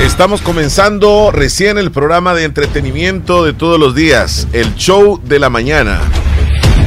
[0.00, 5.50] Estamos comenzando recién el programa de entretenimiento de todos los días, el show de la
[5.50, 6.00] mañana.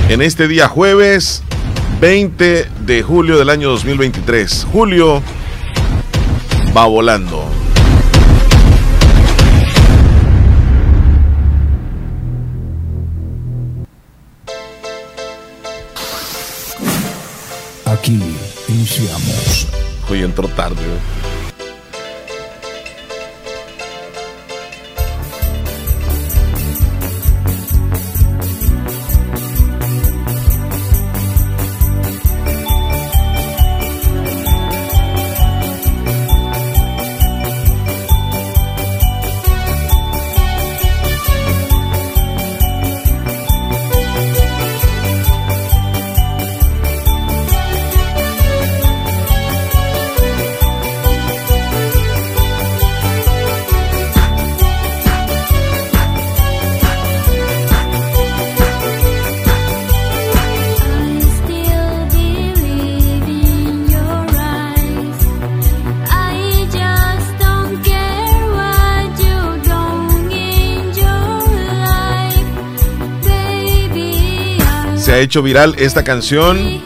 [0.10, 1.44] En este día jueves
[2.02, 4.66] 20 de julio del año 2023.
[4.72, 5.22] Julio
[6.76, 7.46] va volando.
[17.86, 18.20] Aquí
[18.68, 19.68] iniciamos.
[20.10, 20.82] Hoy entró tarde.
[20.82, 21.13] ha
[75.24, 76.82] hecho viral esta canción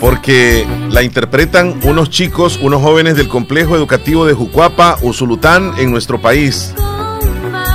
[0.00, 6.20] porque la interpretan unos chicos, unos jóvenes del complejo educativo de Jucuapa, Usulután, en nuestro
[6.20, 6.74] país.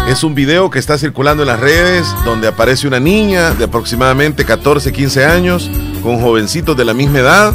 [0.09, 4.43] Es un video que está circulando en las redes donde aparece una niña de aproximadamente
[4.43, 5.69] 14, 15 años
[6.03, 7.53] con jovencitos de la misma edad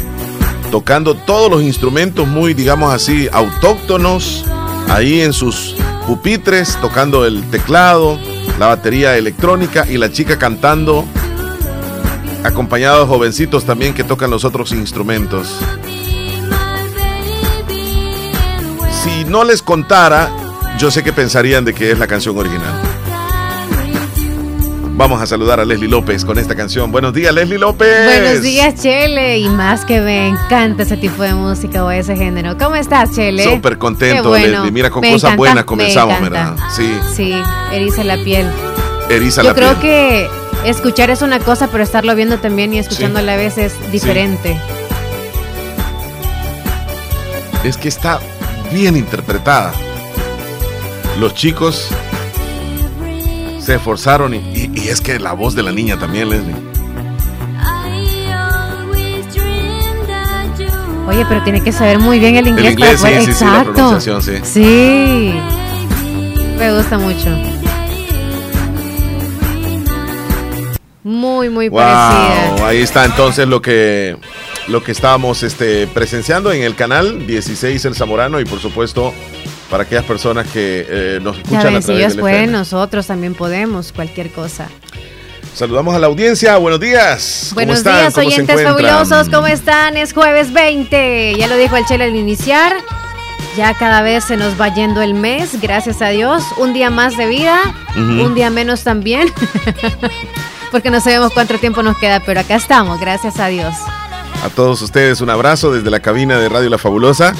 [0.73, 4.43] tocando todos los instrumentos muy, digamos así, autóctonos,
[4.89, 5.75] ahí en sus
[6.07, 8.17] pupitres, tocando el teclado,
[8.57, 11.05] la batería electrónica y la chica cantando,
[12.43, 15.59] acompañado de jovencitos también que tocan los otros instrumentos.
[19.03, 20.29] Si no les contara,
[20.77, 22.73] yo sé que pensarían de que es la canción original.
[24.95, 26.91] Vamos a saludar a Leslie López con esta canción.
[26.91, 28.05] Buenos días, Leslie López.
[28.05, 29.39] Buenos días, Chele.
[29.39, 32.57] Y más que me encanta ese tipo de música o ese género.
[32.59, 33.43] ¿Cómo estás, Chele?
[33.43, 34.71] Súper contento, Leslie.
[34.71, 36.55] Mira, con cosas buenas comenzamos, ¿verdad?
[36.75, 36.93] Sí.
[37.15, 37.33] Sí,
[37.71, 38.47] eriza la piel.
[39.09, 39.67] Eriza Yo la piel.
[39.67, 43.57] creo que escuchar es una cosa, pero estarlo viendo también y escuchando a la vez
[43.57, 44.59] es diferente.
[47.63, 48.19] Es que está
[48.71, 49.73] bien interpretada.
[51.19, 51.87] Los chicos
[53.59, 56.55] se esforzaron y, y- y es que la voz de la niña también, Leslie.
[61.07, 63.25] Oye, pero tiene que saber muy bien el inglés, El inglés, para poder.
[63.25, 63.73] sí, sí, sí, la Exacto.
[63.73, 64.31] pronunciación, sí.
[64.43, 65.33] Sí.
[66.57, 67.29] Me gusta mucho.
[71.43, 72.55] Muy, muy parecida.
[72.55, 74.15] Wow, ahí está entonces lo que
[74.69, 79.13] lo que estábamos este, presenciando en el canal 16 El Zamorano y por supuesto
[79.69, 82.39] para aquellas personas que eh, nos Ya escuchan a ven, si través ellos del pueden,
[82.43, 82.57] FM.
[82.59, 84.69] nosotros también podemos, cualquier cosa.
[85.53, 87.47] Saludamos a la audiencia, buenos días.
[87.49, 89.97] ¿Cómo Buenos días, ¿Cómo se oyentes fabulosos, ¿cómo están?
[89.97, 92.73] Es jueves 20, ya lo dijo el Chele al iniciar.
[93.57, 96.41] Ya cada vez se nos va yendo el mes, gracias a Dios.
[96.57, 97.59] Un día más de vida,
[97.97, 99.27] un día menos también.
[100.73, 103.73] Porque no sabemos cuánto tiempo nos queda, pero acá estamos, gracias a Dios.
[104.43, 107.33] A todos ustedes un abrazo desde la cabina de Radio La Fabulosa,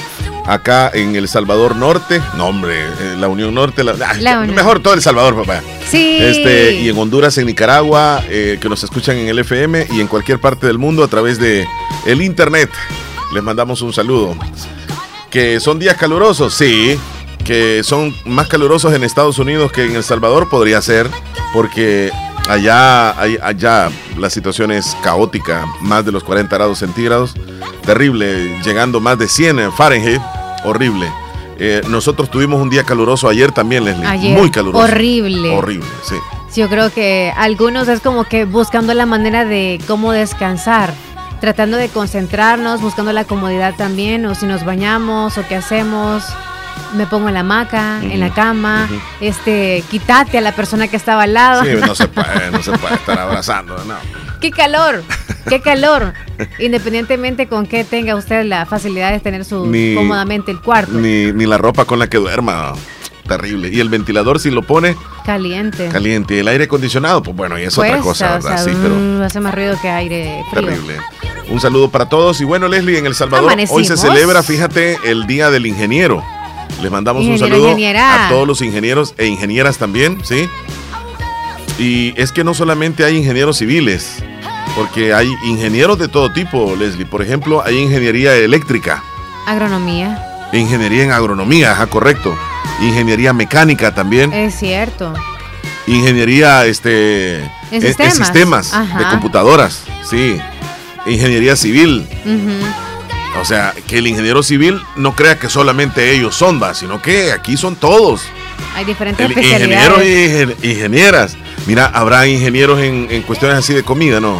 [0.45, 2.21] acá en El Salvador Norte.
[2.37, 4.53] No, hombre, eh, la Unión Norte, la- Unión.
[4.55, 5.61] mejor todo El Salvador, papá.
[5.89, 6.17] Sí.
[6.21, 10.05] Este, y en Honduras, en Nicaragua, eh, que nos escuchan en el FM y en
[10.07, 11.67] cualquier parte del mundo a través de
[12.05, 12.69] el internet.
[13.33, 14.37] Les mandamos un saludo.
[15.31, 16.97] Que son días calurosos, sí.
[17.43, 21.09] Que son más calurosos en Estados Unidos que en El Salvador, podría ser,
[21.51, 22.11] porque
[22.49, 27.33] allá, allá la situación es caótica, más de los 40 grados centígrados,
[27.85, 30.21] terrible, llegando más de 100 en Fahrenheit,
[30.63, 31.11] horrible.
[31.59, 34.83] Eh, nosotros tuvimos un día caluroso ayer también, Leslie, Ayer, muy caluroso.
[34.83, 35.55] horrible.
[35.55, 36.15] Horrible, sí.
[36.49, 40.93] Sí, Yo creo que algunos es como que buscando la manera de cómo descansar,
[41.41, 46.23] tratando de concentrarnos, buscando la comodidad también, o si nos bañamos o qué hacemos.
[46.95, 48.87] Me pongo en la hamaca, en la cama,
[49.19, 51.63] este, quítate a la persona que estaba al lado.
[51.63, 53.95] Sí, no se puede, no se puede estar abrazando, no.
[54.39, 55.03] ¡Qué calor!
[55.49, 56.13] ¡Qué calor!
[56.59, 60.91] Independientemente con que tenga usted la facilidad de tener su Ni- cómodamente el cuarto.
[60.93, 62.73] Ni, ni la ropa con la que duerma.
[63.27, 63.69] terrible.
[63.69, 64.95] Y el ventilador si lo pone
[65.25, 65.87] caliente.
[65.89, 66.35] Caliente.
[66.35, 68.63] Y el aire acondicionado, pues bueno, y es otra cosa, ¿verdad?
[68.63, 70.67] sí, pero uh, hace más ruido que aire frío.
[70.67, 70.97] Terrible.
[71.49, 72.39] Un saludo para todos.
[72.41, 76.23] Y bueno, Leslie, en El Salvador hoy se celebra, fíjate, el Día del Ingeniero.
[76.81, 80.49] Les mandamos un saludo a todos los ingenieros e ingenieras también, ¿sí?
[81.79, 84.23] Y es que no solamente hay ingenieros civiles,
[84.75, 87.05] porque hay ingenieros de todo tipo, Leslie.
[87.05, 89.03] Por ejemplo, hay ingeniería eléctrica.
[89.47, 90.49] Agronomía.
[90.51, 92.37] Ingeniería en agronomía, ajá, correcto.
[92.81, 94.31] Ingeniería mecánica también.
[94.33, 95.13] Es cierto.
[95.87, 97.39] Ingeniería este,
[97.71, 100.37] en sistemas, de computadoras, sí.
[101.05, 102.07] Ingeniería civil.
[103.39, 107.31] O sea, que el ingeniero civil no crea que solamente ellos son, va, sino que
[107.31, 108.21] aquí son todos.
[108.75, 110.07] Hay diferentes especialidades.
[110.07, 111.37] Ingenieros y ingenieras.
[111.65, 114.39] Mira, habrá ingenieros en, cuestiones así de comida, ¿no?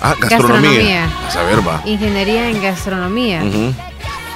[0.00, 1.08] Ah, gastronomía.
[1.26, 1.82] A saber, va.
[1.84, 3.42] Ingeniería en gastronomía.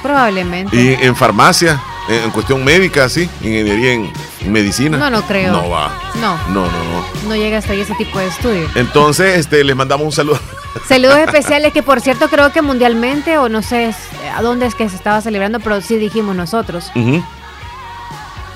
[0.01, 0.75] Probablemente.
[0.75, 3.29] Y en farmacia, en, cuestión médica, sí.
[3.41, 4.11] Ingeniería en,
[4.51, 4.97] medicina.
[4.97, 5.53] No, no creo.
[5.53, 5.91] No va.
[6.15, 6.37] No.
[6.49, 7.29] No, no, no.
[7.29, 8.69] No llega hasta ahí ese tipo de estudio.
[8.75, 10.39] Entonces, este, les mandamos un saludo.
[10.87, 13.93] Saludos especiales que por cierto creo que mundialmente o no sé
[14.35, 16.91] a dónde es que se estaba celebrando, pero sí dijimos nosotros.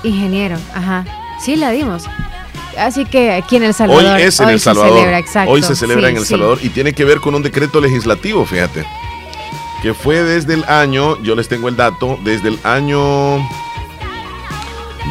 [0.02, 1.04] Ingeniero, ajá.
[1.40, 2.04] Sí la dimos.
[2.76, 4.04] Así que aquí en El Salvador.
[4.04, 4.90] Hoy es en El Salvador.
[4.90, 5.50] Se celebra, exacto.
[5.50, 8.84] Hoy se celebra en El Salvador y tiene que ver con un decreto legislativo, fíjate.
[9.82, 13.38] Que fue desde el año, yo les tengo el dato, desde el año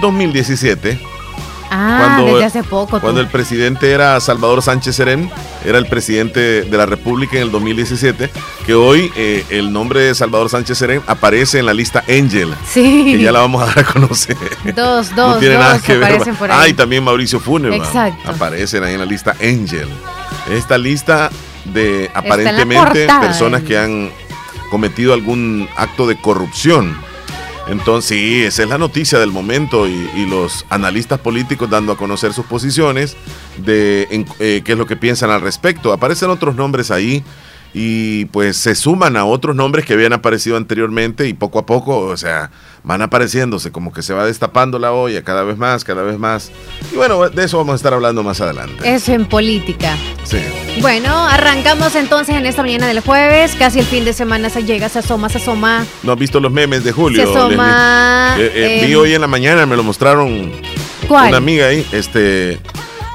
[0.01, 1.16] 2017
[1.69, 2.99] Ah, cuando, desde hace poco.
[2.99, 5.29] Cuando el presidente era Salvador Sánchez Serén,
[5.65, 8.29] era el presidente de la República en el 2017,
[8.65, 12.53] que hoy eh, el nombre de Salvador Sánchez Serén aparece en la lista Angel.
[12.69, 13.03] Sí.
[13.05, 14.37] Que ya la vamos a dar a conocer.
[14.75, 16.35] Dos, dos, no tiene dos nada que ver.
[16.37, 16.57] Por ahí.
[16.61, 17.73] Ah, y también Mauricio Funes.
[17.73, 18.29] Exacto.
[18.29, 19.87] Aparecen ahí en la lista Angel.
[20.51, 21.29] Esta lista
[21.65, 24.11] de aparentemente personas que han
[24.69, 27.06] cometido algún acto de corrupción
[27.69, 32.33] entonces, sí, esa es la noticia del momento y, los analistas políticos dando a conocer
[32.33, 33.15] sus posiciones
[33.57, 35.93] de eh, qué es lo que piensan al respecto.
[35.93, 37.23] Aparecen otros nombres ahí
[37.79, 41.99] y pues se suman a otros nombres que habían aparecido anteriormente y poco a poco,
[41.99, 42.49] o sea,
[42.83, 46.51] van apareciéndose, como que se va destapando la olla cada vez más, cada vez más.
[46.91, 48.73] Y bueno, de eso vamos a estar hablando más adelante.
[48.83, 49.95] Eso en política.
[50.23, 50.39] Sí.
[50.81, 54.89] Bueno, arrancamos entonces en esta mañana del jueves, casi el fin de semana se llega,
[54.89, 55.85] se asoma, se asoma.
[56.01, 57.23] ¿No has visto los memes de Julio?
[57.23, 58.37] Se asoma.
[58.39, 60.51] Eh, eh, vi hoy en la mañana, me lo mostraron
[61.07, 61.27] ¿Cuál?
[61.27, 62.57] una amiga ahí, este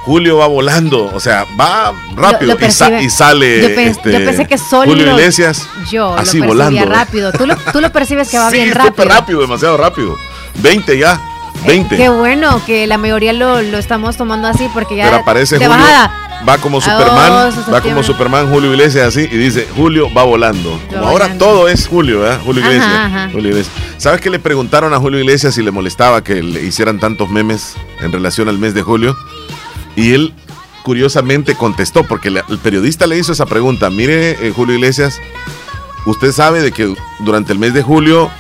[0.05, 2.57] Julio va volando, o sea, va rápido
[3.01, 3.63] y, sale.
[3.63, 6.85] Yo, este, pensé que solo Julio Iglesias yo así lo volando.
[6.87, 7.33] rápido.
[7.33, 9.09] ¿Tú lo, tú lo percibes que va sí, bien rápido.
[9.09, 10.17] rápido, demasiado rápido.
[10.57, 11.21] 20 ya.
[11.67, 11.95] 20.
[11.95, 15.57] Eh, qué bueno que la mayoría lo, lo, estamos tomando así porque ya Pero aparece
[15.57, 15.71] Julio,
[16.49, 20.81] va como Superman, va como Superman Julio Iglesias así y dice Julio va volando.
[20.91, 22.41] Como ahora todo es Julio, ¿verdad?
[22.45, 23.77] Julio Iglesias, Julio Iglesias.
[23.99, 27.77] ¿Sabes qué le preguntaron a Julio Iglesias si le molestaba que le hicieran tantos memes
[28.01, 29.17] en relación al mes de julio?
[29.97, 30.35] Y él
[30.83, 33.91] curiosamente contestó, porque el periodista le hizo esa pregunta.
[33.91, 35.21] Mire, eh, Julio Iglesias,
[36.07, 38.31] usted sabe de que durante el mes de julio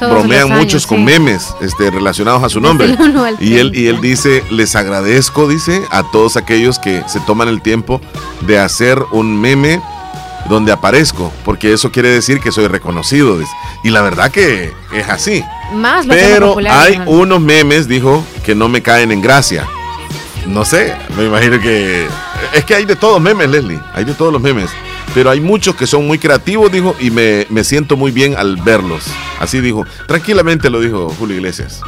[0.00, 2.96] bromean muchos con memes este, relacionados a su nombre.
[3.40, 7.62] Y él, y él dice, les agradezco, dice, a todos aquellos que se toman el
[7.62, 8.00] tiempo
[8.46, 9.80] de hacer un meme
[10.48, 13.38] donde aparezco, porque eso quiere decir que soy reconocido.
[13.82, 15.42] Y la verdad que es así.
[15.72, 19.66] Más Pero hay unos memes, dijo, que no me caen en gracia.
[20.46, 22.06] No sé, me imagino que.
[22.52, 23.80] Es que hay de todos memes, Leslie.
[23.94, 24.70] Hay de todos los memes.
[25.14, 29.04] Pero hay muchos que son muy creativos, dijo, y me, siento muy bien al verlos.
[29.38, 29.84] Así dijo.
[30.06, 31.80] Tranquilamente lo dijo Julio Iglesias.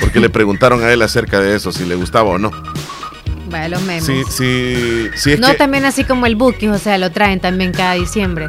[0.00, 2.50] Porque le preguntaron a él acerca de eso, si le gustaba o no.
[3.50, 4.04] Vaya, los memes.
[4.04, 5.36] Sí, sí, sí.
[5.38, 8.48] no, también así como el Buki, o sea, lo traen también cada diciembre.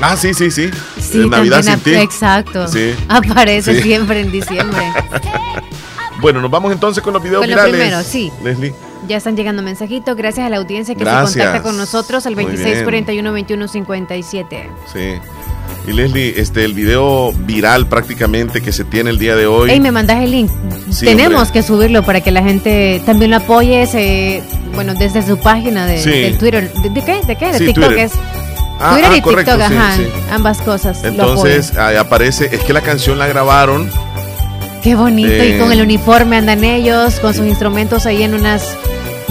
[0.00, 0.70] Ah, sí, sí, sí.
[1.00, 1.94] sí Navidad sin ti.
[1.94, 2.68] Exacto.
[2.68, 2.94] Sí.
[3.08, 4.80] Aparece siempre en diciembre.
[6.20, 7.72] bueno, nos vamos entonces con los videos con virales.
[7.72, 8.30] Lo primero, sí.
[8.42, 8.74] Leslie.
[9.08, 10.16] Ya están llegando mensajitos.
[10.16, 14.68] Gracias a la audiencia que se contacta con nosotros al 2641-2157.
[14.92, 15.14] Sí.
[15.86, 19.68] Y Leslie, este, el video viral prácticamente que se tiene el día de hoy.
[19.70, 20.48] Ey, me mandas el link.
[21.00, 24.42] Tenemos que subirlo para que la gente también lo apoye.
[24.74, 26.72] bueno, desde su página de, Twitter.
[26.72, 27.20] ¿De, qué?
[27.26, 27.52] ¿De qué?
[27.52, 28.12] De TikTok es.
[28.78, 29.96] Ah, Twitter ah, y TikTok, ajá.
[30.30, 31.02] Ambas cosas.
[31.02, 33.90] Entonces, ahí aparece, es que la canción la grabaron.
[34.82, 35.44] Qué bonito.
[35.44, 38.76] y con el eh, uniforme andan ellos, con sus instrumentos ahí en unas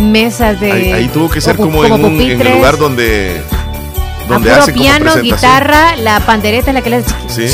[0.01, 0.93] mesas de.
[0.93, 3.41] Ahí, tuvo que ser como, en, un, en, el lugar donde.
[4.27, 7.05] donde hace piano, guitarra, la pandereta, la que les.
[7.27, 7.48] Sí.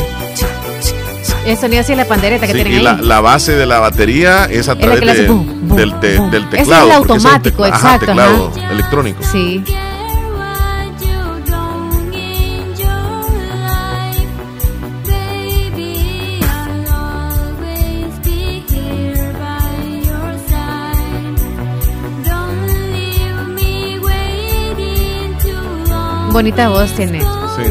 [1.45, 4.45] El sonido así es la pandereta que tienen y La, la, base de la batería
[4.51, 6.49] es a través de, del, del, teclado.
[6.51, 8.05] Ese es el automático, exacto.
[8.05, 9.23] teclado electrónico.
[9.23, 9.63] Sí.
[26.37, 27.19] Bonita voz tiene.
[27.19, 27.63] Sí.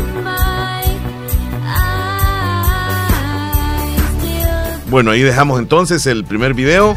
[4.90, 6.96] Bueno, ahí dejamos entonces el primer video.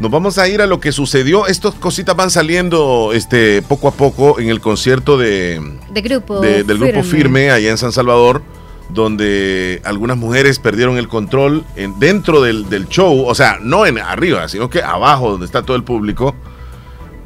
[0.00, 1.46] Nos vamos a ir a lo que sucedió.
[1.46, 5.60] Estas cositas van saliendo este, poco a poco en el concierto de,
[5.90, 6.40] De grupo.
[6.40, 8.42] de- del grupo Firme allá en San Salvador,
[8.88, 13.98] donde algunas mujeres perdieron el control en, dentro del, del show, o sea, no en
[14.00, 16.34] arriba, sino que abajo, donde está todo el público,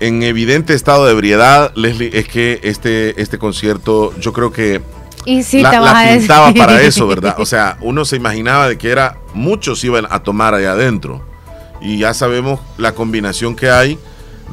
[0.01, 1.73] en evidente estado de ebriedad.
[1.75, 4.81] Leslie, es que este, este concierto, yo creo que
[5.25, 6.19] Y sí, la, te vas la a decir.
[6.21, 7.37] pintaba para eso, ¿verdad?
[7.39, 11.25] O sea, uno se imaginaba de que era muchos iban a tomar allá adentro.
[11.81, 13.99] Y ya sabemos la combinación que hay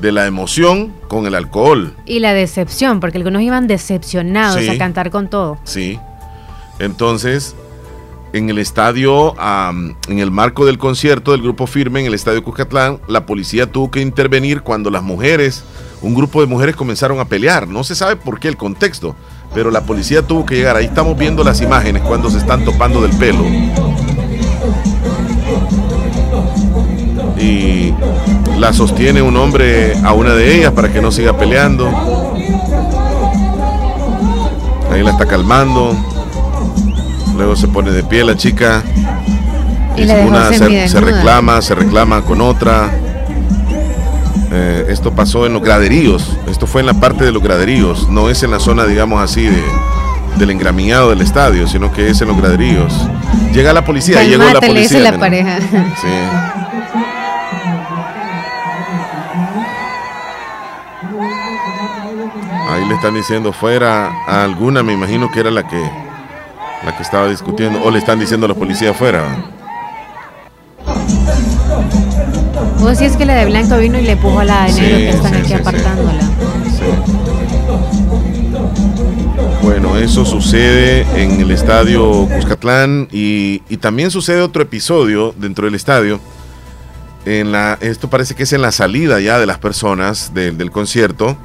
[0.01, 1.93] de la emoción con el alcohol.
[2.05, 4.69] Y la decepción, porque algunos iban decepcionados Sí.
[4.69, 5.57] a cantar con todo.
[5.63, 5.99] Sí.
[6.79, 7.55] Entonces,
[8.33, 9.33] en el estadio,
[10.07, 13.89] en el marco del concierto del grupo Firme, en el estadio Cuscatlán, la policía tuvo
[13.89, 15.63] que intervenir cuando las mujeres,
[16.01, 17.67] un grupo de mujeres comenzaron a pelear.
[17.67, 19.15] No se sabe por qué el contexto,
[19.53, 20.75] pero la policía tuvo que llegar.
[20.75, 23.43] Ahí estamos viendo las imágenes cuando se están topando del pelo.
[27.37, 27.93] Y
[28.57, 31.89] la sostiene un hombre a una de ellas para que no siga peleando.
[34.91, 35.95] Ahí la está calmando.
[37.39, 38.83] Luego se pone de pie la chica.
[39.95, 42.91] Y la dejó una se, reclama, se reclama con otra.
[44.51, 46.35] Eh, esto pasó en los graderíos.
[46.49, 48.09] Esto fue en la parte de los graderíos.
[48.09, 49.63] No es en la zona, digamos así, de,
[50.35, 52.93] del engramiado del estadio, sino que es en los graderíos.
[53.53, 54.81] Llega la policía, llegó la policía.
[54.81, 55.19] dice la nena.
[55.21, 55.59] pareja.
[55.61, 56.07] Sí.
[62.69, 66.08] Ahí le están diciendo fuera a alguna, me imagino que era la que
[66.85, 69.23] la que estaba discutiendo, o le están diciendo a los policías fuera.
[72.81, 74.81] O si es que la de blanco vino y le puso a la de Sí,
[74.81, 76.19] negro que están sí, aquí sí, apartándola.
[79.61, 85.75] Bueno, eso sucede en el estadio Cuscatlán y, y también sucede otro episodio dentro del
[85.75, 86.19] estadio.
[87.25, 90.71] En la, esto parece que es en la salida ya de las personas del, del
[90.71, 91.37] concierto,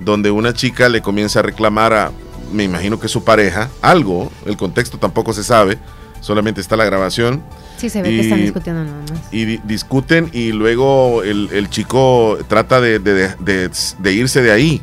[0.00, 2.10] donde una chica le comienza a reclamar a,
[2.52, 5.78] me imagino que su pareja, algo, el contexto tampoco se sabe,
[6.20, 7.42] solamente está la grabación,
[7.76, 9.20] Sí, se ve Y- que están discutiendo nada más.
[9.32, 14.52] y di- discuten y luego el, el chico trata de, de- de- de irse de
[14.52, 14.80] ahí,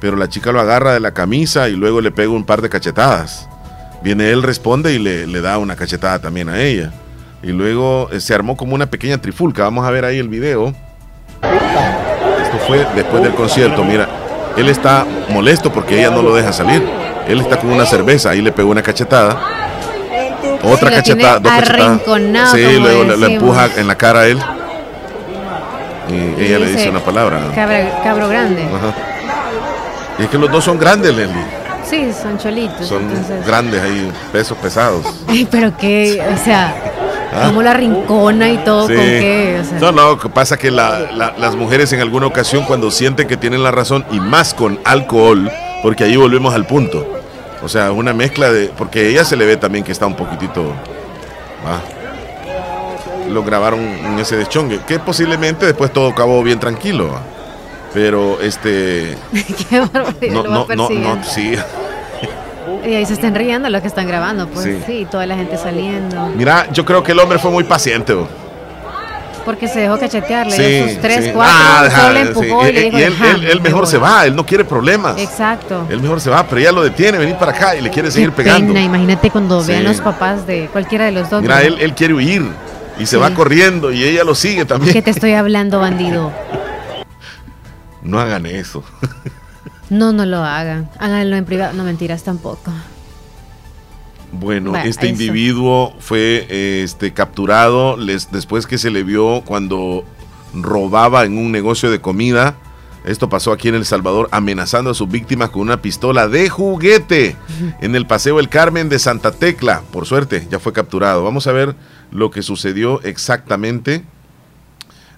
[0.00, 2.68] pero la chica lo agarra de la camisa y luego le pega un par de
[2.68, 3.48] cachetadas.
[4.02, 6.90] Viene él, responde y le, le da una cachetada también a ella.
[7.42, 9.62] Y luego eh, se armó como una pequeña trifulca.
[9.64, 10.74] Vamos a ver ahí el video.
[12.42, 13.84] Esto fue después del concierto.
[13.84, 14.08] Mira,
[14.56, 16.82] él está molesto porque ella no lo deja salir.
[17.30, 19.38] Él está con una cerveza, ahí le pegó una cachetada.
[20.62, 22.00] Otra Sí, cachetada, dos cachetadas.
[22.52, 24.38] Sí, luego le, empuja en la cara a él.
[26.08, 27.40] Y ella le dice una palabra.
[27.54, 28.64] Cabra- cabro grande.
[28.64, 28.94] Ajá.
[30.18, 31.44] Y es que los dos son grandes, Leslie.
[31.88, 32.86] Sí, son cholitos.
[32.86, 33.46] Son entonces.
[33.46, 35.04] grandes ahí, pesos pesados.
[35.28, 36.74] Ay, pero qué, o sea,
[37.32, 37.46] ¿Ah?
[37.46, 38.94] como la rincona y todo, Sí.
[38.94, 39.78] con qué, o sea.
[39.80, 43.26] No, no, lo que pasa que la- la- las mujeres en alguna ocasión cuando sienten
[43.28, 45.50] que tienen la razón y más con alcohol,
[45.82, 47.19] porque ahí volvemos al punto.
[47.62, 48.68] O sea, una mezcla de...
[48.76, 50.72] Porque ella se le ve también que está un poquitito...
[51.66, 51.80] ah,
[53.28, 57.10] lo grabaron en ese deschongue, que posiblemente después todo acabó bien tranquilo.
[57.94, 59.16] Pero este...
[59.70, 61.54] qué barbaridad, No, no, no, no, sí.
[62.86, 64.78] Y ahí se están riendo los que están grabando, pues Sí.
[64.86, 66.28] sí, toda la gente saliendo.
[66.34, 68.14] Mira, yo creo que el hombre fue muy paciente.
[68.14, 68.26] oh.
[69.44, 71.30] Porque se dejó cachetear, le Sí, sus tres, sí.
[71.32, 72.40] cuatro, Ah, solo le sí.
[72.40, 73.90] y le Y- dijo, y él, "Ajá, él- él me mejor voy".
[73.90, 75.18] se va, él no quiere problemas.
[75.18, 75.86] Exacto.
[75.88, 78.12] Él mejor se va, pero ella lo detiene, venir para acá y le quiere Qué
[78.12, 78.66] seguir pegando.
[78.72, 81.40] pena, imagínate cuando vean los papás de cualquiera de los dos.
[81.42, 81.60] Mira, ¿no?
[81.62, 82.42] él, él quiere huir
[82.98, 84.92] y se va corriendo y ella lo sigue también.
[84.92, 86.30] ¿Qué te estoy hablando, bandido?
[88.02, 88.82] No hagan eso.
[89.90, 90.88] No, no lo hagan.
[91.00, 91.72] Háganlo en privado.
[91.72, 92.70] No, mentiras tampoco.
[94.32, 95.12] Bueno, Bueno, este eso.
[95.12, 96.46] individuo fue
[96.82, 100.04] este, capturado les- después que se le vio cuando
[100.54, 102.56] robaba en un negocio de comida.
[103.04, 107.34] Esto pasó aquí en El Salvador, amenazando a sus víctimas con una pistola de juguete
[107.80, 109.82] en el Paseo El Carmen de Santa Tecla.
[109.90, 111.24] Por suerte, ya fue capturado.
[111.24, 111.74] Vamos a ver
[112.12, 114.04] lo que sucedió exactamente.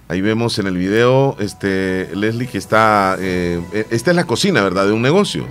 [0.07, 3.15] Ahí vemos en el video, este, Leslie, que está...
[3.19, 4.85] eh, esta es la cocina, ¿verdad?
[4.87, 5.45] De un negocio.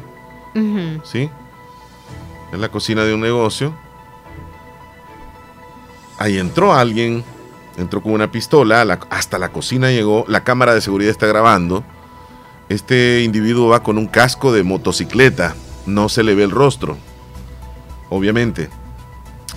[1.04, 1.28] ¿sí?
[2.52, 3.74] En la cocina de un negocio.
[6.18, 7.24] Ahí entró alguien,
[7.76, 11.82] entró con una pistola, la- hasta la cocina llegó, la cámara de seguridad está grabando.
[12.68, 15.54] Este individuo va con un casco de motocicleta,
[15.86, 16.96] no se le ve el rostro,
[18.08, 18.68] obviamente.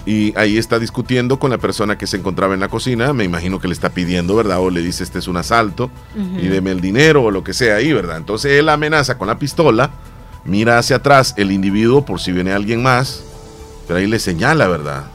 [0.08, 3.60] Y ahí está discutiendo con la persona que se encontraba en la cocina, me imagino
[3.60, 4.60] que le está pidiendo, ¿verdad?
[4.60, 5.90] O le dice, este es un asalto
[6.40, 8.18] y deme el dinero o lo que sea ahí, ¿verdad?
[8.18, 9.92] Entonces él amenaza con la pistola
[10.46, 13.24] mira hacia atrás el individuo por si viene alguien más,
[13.88, 15.06] pero ahí le señala, ¿verdad?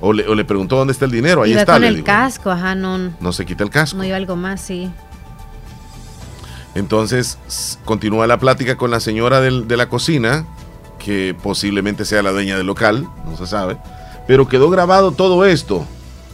[0.00, 1.72] O le, o le preguntó dónde está el dinero, ahí Iba está.
[1.74, 2.06] con le el digo.
[2.06, 3.96] casco, ajá, no, No se quita el casco.
[3.98, 4.90] no iba algo más, sí.
[6.74, 7.38] Entonces
[7.84, 10.46] continúa la plática con la señora del- de la cocina,
[10.98, 13.78] que posiblemente sea la dueña del local, no se sabe,
[14.26, 15.86] pero quedó grabado todo esto.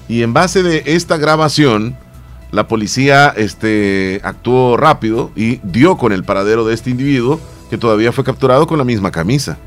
[0.09, 1.97] Y en base de esta grabación,
[2.51, 7.41] la policía este, actuó rápido y dio con el paradero de este individuo,
[7.71, 9.59] que todavía fue capturado con la misma camisa.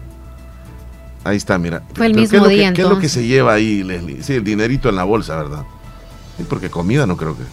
[1.24, 1.84] Ahí está, mira.
[1.94, 3.84] Fue el Pero mismo ¿qué es que- día, ¿Qué es lo que se lleva ahí,
[3.84, 4.24] Leslie?
[4.24, 5.64] Sí, el dinerito en la bolsa, ¿verdad?
[6.38, 7.44] Sí, porque comida no creo que.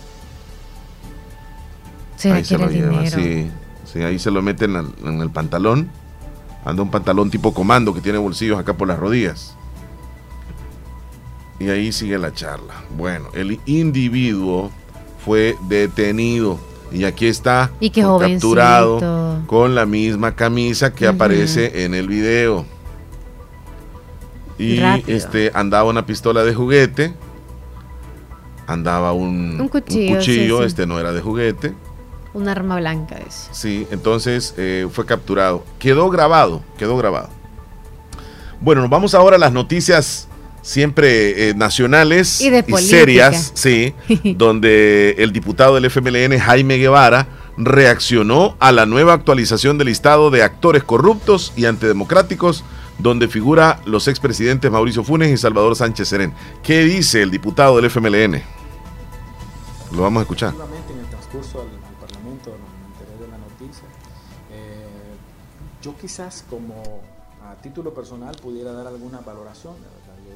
[2.17, 3.17] ¿Será ahí se lo lleva, dinero?
[3.19, 3.51] sí.
[3.93, 5.91] Sí, ahí se lo mete en, el- en el pantalón.
[6.65, 9.57] Anda un pantalón tipo comando que tiene bolsillos acá por las rodillas.
[11.61, 12.75] Y ahí sigue la charla.
[12.97, 14.71] Bueno, el individuo
[15.25, 16.59] fue detenido.
[16.93, 22.65] Y aquí está Y qué capturado con la misma camisa que aparece en el video.
[24.59, 25.17] Y Rápido.
[25.17, 27.15] este andaba una pistola de juguete.
[28.67, 30.65] Andaba un, Un cuchillo, sí, cuchillo, sí.
[30.67, 31.75] este no era de juguete.
[32.33, 33.49] Un arma blanca es.
[33.53, 35.65] Sí, entonces eh, fue capturado.
[35.79, 37.29] Quedó grabado, quedó grabado.
[38.61, 40.29] Bueno, nos vamos ahora a las noticias
[40.65, 43.95] siempre eh, nacionales Y de serias, sí,
[44.37, 50.43] donde el diputado del FMLN, Jaime Guevara, reaccionó a la nueva actualización del listado de
[50.43, 52.65] actores corruptos y antidemocráticos,
[52.99, 56.33] donde figura los expresidentes Mauricio Funes y Salvador Sánchez Serén.
[56.63, 58.43] ¿Qué dice el diputado del FMLN?
[59.93, 60.55] Lo vamos a escuchar.
[60.55, 63.87] En el transcurso al, al Parlamento me enteré de la noticia.
[64.51, 65.15] Eh,
[65.83, 67.03] yo quizás como
[67.45, 69.75] a título personal pudiera dar alguna valoración.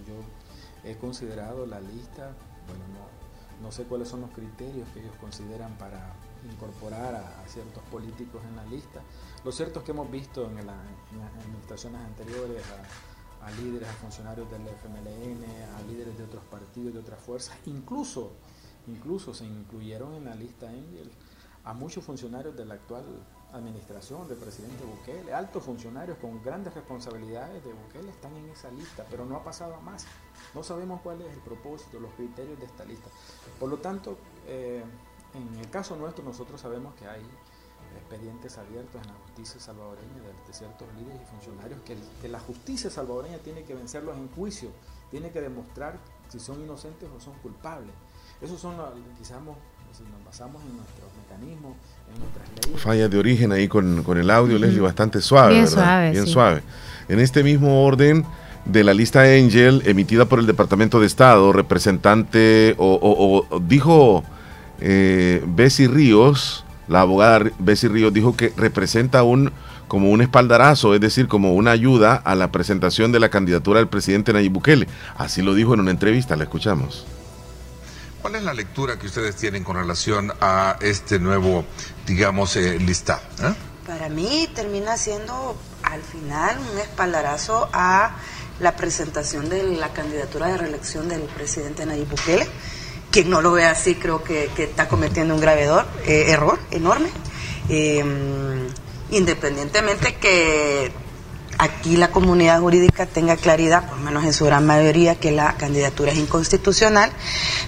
[0.08, 2.32] Yo, he considerado la lista,
[2.66, 6.14] bueno, no, no sé cuáles son los criterios que ellos consideran para
[6.50, 9.00] incorporar a, ciertos políticos en la lista.
[9.44, 12.62] Lo cierto es que hemos visto en, la- en las administraciones anteriores
[13.42, 15.44] a, a líderes, a funcionarios del FMLN,
[15.76, 18.32] a líderes de otros partidos, de otras fuerzas, incluso
[18.86, 21.10] Incluso se incluyeron en la lista Angel
[21.62, 23.04] a muchos funcionarios de la actual
[23.52, 29.04] administración del presidente Bukele, altos funcionarios con grandes responsabilidades de Bukele están en esa lista,
[29.10, 30.06] pero no ha pasado a más.
[30.54, 33.08] No sabemos cuál es el propósito, los criterios de esta lista.
[33.58, 34.82] Por lo tanto, eh,
[35.34, 37.22] en el caso nuestro nosotros sabemos que hay
[37.96, 43.38] expedientes abiertos en la justicia salvadoreña de, ciertos líderes y funcionarios que, la justicia salvadoreña
[43.38, 44.70] tiene que vencerlos en juicio,
[45.10, 47.94] tiene que demostrar si son inocentes o son culpables.
[48.40, 51.76] Esos son, los- quizás, nos basamos en nuestros mecanismos.
[52.76, 55.54] Fallas de origen ahí con, con el audio, Leslie, bastante suave.
[55.54, 55.76] Bien ¿verdad?
[55.84, 56.32] suave, Bien sí.
[56.32, 56.62] suave.
[57.08, 58.24] En este mismo orden
[58.66, 64.22] de la lista Angel emitida por el Departamento de Estado, representante, o, o- o- dijo
[64.80, 69.50] eh, Bessie Ríos, la abogada Bessie Ríos dijo que representa un
[69.88, 73.88] como un espaldarazo, es decir, como una ayuda a la presentación de la candidatura del
[73.88, 74.86] presidente Nayib Bukele.
[75.16, 77.06] Así lo dijo en una entrevista, la escuchamos.
[78.20, 81.64] ¿Cuál es la lectura que ustedes tienen con relación a este nuevo,
[82.06, 83.22] digamos, eh, listado?
[83.42, 83.54] eh?
[83.86, 88.16] Para mí termina siendo al final un espaldarazo a
[88.60, 92.46] la presentación de la candidatura de reelección del presidente Nayib Bukele.
[93.10, 97.08] Quien no lo ve así creo que, está cometiendo un grave error, eh, error enorme.
[97.68, 98.04] Eh,
[99.10, 100.92] independientemente que
[101.58, 105.54] aquí la comunidad jurídica tenga claridad, por lo menos en su gran mayoría, que la
[105.56, 107.10] candidatura es inconstitucional.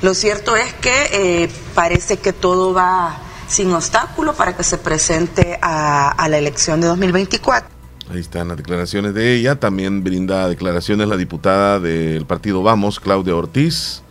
[0.03, 5.59] Lo cierto es que eh, parece que todo va sin obstáculo para que se presente
[5.61, 7.69] a, a la elección de 2024.
[8.13, 9.59] Ahí están las declaraciones de ella.
[9.59, 14.03] También brinda declaraciones la diputada del partido Vamos, Claudia Ortiz,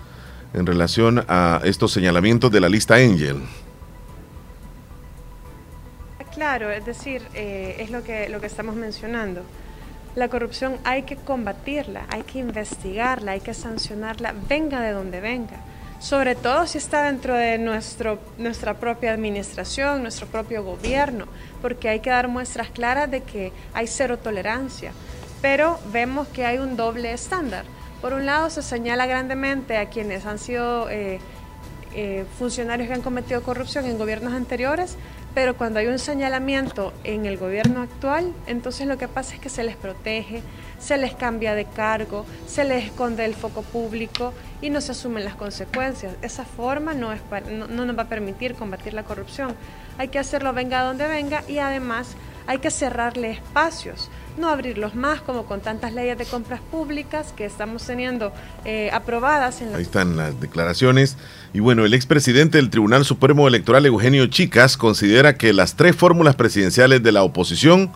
[0.54, 3.42] en relación a estos señalamientos de la lista Angel.
[6.39, 9.42] Claro, es decir, eh, es lo que, lo que estamos mencionando.
[10.19, 15.55] La corrupción hay que combatirla, hay que investigarla, hay que sancionarla, venga de donde venga.
[16.01, 21.25] Sobre todo si está dentro de nuestro, nuestra propia administración, nuestro propio gobierno,
[21.62, 24.91] porque hay que dar muestras claras de que hay cero tolerancia.
[25.41, 27.63] Pero vemos que hay un doble estándar.
[28.01, 31.21] Por un lado se señala grandemente a quienes han sido eh,
[31.95, 34.97] eh, funcionarios que han cometido corrupción en gobiernos anteriores,
[35.36, 39.50] pero cuando hay un señalamiento en el gobierno actual, entonces lo que pasa es que
[39.50, 40.42] se les protege,
[40.80, 45.24] se les cambia de cargo, se les esconde el foco público y no se asumen
[45.26, 46.13] las consecuencias.
[46.22, 49.56] Esa forma no, es pa- no, no nos va a permitir combatir la corrupción.
[49.98, 52.15] Hay que hacerlo venga donde venga y además
[52.48, 57.46] hay que cerrarle espacios, no abrirlos más como con tantas leyes de compras públicas que
[57.46, 58.32] estamos teniendo
[58.65, 61.18] eh, aprobadas en la Ahí están las declaraciones.
[61.54, 66.36] Y bueno, el expresidente del Tribunal Supremo Electoral, Eugenio Chicas, considera que las tres fórmulas
[66.36, 67.92] presidenciales de la oposición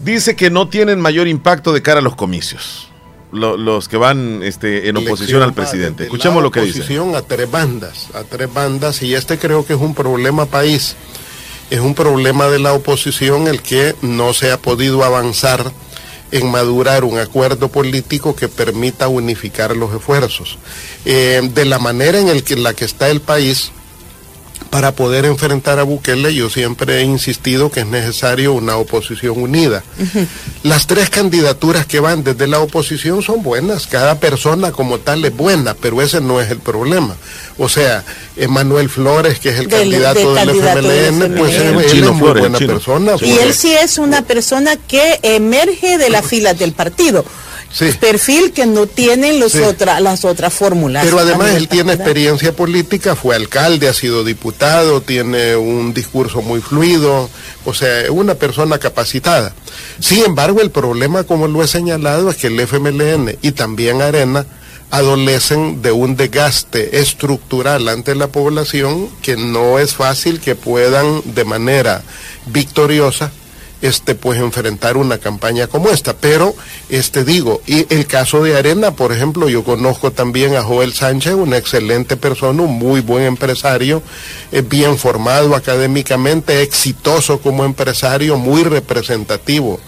[0.00, 2.88] dice que no tienen mayor impacto de cara a los comicios.
[3.32, 6.04] los que van este, en oposición al presidente.
[6.04, 6.80] Escuchemos lo que dice.
[6.80, 10.96] Oposición a tres bandas, a tres bandas, y este creo que es un problema país.
[11.70, 15.72] Es un problema de la oposición el que no se ha podido avanzar
[16.32, 20.58] en madurar un acuerdo político que permita unificar los esfuerzos.
[21.04, 23.72] Eh, de la manera en, que, en la que está el país,
[24.68, 29.82] para poder enfrentar a Bukele, yo siempre he insistido que es necesario una oposición unida.
[30.62, 35.36] Las tres candidaturas que van desde la oposición son buenas, cada persona como tal es
[35.36, 37.16] buena, pero ese no es el problema.
[37.58, 38.04] O sea,
[38.36, 43.12] Emanuel Flores, que es el candidato del FMLN, pues él, es muy buena persona.
[43.20, 47.24] Y él sí es una persona que emerge de las filas del partido
[48.00, 51.04] perfil que no tienen los las otras fórmulas.
[51.04, 56.60] Pero además él tiene experiencia política, fue alcalde, ha sido diputado, tiene un discurso muy
[56.60, 57.30] fluido,
[57.64, 59.54] o sea, es una persona capacitada.
[60.00, 64.46] Sin embargo, el problema, como lo he señalado, es que el FMLN y también Arena
[64.90, 71.44] adolecen de un desgaste estructural ante la población que no es fácil que puedan de
[71.44, 72.02] manera
[72.46, 73.30] victoriosa
[73.82, 76.16] este pues enfrentar una campaña como esta.
[76.16, 76.54] Pero
[76.88, 81.34] este digo, y el caso de Arena, por ejemplo, yo conozco también a Joel Sánchez,
[81.34, 84.02] una excelente persona, un muy buen empresario,
[84.52, 89.80] eh, bien formado académicamente, exitoso como empresario, muy representativo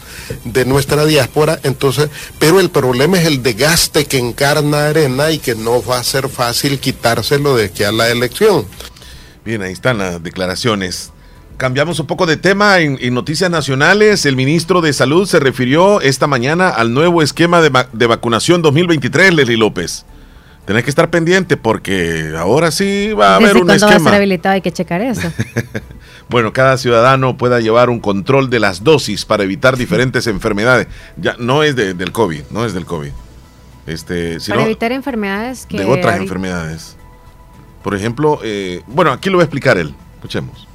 [0.45, 5.55] de nuestra diáspora, entonces, pero el problema es el desgaste que encarna Arena y que
[5.55, 8.67] no va a ser fácil quitárselo de que a la elección.
[9.45, 11.11] Bien, ahí están las declaraciones
[11.57, 14.27] Cambiamos un poco de tema en, noticias nacionales.
[14.27, 19.57] El ministro de Salud se refirió esta mañana al nuevo esquema de, vacunación 2023, Leslie
[19.57, 20.05] López.
[20.65, 23.91] Tenés que estar pendiente porque ahora sí va a haber un esquema.
[23.91, 24.55] va a ser habilitado?
[24.55, 25.33] Hay que checar eso.
[26.29, 30.87] bueno, cada ciudadano pueda llevar un control de las dosis para evitar diferentes enfermedades.
[31.17, 33.11] Ya no es del COVID, no es del COVID.
[33.87, 36.97] Este, para evitar enfermedades que de otras enfermedades.
[37.83, 39.93] Por ejemplo, eh, bueno, aquí lo va a explicar él.
[40.15, 40.72] Escuchemos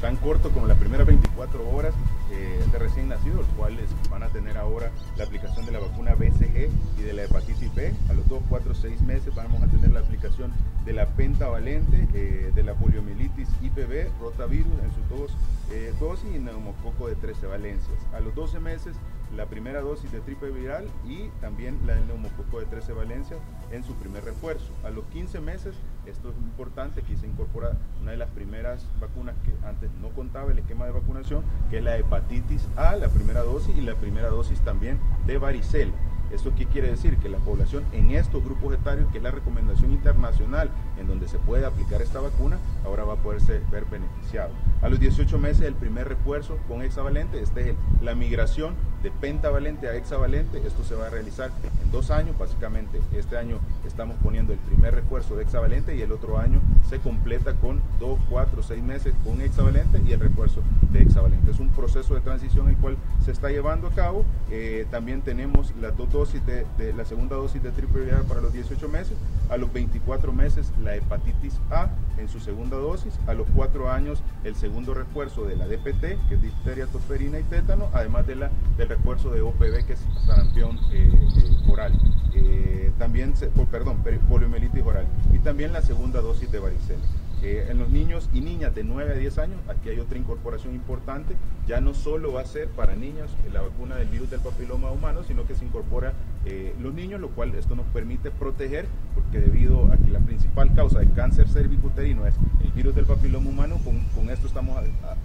[0.00, 1.94] tan corto como las primeras 24 horas
[2.30, 6.14] eh, de recién nacidos, los cuales van a tener ahora la aplicación de la vacuna
[6.14, 7.92] BCG y de la hepatitis B.
[8.08, 10.52] A los 2, 4, 6 meses vamos a tener la aplicación
[10.84, 15.36] de la pentavalente, eh, de la poliomielitis IPV, rotavirus en sus dos
[15.70, 17.98] eh, dosis y neumococo de 13 valencias.
[18.14, 18.96] A los 12 meses
[19.36, 23.38] la primera dosis de triple viral y también la del neumococo de 13 valencias
[23.70, 24.72] en su primer refuerzo.
[24.84, 25.74] A los 15 meses,
[26.08, 30.50] esto es importante, aquí se incorpora una de las primeras vacunas que antes no contaba
[30.50, 34.28] el esquema de vacunación, que es la hepatitis A, la primera dosis y la primera
[34.28, 35.92] dosis también de varicela.
[36.32, 37.16] ¿Esto qué quiere decir?
[37.16, 41.38] Que la población en estos grupos etarios, que es la recomendación internacional en donde se
[41.38, 44.50] puede aplicar esta vacuna, ahora va a poderse ver beneficiado.
[44.80, 49.88] A los 18 meses el primer refuerzo con hexavalente, este es la migración de pentavalente
[49.88, 51.50] a hexavalente, esto se va a realizar
[51.82, 53.00] en dos años, básicamente.
[53.12, 57.54] Este año estamos poniendo el primer refuerzo de hexavalente y el otro año se completa
[57.54, 60.62] con dos, cuatro, seis meses con hexavalente y el refuerzo
[60.92, 61.50] de hexavalente.
[61.50, 65.74] Es un proceso de transición el cual se está llevando a cabo, eh, también tenemos
[65.80, 69.16] las dos dosis de, la segunda dosis de triple viral para los 18 meses,
[69.50, 74.22] a los 24 meses la hepatitis A en su segunda dosis, a los 4 años
[74.44, 78.50] el segundo refuerzo de la DPT, que es difteria, tosferina y tétano, además de la,
[78.76, 81.92] del refuerzo de OPV, que es sarampión eh, eh, oral.
[82.34, 85.06] Eh, también, oh, perdón, poliomielitis oral.
[85.32, 87.00] Y también la segunda dosis de varicela.
[87.42, 90.74] Eh, en los niños y niñas de 9 a 10 años, aquí hay otra incorporación
[90.74, 91.36] importante,
[91.68, 95.22] ya no solo va a ser para niños la vacuna del virus del papiloma humano,
[95.22, 96.14] sino que se incorpora
[96.46, 100.74] eh, los niños, lo cual esto nos permite proteger, porque debido a que la principal
[100.74, 104.76] causa de cáncer cervicuterino es el virus del papiloma humano, con, esto estamos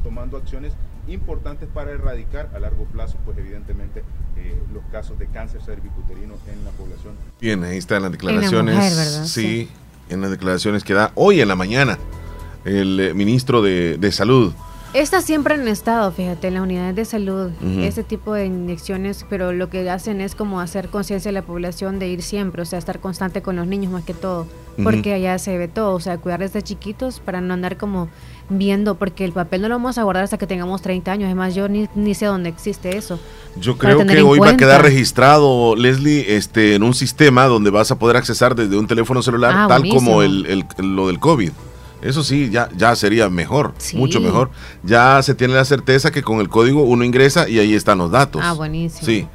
[0.03, 0.73] tomando acciones
[1.07, 4.03] importantes para erradicar a largo plazo, pues evidentemente
[4.37, 7.15] eh, los casos de cáncer cervicuterino en la población.
[7.41, 9.29] Bien, ahí están las declaraciones.
[9.29, 9.67] sí
[10.09, 11.97] en las declaraciones que da hoy en la mañana
[12.65, 14.53] el eh, ministro de, Salud.
[14.93, 19.51] Estas siempre han estado, fíjate, en las unidades de salud, este tipo de inyecciones, pero
[19.51, 22.77] lo que hacen es como hacer conciencia de la población de ir siempre, o sea,
[22.77, 24.45] estar constante con los niños más que todo,
[24.83, 28.07] porque allá se ve todo, o sea, cuidar desde chiquitos para no andar como
[28.49, 31.25] viendo, porque el papel no lo vamos a guardar hasta que tengamos 30 años.
[31.25, 33.19] Además, yo ni, ni sé dónde existe eso.
[33.55, 37.91] Yo creo que hoy va a quedar registrado, Leslie, este, en un sistema donde vas
[37.91, 41.51] a poder accesar desde un teléfono celular, ah, tal como el, lo del COVID.
[42.01, 44.49] Eso sí, ya, ya sería mejor, mucho mejor.
[44.83, 48.11] Ya se tiene la certeza que con el código uno ingresa y ahí están los
[48.11, 48.41] datos.
[48.43, 49.05] Ah, buenísimo.
[49.05, 49.25] Sí.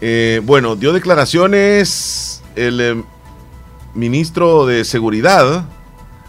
[0.00, 3.02] Eh, bueno, dio declaraciones el eh,
[3.94, 5.64] ministro de Seguridad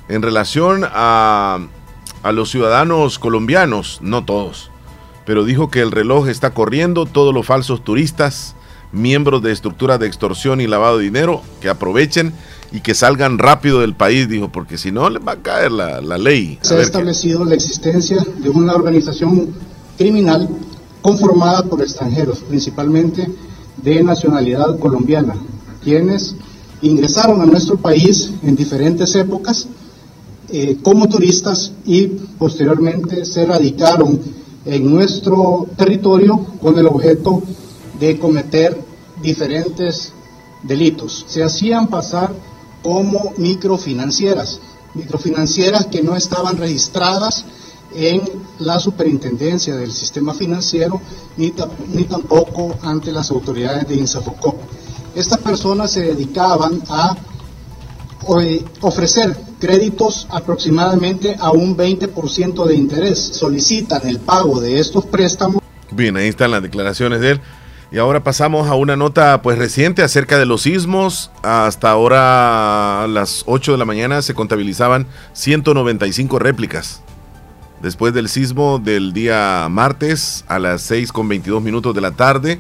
[0.08, 1.60] en relación a
[2.24, 4.72] a los ciudadanos colombianos, no todos,
[5.26, 8.56] pero dijo que el reloj está corriendo, todos los falsos turistas,
[8.92, 12.34] miembros de estructuras de extorsión y lavado de dinero, que aprovechen
[12.72, 16.18] y que salgan rápido del país, dijo, porque si no les va a caer la,
[16.18, 16.60] ley.
[16.62, 19.50] Se ha establecido la existencia de una organización
[19.98, 20.50] criminal
[21.02, 23.28] conformada por extranjeros, principalmente
[23.78, 25.36] de nacionalidad colombiana,
[25.84, 26.36] quienes
[26.82, 29.68] ingresaron a nuestro país en diferentes épocas
[30.52, 34.20] eh, como turistas y posteriormente se radicaron
[34.66, 37.42] en nuestro territorio con el objeto
[38.00, 38.80] de cometer
[39.22, 40.12] diferentes
[40.64, 41.26] delitos.
[41.28, 42.32] Se hacían pasar
[42.84, 44.60] como microfinancieras,
[44.94, 47.46] microfinancieras que no estaban registradas
[47.94, 48.22] en
[48.60, 51.02] la superintendencia del sistema financiero
[51.38, 54.56] ni, tampoco ante las autoridades de INSAFOCOP.
[55.16, 57.16] Estas personas se dedicaban a
[58.82, 63.20] ofrecer créditos aproximadamente a un 20% de interés.
[63.20, 65.62] Solicitan el pago de estos préstamos.
[65.92, 67.42] Bien, ahí están las declaraciones de él.
[67.92, 71.32] Y ahora pasamos a una nota pues reciente acerca de los sismos.
[71.42, 77.02] Hasta ahora a las 8 de la mañana se contabilizaban 195 réplicas.
[77.82, 82.60] Después del sismo del día martes a las 6 con 22 minutos de la tarde,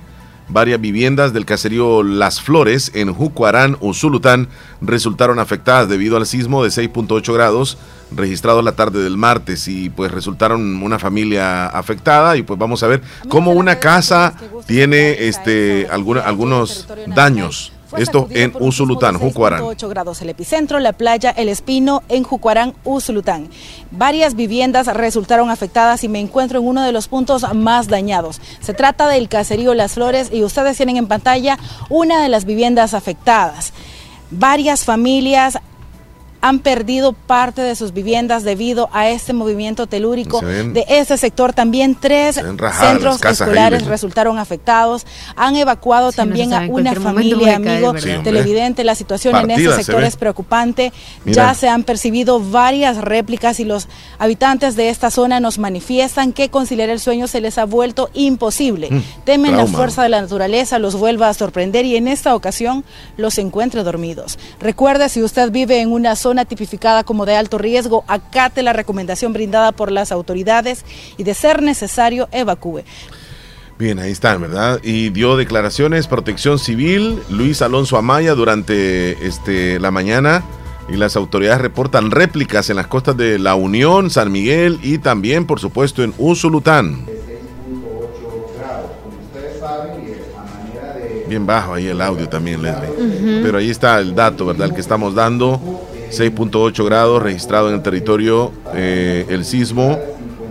[0.49, 4.47] Varias viviendas del caserío Las Flores en Jucuarán, Usulután,
[4.81, 7.77] resultaron afectadas debido al sismo de 6.8 grados
[8.11, 12.87] registrado la tarde del martes y pues resultaron una familia afectada y pues vamos a
[12.87, 14.33] ver cómo una casa
[14.65, 17.71] tiene este algunos daños.
[17.97, 19.61] Esto en Usulután, Jucuarán.
[19.61, 23.49] 8 grados el epicentro, la playa El Espino en Jucuarán, Usulután.
[23.91, 28.41] Varias viviendas resultaron afectadas y me encuentro en uno de los puntos más dañados.
[28.59, 31.57] Se trata del caserío Las Flores y ustedes tienen en pantalla
[31.89, 33.73] una de las viviendas afectadas.
[34.31, 35.57] Varias familias
[36.41, 41.53] han perdido parte de sus viviendas debido a este movimiento telúrico de este sector.
[41.53, 42.39] También tres
[42.79, 45.05] centros escolares resultaron afectados.
[45.35, 48.83] Han evacuado también a una familia, amigo televidente.
[48.83, 50.93] La situación en este sector es preocupante.
[51.25, 56.49] Ya se han percibido varias réplicas y los habitantes de esta zona nos manifiestan que
[56.49, 58.89] conciliar el sueño se les ha vuelto imposible.
[58.91, 62.83] Mm, Temen la fuerza de la naturaleza, los vuelva a sorprender y en esta ocasión
[63.17, 64.39] los encuentre dormidos.
[64.59, 68.71] Recuerde, si usted vive en una zona zona tipificada como de alto riesgo, acate la
[68.71, 70.85] recomendación brindada por las autoridades
[71.17, 72.83] y de ser necesario evacúe.
[73.79, 74.79] Bien, ahí están, ¿verdad?
[74.83, 80.43] Y dio declaraciones, protección civil, Luis Alonso Amaya durante este, la mañana
[80.87, 85.47] y las autoridades reportan réplicas en las costas de La Unión, San Miguel y también,
[85.47, 87.07] por supuesto, en Usulután.
[91.27, 93.41] Bien bajo ahí el audio también, Leslie.
[93.41, 94.67] Pero ahí está el dato, ¿verdad?
[94.67, 99.99] El que estamos dando 6.8 grados registrado en el territorio eh, el sismo.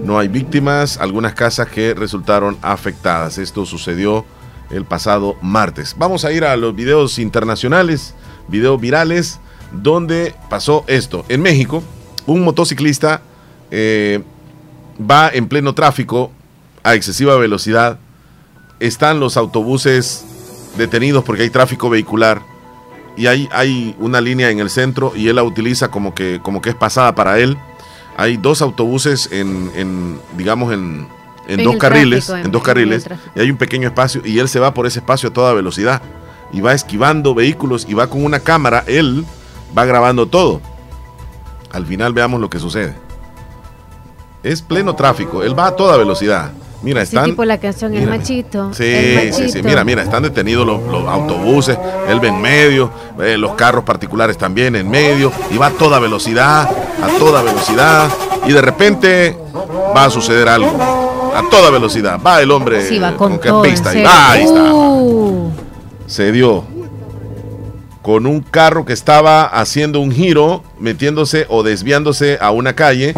[0.05, 3.39] No hay víctimas, algunas casas que resultaron afectadas.
[3.39, 4.25] Esto sucedió
[4.71, 5.97] el pasado martes.
[5.99, 8.15] Vamos a ir a los videos internacionales,
[8.49, 9.41] videos virales,
[9.73, 11.25] donde pasó esto.
[11.29, 11.83] En México,
[12.27, 13.23] un motociclista
[13.71, 14.23] eh,
[14.99, 16.31] va en pleno tráfico
[16.85, 17.99] a excesiva velocidad.
[18.79, 20.25] Están los autobuses
[20.77, 22.43] detenidos porque hay tráfico vehicular
[23.19, 26.63] y hay, hay una línea en el centro y él la utiliza como que, como
[26.63, 27.59] que es pasada para él.
[28.17, 31.09] Hay dos autobuses en, digamos, en,
[31.65, 34.87] dos carriles, en, dos carriles, y hay un pequeño espacio y él se va por
[34.87, 36.01] ese espacio a toda velocidad
[36.53, 39.25] y va esquivando vehículos y va con una cámara, él
[39.77, 40.61] va grabando todo.
[41.73, 42.95] Al final veamos lo que sucede.
[44.45, 46.53] Es pleno tráfico, él va a toda velocidad.
[46.83, 47.25] Mira, están.
[47.25, 48.73] tipo la canción El Machito.
[48.73, 49.63] Sí, sí, sí.
[49.63, 51.77] Mira, mira, están detenidos los, autobuses,
[52.09, 52.91] él ve en medio,
[53.37, 56.69] los carros particulares también en medio, y va a toda velocidad,
[57.03, 58.09] a toda velocidad,
[58.47, 59.37] y de repente
[59.97, 60.71] va a suceder algo.
[61.35, 62.19] A toda velocidad.
[62.25, 63.95] Va el hombre sí, va con, pista.
[63.95, 64.73] Y ahí está.
[64.73, 65.53] Uh.
[66.07, 66.65] Se dio
[68.03, 73.15] con un carro que estaba haciendo un giro, metiéndose o desviándose a una calle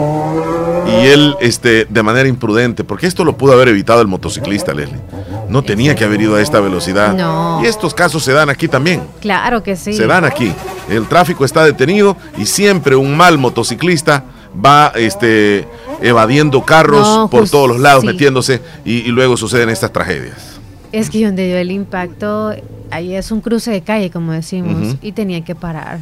[0.87, 5.01] y él este, de manera imprudente, porque esto lo pudo haber evitado el motociclista, Leslie.
[5.49, 7.61] No tenía que haber ido a esta velocidad.
[7.63, 9.03] Y estos casos se dan aquí también.
[9.21, 9.93] Claro que sí.
[9.93, 10.53] Se dan aquí.
[10.89, 15.67] El tráfico está detenido y siempre un mal motociclista va este,
[16.01, 20.50] evadiendo carros por todos los lados, metiéndose y, luego suceden estas tragedias.
[20.93, 22.55] Es que donde dio el impacto
[22.91, 26.01] ahí es un cruce de calle, como decimos, y tenía que parar.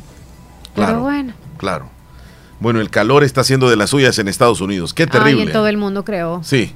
[0.75, 1.33] Pero bueno.
[1.57, 1.91] Claro.
[2.61, 4.93] Bueno, el calor está haciendo de las suyas en Estados Unidos.
[4.93, 5.43] Qué terrible.
[5.43, 6.43] Ay, en todo el mundo, creo.
[6.43, 6.75] Sí.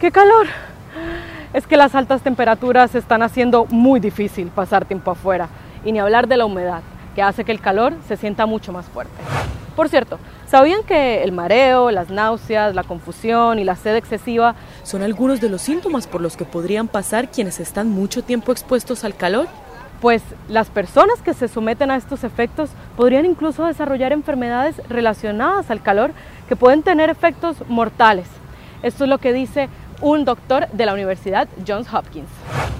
[0.00, 0.46] ¡Qué calor!
[1.52, 5.48] Es que las altas temperaturas están haciendo muy difícil pasar tiempo afuera.
[5.84, 6.82] Y ni hablar de la humedad,
[7.14, 9.14] que hace que el calor se sienta mucho más fuerte.
[9.76, 14.54] Por cierto, ¿sabían que el mareo, las náuseas, la confusión y la sed excesiva
[14.88, 19.04] son algunos de los síntomas por los que podrían pasar quienes están mucho tiempo expuestos
[19.04, 19.46] al calor?
[20.00, 25.82] Pues las personas que se someten a estos efectos podrían incluso desarrollar enfermedades relacionadas al
[25.82, 26.12] calor
[26.48, 28.28] que pueden tener efectos mortales.
[28.82, 29.68] Esto es lo que dice
[30.00, 32.28] un doctor de la Universidad Johns Hopkins.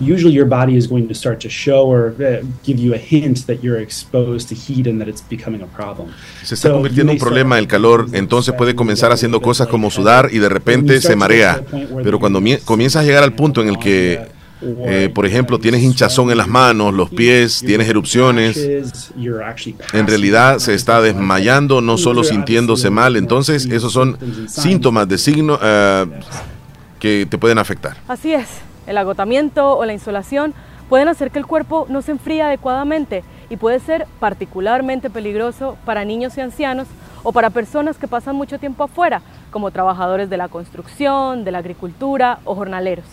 [0.01, 3.47] Usually your body is going to start to show or uh, give you a hint
[3.47, 6.09] that you're exposed to heat and that it's becoming a problem.
[6.43, 10.29] Se está convirtiendo en un problema el calor, entonces puede comenzar haciendo cosas como sudar
[10.33, 11.63] y de repente se marea.
[12.03, 16.31] Pero cuando comienzas a llegar al punto en el que eh, por ejemplo, tienes hinchazón
[16.31, 18.57] en las manos, los pies, tienes erupciones.
[19.93, 23.17] En realidad se está desmayando, no solo sintiéndose mal.
[23.17, 26.07] Entonces, esos son síntomas de signo eh,
[26.99, 27.97] que te pueden afectar.
[28.09, 28.49] Así es.
[28.87, 30.55] El agotamiento o la insolación
[30.89, 36.05] pueden hacer que el cuerpo no se enfríe adecuadamente y puede ser particularmente peligroso para
[36.05, 36.87] niños y ancianos
[37.23, 41.59] o para personas que pasan mucho tiempo afuera, como trabajadores de la construcción, de la
[41.59, 43.05] agricultura o jornaleros.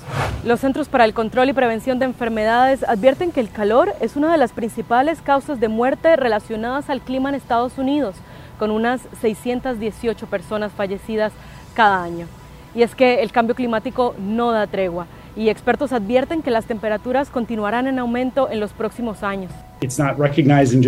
[0.44, 4.32] Los Centros para el Control y Prevención de Enfermedades advierten que el calor es una
[4.32, 8.16] de las principales causas de muerte relacionadas al clima en Estados Unidos,
[8.60, 11.34] con unas 618 personas fallecidas
[11.74, 12.28] cada año.
[12.76, 17.30] Y es que el cambio climático no da tregua y expertos advierten que las temperaturas
[17.30, 19.52] continuarán en aumento en los próximos años.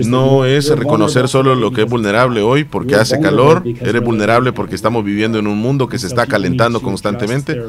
[0.06, 4.76] No es reconocer solo lo que es vulnerable hoy porque hace calor, eres vulnerable porque
[4.76, 7.62] estamos viviendo en un mundo que se está calentando constantemente,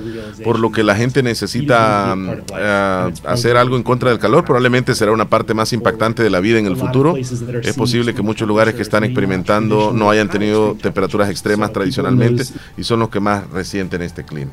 [0.44, 2.16] por lo que la gente necesita
[2.56, 6.40] eh, hacer algo en contra del calor, probablemente será una parte más impactante de la
[6.40, 7.16] vida en el futuro.
[7.16, 12.44] Es posible que muchos lugares que están experimentando no hayan tenido temperaturas extremas tradicionalmente
[12.76, 14.52] y son los que más resienten este clima.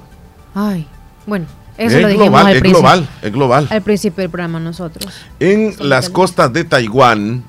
[0.56, 0.88] Ay,
[1.28, 1.46] bueno,
[1.78, 3.68] es global, es global, es global.
[3.70, 5.12] Al principio del programa nosotros.
[5.40, 7.44] En las costas de Taiwán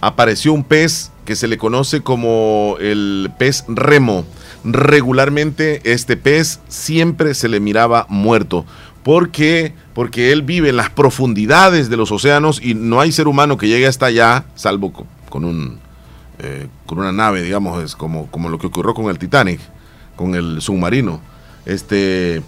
[0.00, 4.24] apareció un pez que se le conoce como el pez remo.
[4.64, 8.64] Regularmente este pez siempre se le miraba muerto.
[9.02, 9.74] ¿Por qué?
[9.94, 13.68] Porque él vive en las profundidades de los océanos y no hay ser humano que
[13.68, 14.92] llegue hasta allá, salvo
[15.28, 15.78] con, un,
[16.38, 19.60] eh, con una nave, digamos, es como, como lo que ocurrió con el Titanic,
[20.16, 21.20] con el submarino.
[21.64, 22.42] Este,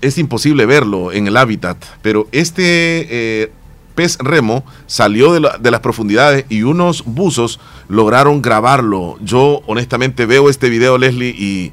[0.00, 3.52] es imposible verlo en el hábitat, pero este eh,
[3.94, 7.58] pez remo salió de, las profundidades y unos buzos
[7.88, 9.16] lograron grabarlo.
[9.20, 11.72] Yo honestamente veo este video, Leslie, y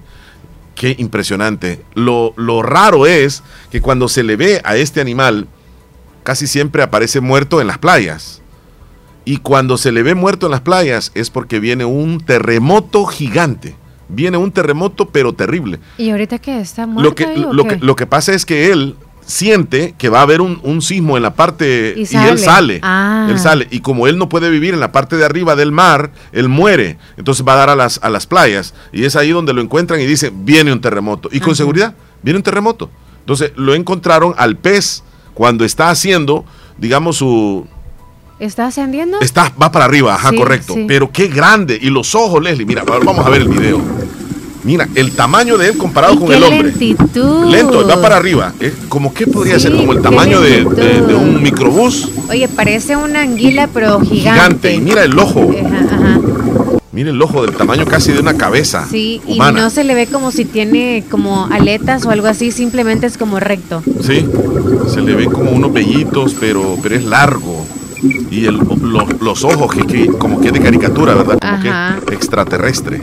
[0.73, 1.83] qué impresionante.
[1.93, 5.47] Lo, lo raro es que cuando se le ve a este animal,
[6.23, 8.41] casi siempre aparece muerto en las playas.
[9.23, 13.75] Y cuando se le ve muerto en las playas es porque viene un terremoto gigante
[14.07, 15.79] viene un terremoto, pero terrible.
[15.97, 17.09] ¿Y ahorita qué está muerto?
[17.09, 20.41] Lo que, lo, que, lo que pasa es que él siente que va a haber
[20.41, 22.79] un, sismo en la parte y, él sale.
[22.83, 23.27] Ah.
[23.29, 23.67] Él sale.
[23.71, 26.97] Y como él no puede vivir en la parte de arriba del mar, él muere.
[27.17, 28.73] Entonces va a dar a las, a las playas.
[28.91, 31.29] Y es ahí donde lo encuentran y dicen, viene un terremoto.
[31.31, 32.89] Y con seguridad, viene un terremoto.
[33.21, 36.45] Entonces lo encontraron al pez cuando está haciendo,
[36.77, 37.67] digamos, su,
[38.39, 39.21] ¿Está ascendiendo?
[39.21, 40.75] Está, va para arriba, ajá, correcto.
[40.87, 41.77] Pero qué grande.
[41.81, 43.81] Y los ojos, Leslie, mira, vamos a ver el video.
[44.65, 46.69] Mira, el tamaño de él comparado con el hombre.
[46.69, 47.45] Lentitud.
[47.45, 48.51] Lento, va para arriba.
[48.59, 48.73] ¿eh?
[48.89, 52.09] Como que podría ser como el tamaño de, un microbús.
[52.29, 54.71] Oye, parece una anguila, pero gigante.
[54.71, 54.73] Gigante.
[54.73, 55.51] Y mira el ojo.
[55.51, 56.19] Ajá,
[56.91, 58.87] Mira el ojo del tamaño casi de una cabeza.
[58.89, 63.05] Sí, y no se le ve como si tiene como aletas o algo así, simplemente
[63.05, 63.83] es como recto.
[64.01, 64.25] Sí,
[64.87, 67.54] se le ven como unos vellitos, pero, pero es largo
[68.31, 68.59] y el,
[69.21, 71.39] los ojos que, como que de caricatura, ¿verdad?
[71.39, 73.01] Como que extraterrestre.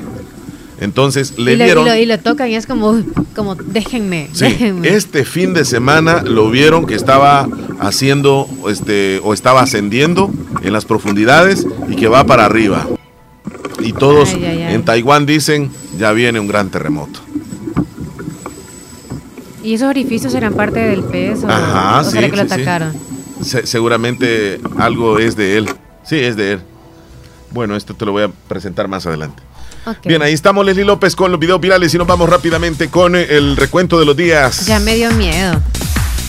[0.80, 1.98] Entonces le y lo, dieron.
[1.98, 3.00] Y lo, tocan y es como,
[3.36, 4.88] como déjenme, déjenme.
[4.88, 10.30] Este fin de semana lo vieron que estaba haciendo este, o estaba ascendiendo
[10.62, 12.86] en las profundidades y que va para arriba.
[13.78, 17.20] Y todos en Taiwán dicen: ya viene un gran terremoto.
[19.62, 21.48] ¿Y esos orificios eran parte del peso?
[21.48, 22.92] Ajá, ¿O sí, que lo atacaron?
[23.42, 25.68] Seguramente algo es de él.
[26.04, 26.60] Sí, es de él.
[27.50, 29.42] Bueno, esto te lo voy a presentar más adelante.
[30.04, 33.56] Bien, ahí estamos Leslie López con los videos virales y nos vamos rápidamente con el
[33.56, 34.66] recuento de los días.
[34.66, 35.60] Ya me dio miedo.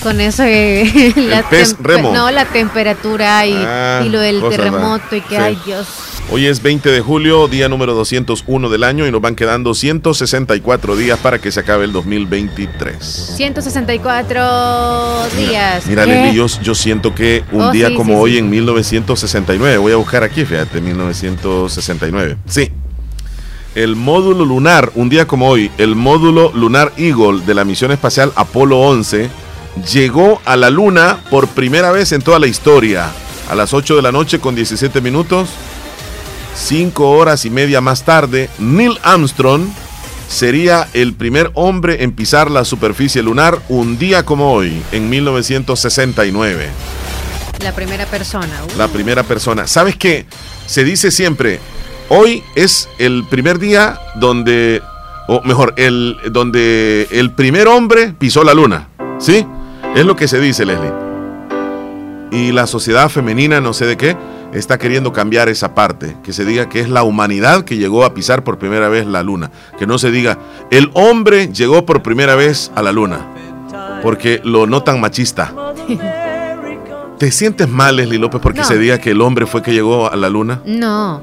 [0.03, 2.13] Con eso eh, la pez remo.
[2.13, 5.87] No, la temperatura y, ah, lo del terremoto y que, ay Dios.
[6.29, 10.95] Hoy es 20 de julio, día número 201 del año y nos van quedando 164
[10.95, 13.33] días para que se acabe el 2023.
[13.35, 15.85] 164 días.
[15.85, 20.23] Mira, Leslie, yo, siento que un oh, día como hoy en 1969, voy a buscar
[20.23, 22.37] aquí, fíjate, 1969.
[22.47, 22.71] Sí.
[23.75, 28.31] El módulo lunar, un día como hoy, el módulo lunar Eagle de la misión espacial
[28.35, 29.42] Apolo 11
[29.91, 33.11] llegó a la luna por primera vez en toda la historia.
[33.49, 35.49] A las 8 de la noche con 17 minutos
[36.55, 39.67] cinco horas y media más tarde, Neil Armstrong
[40.27, 46.69] sería el primer hombre en pisar la superficie lunar un día como hoy, en 1969.
[47.61, 48.61] La primera persona.
[48.63, 48.77] Uh.
[48.77, 49.67] La primera persona.
[49.67, 50.25] ¿Sabes qué?
[50.65, 51.59] Se dice siempre,
[52.09, 54.81] hoy es el primer día donde,
[55.27, 58.89] o mejor, el, donde el primer hombre pisó la luna.
[59.19, 59.45] ¿Sí?
[59.95, 60.91] Es lo que se dice, Leslie.
[62.31, 64.17] Y la sociedad femenina, no sé de qué,
[64.53, 68.13] está queriendo cambiar esa parte, que se diga que es la humanidad que llegó a
[68.13, 70.37] pisar por primera vez la luna, que no se diga
[70.71, 73.19] el hombre llegó por primera vez a la luna,
[74.01, 75.53] porque lo notan machista.
[77.19, 78.65] ¿Te sientes mal, Leslie López, porque No.
[78.65, 80.61] se diga que el hombre fue que llegó a la luna?
[80.65, 81.21] No.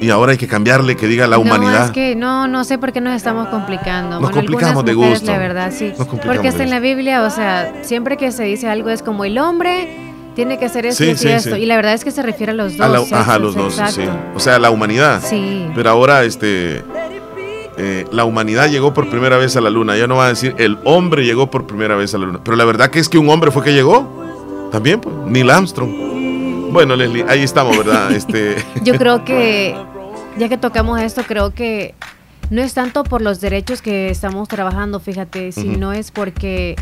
[0.00, 1.86] Y ahora hay que cambiarle que diga la No, humanidad.
[1.86, 4.20] es que no, no sé por qué nos estamos complicando.
[4.20, 5.32] Nos complicamos de mujeres, gusto.
[5.32, 5.88] La verdad, sí.
[5.88, 9.02] Nos complicamos Porque está en la Biblia, o sea, siempre que se dice algo es
[9.02, 9.88] como el hombre
[10.36, 11.56] tiene que hacer esto Sí, y sí, esto.
[11.56, 11.62] sí.
[11.62, 12.86] Y la verdad es que se refiere a los dos.
[12.86, 14.02] A la- ajá, sexos, los dos, sí.
[14.36, 15.20] O sea, la humanidad.
[15.24, 15.66] Sí.
[15.74, 16.84] Pero ahora, este,
[17.76, 19.96] eh, la humanidad llegó por primera vez a la luna.
[19.96, 22.40] Ya no va a decir el hombre llegó por primera vez a la luna.
[22.44, 24.68] Pero la verdad que es que un hombre fue que llegó.
[24.70, 25.90] También, pues, Neil Armstrong.
[26.70, 28.10] Bueno, Leslie, ahí estamos, ¿verdad?
[28.18, 29.76] Este, Yo creo que,
[30.38, 31.94] ya que tocamos esto, creo que
[32.50, 36.76] no es tanto por los derechos que estamos trabajando, fíjate, sino es porque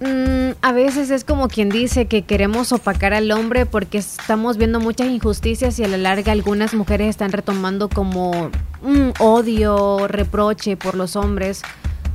[0.00, 4.80] mm, a veces es como quien dice que queremos opacar al hombre porque estamos viendo
[4.80, 8.50] muchas injusticias y a la larga algunas mujeres están retomando como
[8.82, 11.62] un odio, reproche por los hombres.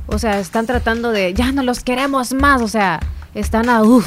[0.06, 2.98] O sea, están tratando de, ya no los queremos más, o sea,
[3.34, 4.06] están a, uf,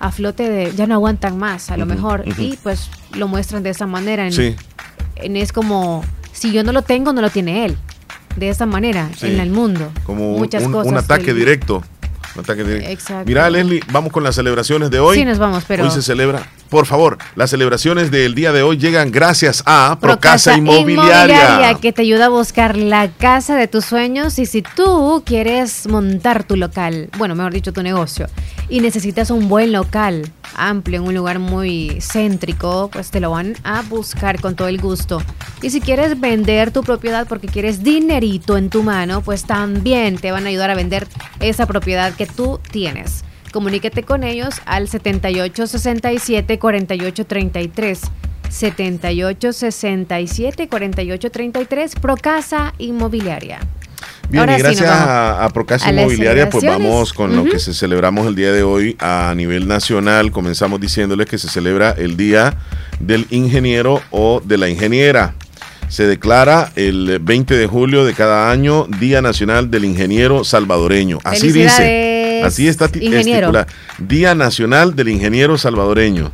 [0.00, 2.24] a flote de, ya no aguantan más, a lo mejor.
[2.38, 4.26] Y pues lo muestran de esa manera.
[4.26, 4.56] En, Sí.
[5.16, 7.76] en- es como, si yo no lo tengo, no lo tiene él.
[8.36, 9.26] De esa manera, Sí.
[9.28, 9.92] en el mundo.
[10.04, 11.82] como un, Muchas un- cosas un ataque del- directo.
[12.34, 12.90] Un ataque directo.
[12.90, 13.24] Exacto.
[13.26, 15.16] Mira, Leslie, vamos con las celebraciones de hoy.
[15.18, 16.42] Sí, nos vamos, pero- Hoy se celebra.
[16.74, 21.72] Por favor, las celebraciones del día de hoy llegan gracias a Procasa, Inmobiliaria.
[21.80, 26.42] que te ayuda a buscar la casa de tus sueños y si tú quieres montar
[26.42, 28.26] tu local, bueno, mejor dicho, tu negocio,
[28.68, 33.54] y necesitas un buen local amplio en un lugar muy céntrico, pues te lo van
[33.62, 35.22] a buscar con todo el gusto.
[35.62, 40.32] Y si quieres vender tu propiedad porque quieres dinerito en tu mano, pues también te
[40.32, 41.06] van a ayudar a vender
[41.38, 43.22] esa propiedad que tú tienes.
[43.54, 48.00] Comuníquete con ellos al 78 67 48 33.
[48.48, 53.60] 78 67 48 33 Procasa Inmobiliaria.
[54.28, 57.44] Bien, Ahora y sí, gracias vamos a, a Procasa a Inmobiliaria, pues vamos con lo
[57.44, 60.32] que se celebramos el día de hoy a nivel nacional.
[60.32, 62.58] Comenzamos diciéndoles que se celebra el Día
[62.98, 65.36] del Ingeniero o de la Ingeniera.
[65.86, 71.20] Se declara el 20 de julio de cada año Día Nacional del Ingeniero Salvadoreño.
[71.22, 72.33] Así dice.
[72.46, 73.46] Así está ingeniero.
[73.98, 76.32] Día Nacional del Ingeniero Salvadoreño.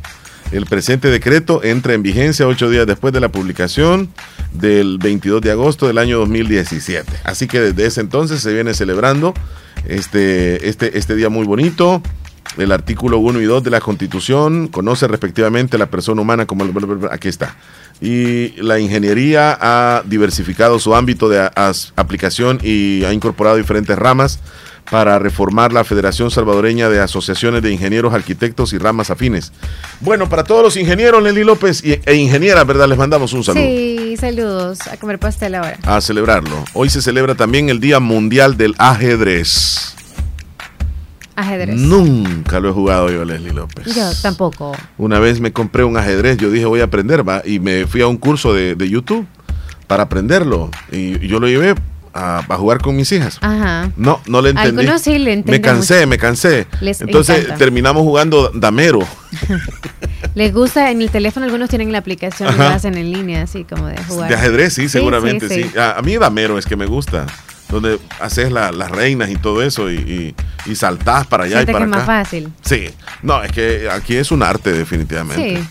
[0.51, 4.09] El presente decreto entra en vigencia ocho días después de la publicación
[4.53, 7.09] del 22 de agosto del año 2017.
[7.23, 9.33] Así que desde ese entonces se viene celebrando
[9.87, 12.01] este, este, este día muy bonito.
[12.57, 16.65] El artículo 1 y 2 de la Constitución conoce respectivamente a la persona humana como...
[16.65, 16.71] el-
[17.11, 17.55] Aquí está.
[18.01, 21.49] Y la ingeniería ha diversificado su ámbito de
[21.95, 24.39] aplicación y ha incorporado diferentes ramas
[24.89, 29.53] para reformar la Federación Salvadoreña de Asociaciones de Ingenieros, Arquitectos y Ramas Afines.
[30.01, 32.87] Bueno, para todos los ingenieros, Nelly López y- e ingenieras, ¿verdad?
[32.89, 34.79] Les mandamos un saludo Sí, saludos.
[34.87, 35.77] A comer pastel ahora.
[35.83, 36.63] a celebrarlo.
[36.73, 39.95] Hoy se celebra también el Día Mundial del Ajedrez.
[41.35, 41.75] Ajedrez.
[41.77, 43.85] Nunca lo he jugado yo, Leslie López.
[43.95, 44.73] Yo tampoco.
[44.97, 48.01] Una vez me compré un ajedrez, yo dije voy a aprender, va, y me fui
[48.01, 49.25] a un curso de, de YouTube
[49.87, 50.69] para aprenderlo.
[50.91, 51.75] Y yo lo llevé
[52.13, 53.37] a, a jugar con mis hijas.
[53.41, 53.91] Ajá.
[53.95, 54.69] No, no le entendí.
[54.81, 56.07] Algunos sí le Me entienden cansé, mucho.
[56.07, 56.67] me cansé.
[56.81, 57.57] Les Entonces encanta.
[57.57, 58.99] terminamos jugando damero.
[60.35, 62.75] Les gusta en el teléfono, algunos tienen la aplicación y lo Ajá.
[62.75, 64.29] hacen en línea, así como de jugar.
[64.29, 65.77] De ajedrez, sí, Sí, seguramente, sí.
[65.77, 67.25] A, a mí damero es que me gusta.
[67.69, 70.35] Donde haces la- las reinas y todo eso y, y,
[70.69, 71.97] y saltás para allá Siente y que para es acá.
[71.97, 72.49] más fácil.
[72.63, 72.89] Sí,
[73.23, 75.57] no, es que aquí es un arte definitivamente.
[75.61, 75.67] Sí.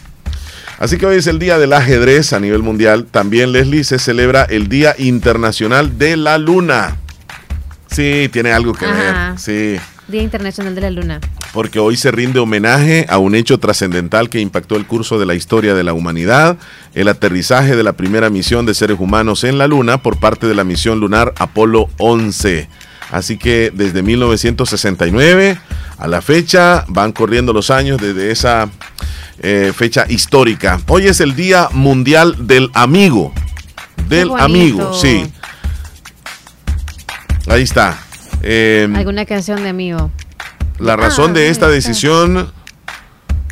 [0.81, 3.05] Así que hoy es el Día del Ajedrez a nivel mundial.
[3.11, 6.97] También, Leslie, se celebra el Día Internacional de la Luna.
[7.91, 9.31] Sí, tiene algo que Ajá.
[9.33, 9.39] ver.
[9.39, 9.76] Sí,
[10.09, 11.20] Día Internacional de la Luna.
[11.53, 15.35] porque hoy se rinde homenaje a un hecho trascendental que impactó el curso de la
[15.35, 16.57] historia de la humanidad,
[16.95, 20.55] el aterrizaje de la primera misión de seres humanos en la Luna por parte de
[20.55, 22.68] la misión lunar Apolo 11.
[23.13, 25.59] Así que desde 1969
[25.99, 28.69] a la fecha van corriendo los años desde esa
[29.43, 30.81] eh, fecha histórica.
[30.87, 33.33] Hoy es el Día Mundial del Amigo.
[34.09, 35.31] Del amigo, sí.
[37.49, 37.99] Ahí está.
[38.43, 40.11] Eh, Alguna canción de amigo.
[40.79, 42.51] la razón Ah, de esta decisión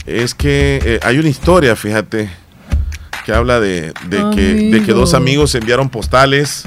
[0.07, 2.31] es que eh, hay una historia, fíjate,
[3.27, 6.65] que habla de, de que, de que dos amigos enviaron postales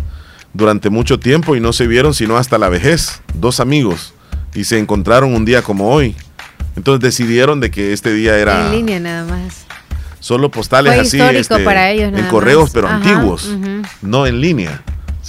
[0.53, 3.21] durante mucho tiempo y no se vieron sino hasta la vejez.
[3.33, 4.13] Dos amigos.
[4.53, 6.15] Y se encontraron un día como hoy.
[6.75, 9.65] Entonces decidieron de que este día era En línea nada más.
[10.19, 12.71] solo postales Fue así histórico este, para ellos en correos más.
[12.73, 13.49] pero Ajá, antiguos,
[14.01, 14.81] no en línea.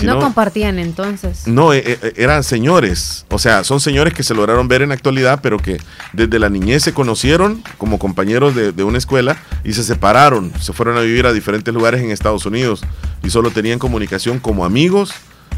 [0.03, 1.47] No compartían entonces.
[1.47, 4.95] no, eh, eh, eran señores, o sea, son señores que se lograron ver en la
[4.95, 5.80] actualidad, pero que
[6.12, 10.72] desde la niñez se conocieron como compañeros de, de una escuela y se separaron, se
[10.72, 12.82] fueron a vivir a diferentes lugares en Estados Unidos
[13.22, 15.12] y solo tenían comunicación como amigos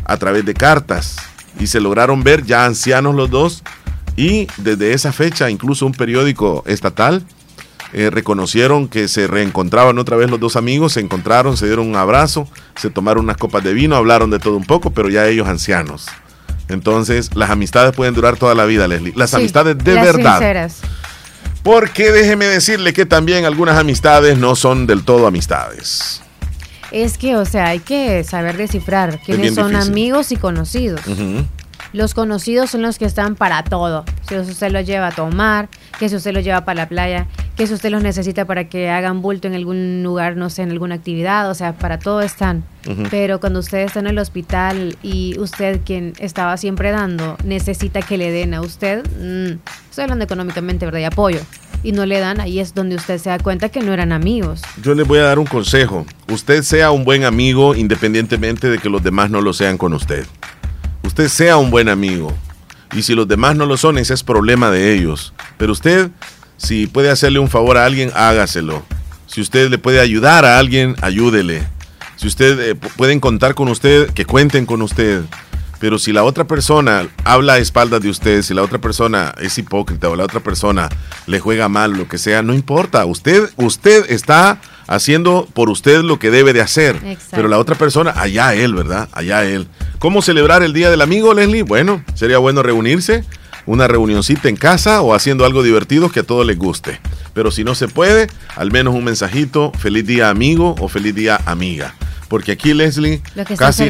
[0.05, 1.17] a través de cartas.
[1.61, 3.63] Y se lograron ver ya ancianos los dos
[4.17, 7.25] y desde esa fecha incluso un periódico estatal
[7.95, 11.97] eh, reconocieron que se reencontraban otra vez los dos amigos, se encontraron, se dieron un
[11.97, 15.49] abrazo, se tomaron unas copas de vino, hablaron de todo un poco, pero ya ellos
[15.49, 16.07] ancianos.
[16.69, 19.13] Entonces, las amistades pueden durar toda la vida, Leslie.
[19.17, 20.33] Las Sí, amistades de las verdad.
[20.39, 20.81] sinceras.
[21.63, 26.21] Porque déjeme decirle que también algunas amistades no son del todo amistades.
[26.91, 29.91] Es que, o sea, hay que saber descifrar quiénes son difícil.
[29.91, 31.01] amigos y conocidos.
[31.95, 34.05] Los conocidos son los que están para todo.
[34.29, 37.69] Si usted los lleva a tomar, que si usted los lleva para la playa, que
[37.69, 40.97] si usted los necesita para que hagan bulto en algún lugar, no sé, en alguna
[40.97, 42.65] actividad, o sea, para todo están.
[43.13, 48.19] Pero cuando usted está en el hospital y usted, quien estaba siempre dando, necesita que
[48.19, 50.99] le den a usted, mm, estoy hablando económicamente, ¿verdad?
[50.99, 51.39] Y apoyo.
[51.85, 54.63] Y no le dan, ahí es donde usted se da cuenta que no eran amigos.
[54.83, 56.07] Yo les voy a dar un consejo.
[56.29, 60.27] Usted sea un buen amigo independientemente de que los demás no lo sean con usted.
[61.05, 62.33] Usted sea un buen amigo.
[62.93, 65.33] Y si los demás no lo son, ese es problema de ellos.
[65.59, 66.11] Pero usted,
[66.57, 68.83] si puede hacerle un favor a alguien, hágaselo.
[69.27, 71.67] Si usted le puede ayudar a alguien, ayúdele.
[72.17, 75.23] Si usted eh, pu- pueden contar con usted, que cuenten con usted.
[75.81, 79.59] Pero si la otra persona habla a espaldas de usted, si la otra persona es
[79.59, 80.89] hipócrita o la otra persona
[81.27, 83.05] le juega mal, lo que sea, no importa.
[83.05, 86.97] Usted, usted está haciendo por usted lo que debe de hacer.
[86.97, 87.37] Exacto.
[87.37, 89.09] Pero la otra persona, allá él, ¿verdad?
[89.13, 89.67] Allá él.
[89.99, 91.63] ¿Cómo celebrar el Día del Amigo, Leslie?
[91.63, 93.25] Bueno, sería bueno reunirse,
[93.67, 97.01] una reunioncita en casa o haciendo algo divertido que a todos les guste.
[97.33, 101.41] Pero si no se puede, al menos un mensajito, feliz día amigo o feliz día
[101.47, 101.95] amiga.
[102.29, 103.23] Porque aquí, Leslie,
[103.57, 103.85] casi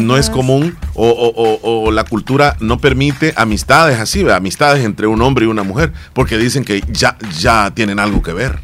[0.00, 5.06] no es común o, o- o- o la cultura no permite amistades así, amistades entre
[5.06, 8.58] un hombre y una mujer, porque dicen que ya, ya tienen algo que ver.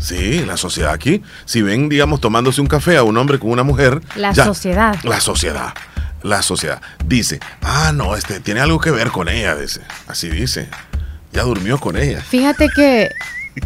[0.00, 3.62] Sí, la sociedad aquí, si ven, digamos, tomándose un café a un hombre con una
[3.62, 4.96] mujer, La ya- sociedad.
[5.04, 5.74] la sociedad,
[6.22, 10.68] la sociedad dice, ah, no, este tiene algo que ver con ella, dice, así dice,
[11.32, 12.20] ya durmió con ella.
[12.22, 13.10] Fíjate que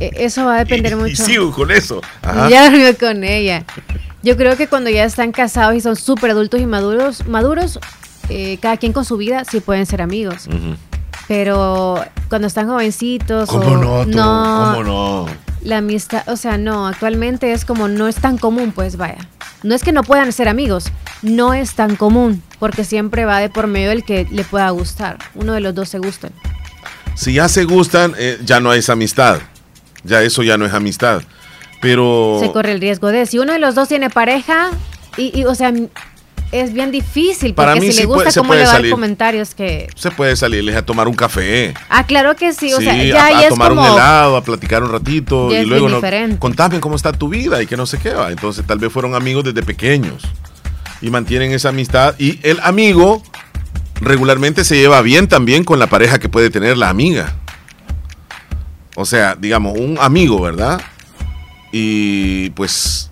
[0.01, 1.25] eh, eso va a depender Y mucho.
[1.25, 2.01] sigo con eso.
[2.23, 2.49] Ajá.
[2.51, 3.65] Ya dormió con ella.
[4.25, 7.79] Yo creo que cuando ya están casados y son súper adultos y maduros, maduros,
[8.29, 10.49] eh, cada quien con su vida sí pueden ser amigos.
[11.29, 14.11] Pero cuando están jovencitos ¿Cómo o no, tú?
[14.17, 15.27] no, ¿Cómo no?
[15.65, 19.19] La amistad, o sea, no, actualmente es como no es tan común, pues vaya.
[19.63, 20.93] No es que no puedan ser amigos,
[21.23, 25.19] no es tan común, porque siempre va de por medio el que le pueda gustar.
[25.35, 26.33] Uno de los dos se gustan.
[27.17, 29.41] Si ya se gustan, eh, ya no es amistad.
[30.05, 31.23] Ya eso ya no es amistad.
[31.81, 34.71] Pero Se corre el riesgo de si uno de los dos tiene pareja
[35.17, 35.73] y, y, o sea,
[36.53, 38.65] es bien difícil Para porque mí si sí le puede- gusta se cómo puede le
[38.67, 38.93] va a dar salir.
[38.93, 41.75] comentarios que se puede salirles a tomar un café.
[41.89, 44.37] Ah, claro que sí, o sea, ya, a, ya a es tomar como un helado,
[44.37, 46.01] a platicar un ratito Ya y es luego no,
[46.39, 48.31] contame cómo está tu vida y que no sé qué va.
[48.31, 50.23] Entonces tal vez fueron amigos desde pequeños
[51.01, 53.23] y mantienen esa amistad y el amigo
[54.01, 57.35] regularmente se lleva bien también con la pareja que puede tener la amiga.
[58.97, 60.81] O sea, digamos, un amigo, ¿verdad?
[61.73, 63.11] Y pues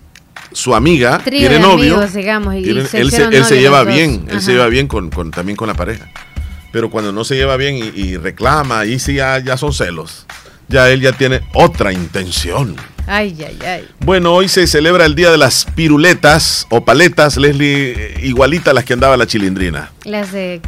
[0.53, 1.95] su amiga Trío tiene novio.
[1.95, 5.09] amigos, digamos, y tiene- se él se, él lleva bien, él se lleva bien con,
[5.09, 6.09] con- también con la pareja.
[6.71, 10.25] Pero cuando no se lleva bien y, y reclama, ahí sí ya, ya son celos.
[10.69, 12.75] Ya él ya tiene otra intención.
[13.05, 13.87] Ay, ay, ay.
[13.99, 18.73] Bueno, hoy se celebra el día de las piruletas o paletas, Leslie, eh, igualita a
[18.73, 19.91] las que andaba la chilindrina.
[20.05, 20.61] Las de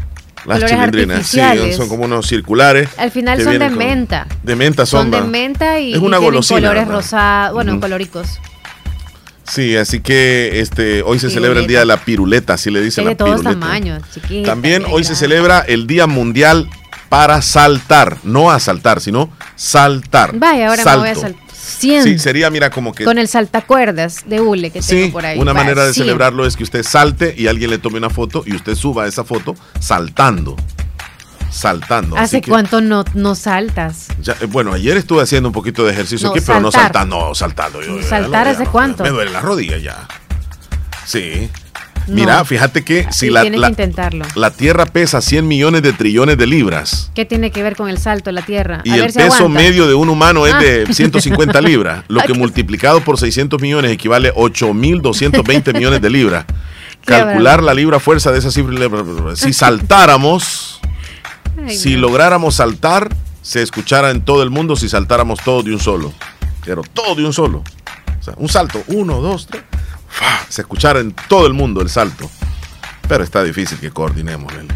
[0.46, 1.40] Las chilindrinas, sí,
[1.76, 2.90] son como unos circulares.
[2.98, 4.28] Al final son de con- menta.
[4.44, 5.10] De menta son.
[5.10, 7.82] Son de menta y, Es una y golosina, colores rosados, bueno, Ujú.
[7.82, 8.28] coloricos.
[9.48, 13.04] Sí, así que este hoy se celebra el día de la piruleta, así le dicen
[13.08, 13.60] Hay de la todos piruleta.
[13.60, 14.04] tamaños.
[14.46, 16.68] También hoy se celebra el Día Mundial
[17.10, 20.32] para saltar, no asaltar, sino saltar.
[20.38, 21.02] Vaya, ahora Salto.
[21.04, 21.46] me voy a saltar.
[21.54, 22.04] 100.
[22.04, 25.40] Sí, sería, mira, como que Con el saltacuerdas de hule que Sí, tengo por ahí.
[25.40, 26.06] una Vaya, manera de 100.
[26.06, 29.24] celebrarlo es que usted salte y alguien le tome una foto y usted suba esa
[29.24, 30.56] foto saltando.
[31.56, 32.18] Saltando.
[32.18, 34.08] ¿Hace que cuánto no, no saltas?
[34.22, 37.18] ya, eh, bueno, ayer estuve haciendo un poquito de ejercicio No, aquí, pero no saltando,
[37.30, 37.82] no, saltando.
[37.82, 39.04] Yo- ¿Saltar ya, hace ya, cuánto?
[39.04, 40.06] Me duele la rodilla ya.
[41.06, 41.50] Sí.
[42.08, 44.26] Mira, fíjate que si Sí, la, la- que intentarlo.
[44.36, 47.98] la Tierra pesa 100 millones de trillones de libras ¿Qué tiene que ver con el
[47.98, 48.82] salto de la Tierra?
[48.84, 49.60] y A el ver si peso aguanta.
[49.60, 50.60] medio de un humano es Ah.
[50.60, 56.46] de 150 libras, lo que multiplicado por 600 millones equivale a 8.220 millones de libras.
[57.06, 58.76] Calcular la libra fuerza de esa cifra,
[59.36, 60.80] si saltáramos,
[61.58, 63.10] Ay, si lográramos saltar,
[63.42, 66.14] se escuchara en todo el mundo si saltáramos todos de un solo.
[66.64, 67.64] Pero todo de un solo.
[68.20, 69.64] O sea, un salto, uno, dos, tres.
[70.50, 72.30] Se escuchara en todo el mundo el salto.
[73.08, 74.70] Pero está difícil que coordinemos, Leli.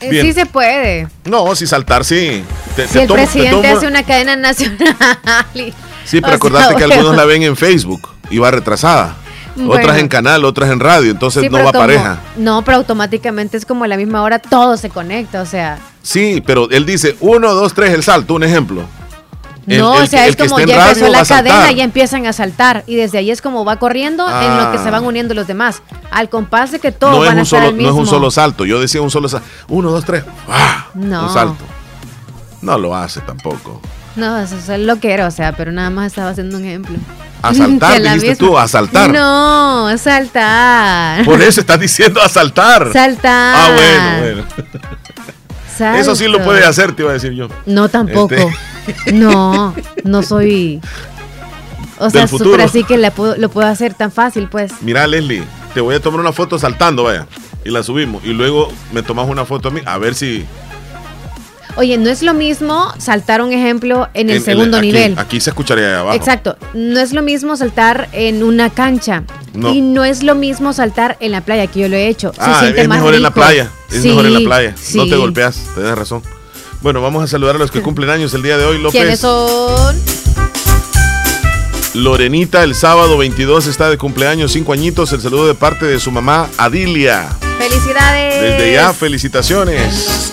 [0.00, 0.26] Eh, Bien.
[0.26, 1.08] Sí se puede.
[1.24, 2.42] No, si saltar, sí.
[2.74, 5.46] Te- Si te el tomo- presidente hace una cadena nacional.
[5.54, 5.72] y-
[6.04, 6.94] Sí, pero acordate sea, que bueno.
[6.94, 9.16] algunos la ven en Facebook y va retrasada.
[9.56, 9.72] Bueno.
[9.74, 12.18] Otras en canal, otras en radio, entonces Sí, no va como- pareja.
[12.36, 15.78] No, pero automáticamente es como a la misma hora todo se conecta, o sea.
[16.04, 18.82] Sí, pero él dice uno, dos, tres, el salto, un ejemplo.
[19.66, 22.26] El- no, el o sea, es como ya empezó la a cadena y ya empiezan
[22.26, 22.84] a saltar.
[22.86, 24.90] Y desde ahí es como va corriendo en lo que se Ah.
[24.90, 25.80] van uniendo los demás.
[26.10, 27.94] Al compás de que todos No es, van a un estar solo, al no es
[27.94, 28.66] un solo salto.
[28.66, 29.46] Yo decía un solo salto.
[29.68, 30.22] Uno, dos, tres.
[30.50, 30.88] ¡ah!
[30.92, 31.28] No.
[31.28, 31.64] Un salto.
[32.60, 33.80] No lo hace tampoco.
[34.16, 36.96] No, eso es lo que era, o sea, pero nada más estaba haciendo un ejemplo.
[37.42, 39.10] A saltar, Que la dijiste misma- tú, a saltar.
[39.10, 41.24] No, saltar.
[41.24, 42.92] Por eso estás diciendo a saltar.
[42.92, 43.56] Saltar.
[43.56, 44.44] Ah, bueno, bueno.
[45.80, 47.48] Eso sí lo puede hacer, te iba a decir yo.
[47.66, 48.34] No, tampoco.
[48.34, 50.80] Este- No, no soy.
[51.98, 54.72] O sea, súper así que la puedo- lo puedo hacer tan fácil, pues.
[54.82, 57.26] Mira, Leslie, te voy a tomar una foto saltando, vaya.
[57.64, 58.22] Y la subimos.
[58.24, 59.80] Y luego me tomas una foto a mí.
[59.86, 60.44] A ver si.
[61.76, 65.18] Oye, no es lo mismo saltar un ejemplo en el en- en- segundo aquí- nivel.
[65.18, 66.16] Aquí se escucharía abajo.
[66.16, 66.56] Exacto.
[66.72, 69.24] No es lo mismo saltar en una cancha.
[69.54, 69.72] No.
[69.74, 72.32] Y no es lo mismo saltar en la playa, que yo lo he hecho.
[72.32, 73.70] Se Ah, siente es más mejor en la playa.
[73.90, 74.74] Es Sí, mejor en la playa.
[74.94, 75.56] No te golpeas.
[75.74, 76.22] Tienes razón.
[76.80, 79.00] Bueno, vamos a saludar a los que cumplen años el día de hoy, López.
[79.00, 79.96] ¿Quiénes son?
[81.94, 85.12] Lorenita, el sábado 22 está de cumpleaños, cinco añitos.
[85.12, 87.28] El saludo de parte de su mamá, Adilia.
[87.58, 88.40] Felicidades.
[88.42, 90.32] Desde ya, felicitaciones.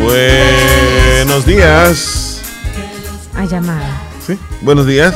[0.00, 2.42] Buenos días.
[3.34, 4.00] A llamada.
[4.26, 4.38] ¿Sí?
[4.62, 5.14] Buenos días.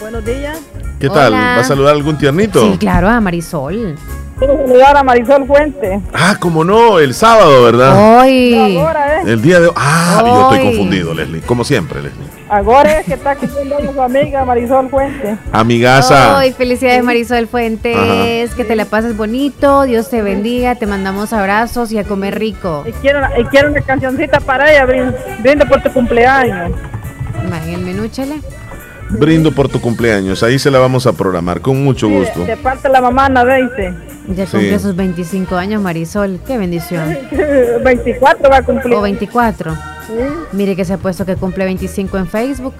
[0.00, 0.58] Buenos días.
[1.00, 1.32] ¿Qué tal?
[1.32, 2.72] ¿Va a saludar a algún tiernito?
[2.72, 3.96] Sí, claro, a Marisol.
[4.38, 6.00] Quiero saludar a Marisol Fuente.
[6.14, 8.20] Ah, como no, el sábado, ¿verdad?
[8.20, 8.78] Hoy.
[8.78, 9.22] Ahora, ¿eh?
[9.26, 9.72] El día de hoy.
[9.76, 10.66] Ah, yo estoy Hoy.
[10.76, 11.40] confundido, Leslie.
[11.40, 12.26] Como siempre, Leslie.
[12.48, 15.36] Ahora es que está cumpliendo años su amiga Marisol Fuente.
[15.52, 16.38] Amigaza.
[16.38, 21.90] Hoy, felicidades Marisol Fuentes, que te la pases bonito, Dios te bendiga, te mandamos abrazos
[21.90, 22.84] y a comer rico.
[22.86, 26.70] Y quiero, una- y quiero una cancioncita para ella, brin- brindo por tu cumpleaños.
[27.66, 28.08] El menú.
[29.10, 30.42] Brindo por tu cumpleaños.
[30.42, 32.44] Ahí se la vamos a programar con mucho gusto.
[32.44, 33.94] De parte de la mamá Ana Deise.
[34.34, 34.52] Ya Sí.
[34.52, 36.38] cumplió sus 25 años, Marisol.
[36.46, 37.16] Qué bendición.
[37.84, 38.94] 24 va a cumplir.
[38.94, 39.74] O 24.
[40.52, 42.74] Mire que se ha puesto que cumple 25 en Facebook.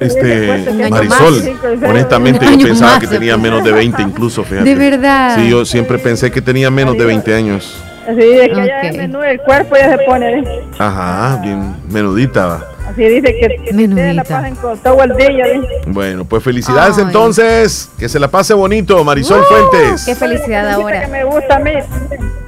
[0.00, 1.56] Este, Marisol,
[1.86, 4.68] honestamente yo pensaba que tenía menos de 20 incluso, fíjate.
[4.68, 5.36] ¿De verdad?
[5.36, 7.82] Sí, yo siempre pensé que tenía menos de 20 años.
[8.02, 8.84] Así es que ella Ok.
[8.84, 10.44] es menú, el cuerpo ya se pone ahí.
[10.78, 12.64] Ajá, bien menudita va.
[12.90, 15.44] Así dice que ustedes la pasen con todo el día.
[15.46, 15.66] dice.
[15.86, 17.04] Bueno, pues felicidades Ay.
[17.04, 17.88] entonces.
[17.98, 20.04] Que se la pase bonito, Marisol Uh, Fuentes.
[20.04, 21.08] Qué felicidad Que ahora.
[21.08, 21.72] me gusta a mí.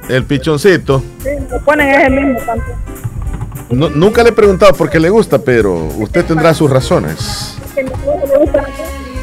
[0.09, 1.03] El pichoncito.
[1.23, 2.65] Sí, me ponen ese mismo canto.
[3.69, 7.55] No- nunca le he preguntado por qué le gusta, pero usted tendrá sus razones.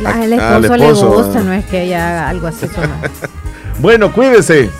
[0.04, 1.42] Al Ah, al esposo, esposo, le gusta, ah.
[1.42, 2.66] no es que ella haga algo así.
[3.80, 4.70] Bueno, cuídese.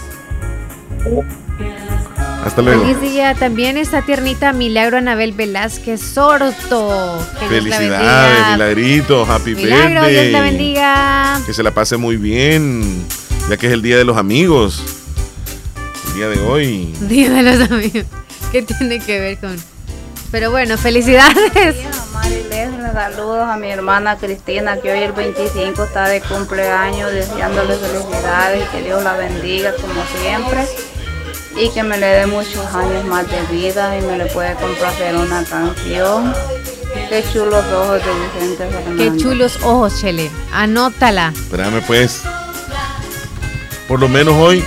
[2.44, 2.82] Hasta luego.
[2.82, 3.34] Feliz día.
[3.34, 7.18] También está tiernita Milagro Anabel Velázquez Sorto.
[7.40, 8.52] Que Dios la Felicidades.
[8.52, 10.28] Milagrito, happy Milagro, birthday.
[10.28, 11.40] Dios la bendiga.
[11.46, 13.04] Que se la pase muy bien,
[13.48, 14.82] ya que es el día de los amigos.
[16.08, 16.94] El día de hoy.
[17.00, 18.04] Día de los amigos.
[18.52, 19.56] ¿Qué tiene que ver con.?
[20.30, 21.76] Pero bueno, felicidades.
[22.94, 28.76] Saludos a mi hermana Cristina, que hoy el 25 está de cumpleaños, deseándole felicidades y
[28.76, 30.64] que Dios la bendiga como siempre.
[31.56, 35.14] Y que me le dé muchos años más de vida y me le puede complacer
[35.14, 36.34] una canción.
[37.08, 39.12] Qué chulos ojos de Vicente Fernández.
[39.12, 40.30] Qué chulos ojos, Chele.
[40.52, 41.32] Anótala.
[41.34, 42.22] Espérame pues.
[43.86, 44.64] Por lo menos hoy,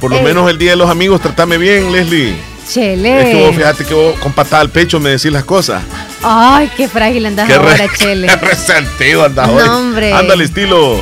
[0.00, 0.24] por lo Ey.
[0.24, 2.36] menos el día de los amigos, tratame bien, Leslie.
[2.70, 3.22] Chele.
[3.22, 5.82] Es que vos fíjate que vos con patada al pecho me decís las cosas.
[6.22, 8.26] Ay, qué frágil andas Qué ahora, Chele.
[8.28, 9.62] Qué resentido andas No, hoy.
[9.68, 10.12] hombre.
[10.12, 11.00] Anda al estilo.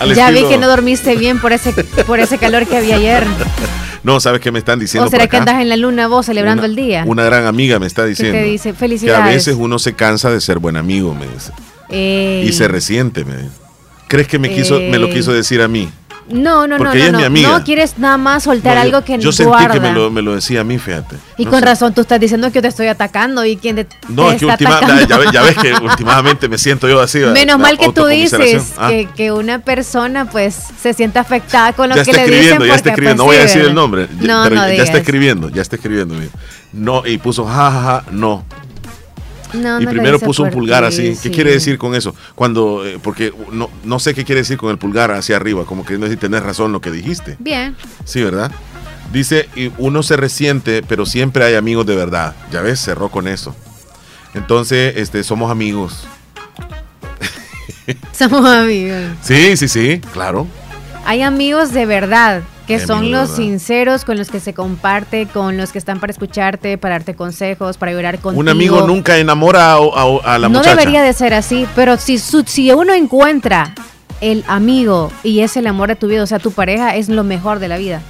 [0.00, 3.24] al Ya vi que no dormiste bien por ese, por ese calor que había ayer.
[4.04, 5.50] No, ¿sabes qué me están diciendo ¿O será por que acá?
[5.50, 7.04] andas en la luna vos celebrando Una- el día?
[7.06, 8.38] Una gran amiga me está ¿Qué diciendo.
[8.38, 8.70] te dice?
[8.70, 9.34] Que a Felicidades.
[9.34, 11.50] veces uno se cansa de ser buen amigo, me dice.
[11.88, 12.46] Ey.
[12.48, 13.48] Y se resiente, me dice.
[14.06, 15.88] ¿Crees que me, quiso, me lo quiso decir a mí?
[16.28, 17.18] No, no, no, Porque no, ella es no.
[17.18, 17.48] mi amiga.
[17.50, 19.74] No quieres nada más soltar No, yo- algo que Yo sentí guarda.
[19.74, 21.16] que me lo, me lo decía a mí, fíjate.
[21.36, 21.66] Y No con sé.
[21.66, 24.38] razón tú estás diciendo que yo te estoy atacando y quien te, No, te es
[24.40, 27.18] que última- ya, ves, ya ves que últimamente me siento yo así.
[27.18, 31.72] Menos la mal que tú dices Ah, que, que una persona pues se siente afectada
[31.74, 32.38] con lo ya que está le dicen.
[32.40, 33.22] escribiendo, ya está porque, escribiendo.
[33.22, 34.08] No pues, voy a decir el nombre.
[34.20, 36.14] ya- No, pero no ya está escribiendo, ya está escribiendo.
[36.72, 38.44] No, y puso jajaja, no.
[39.54, 41.02] No, y no primero puso un pulgar ti, así.
[41.10, 41.30] ¿Qué sí.
[41.30, 42.14] quiere decir con eso?
[42.34, 45.84] Cuando, eh, porque no, no sé qué quiere decir con el pulgar hacia arriba, como
[45.84, 47.36] que no si tenés razón lo que dijiste.
[47.38, 47.76] Bien.
[48.04, 48.50] Sí, ¿verdad?
[49.12, 52.34] Dice, y uno se resiente, pero siempre hay amigos de verdad.
[52.50, 53.54] Ya ves, cerró con eso.
[54.34, 56.06] Entonces, este, somos amigos.
[58.12, 59.02] Somos amigos.
[59.22, 60.46] Sí, sí, sí, claro.
[61.04, 63.36] Hay amigos de verdad, que Hay son los verdad.
[63.36, 67.76] sinceros con los que se comparte, con los que están para escucharte, para darte consejos,
[67.76, 68.40] para llorar contigo.
[68.40, 70.76] Un amigo nunca enamora a, a- a la no muchacha.
[70.76, 73.74] debería de ser así, pero si, su- si uno encuentra
[74.20, 77.24] el amigo y es el amor de tu vida, o sea, tu pareja es lo
[77.24, 78.00] mejor de la vida.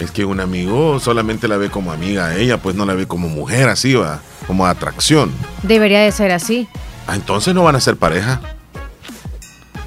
[0.00, 3.06] Es que un amigo solamente la ve como amiga a ella, pues no la ve
[3.06, 5.30] como mujer así, va, como atracción.
[5.62, 6.66] Debería de ser así.
[7.06, 8.40] Ah, entonces no van a ser pareja.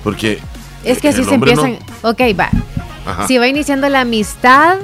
[0.03, 0.39] Porque
[0.83, 2.49] Es que si se hombre no- empiezan, ok, va.
[3.05, 3.27] Ajá.
[3.27, 4.77] Si va iniciando la amistad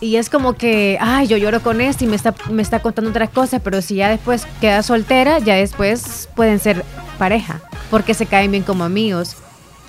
[0.00, 3.10] y es como que, ay, yo lloro con este y me está, me está contando
[3.10, 6.84] otras cosas, pero si ya después queda soltera, ya después pueden ser
[7.18, 9.36] pareja, porque se caen bien como amigos.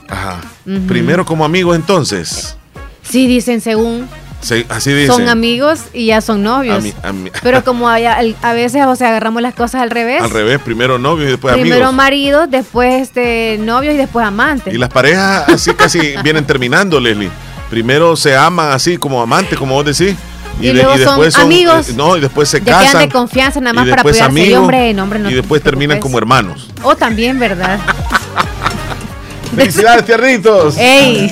[0.09, 0.39] Ajá.
[0.87, 2.57] Primero como amigos entonces.
[3.01, 4.07] Sí, dicen según,
[4.43, 5.15] Sí, así dicen.
[5.15, 6.77] son amigos y ya son novios.
[6.77, 8.05] A mí- a mí- Pero como hay-
[8.41, 10.21] a veces, o sea, agarramos las cosas al revés.
[10.21, 11.93] Al revés, primero novio y después Primero amigos.
[11.95, 14.73] marido, después este, novios y después amantes.
[14.73, 17.29] Y las parejas así casi vienen terminando, Leslie.
[17.69, 20.15] Primero se aman así como amantes, como vos decís.
[20.61, 21.89] Y luego son amigos.
[21.89, 23.01] eh, no, y después se Ya casan.
[23.01, 24.17] de confianza nada más para después.
[24.17, 26.69] Y amigos, hombre, no, hombre, no y después terminan como hermanos.
[26.83, 27.79] O también, ¿verdad?
[29.55, 30.75] ¡Felicidades, tiernitos!
[30.77, 31.31] ¡Ey!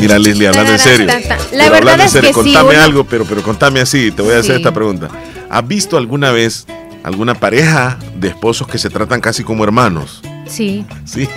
[0.00, 1.06] Mira, Leslie, hablando en serio.
[1.06, 4.10] La Pero verdad hablando en es serio, que contame algo, pero, pero contame así.
[4.10, 4.60] Te voy a hacer Sí.
[4.60, 5.08] esta pregunta.
[5.50, 6.66] ¿Has visto alguna vez
[7.02, 10.22] alguna pareja de esposos que se tratan casi como hermanos?
[10.46, 10.84] Sí.
[11.04, 11.28] Sí.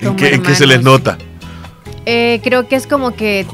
[0.00, 1.18] ¿En qué, en qué se les nota?
[2.06, 3.46] Eh, creo que es como que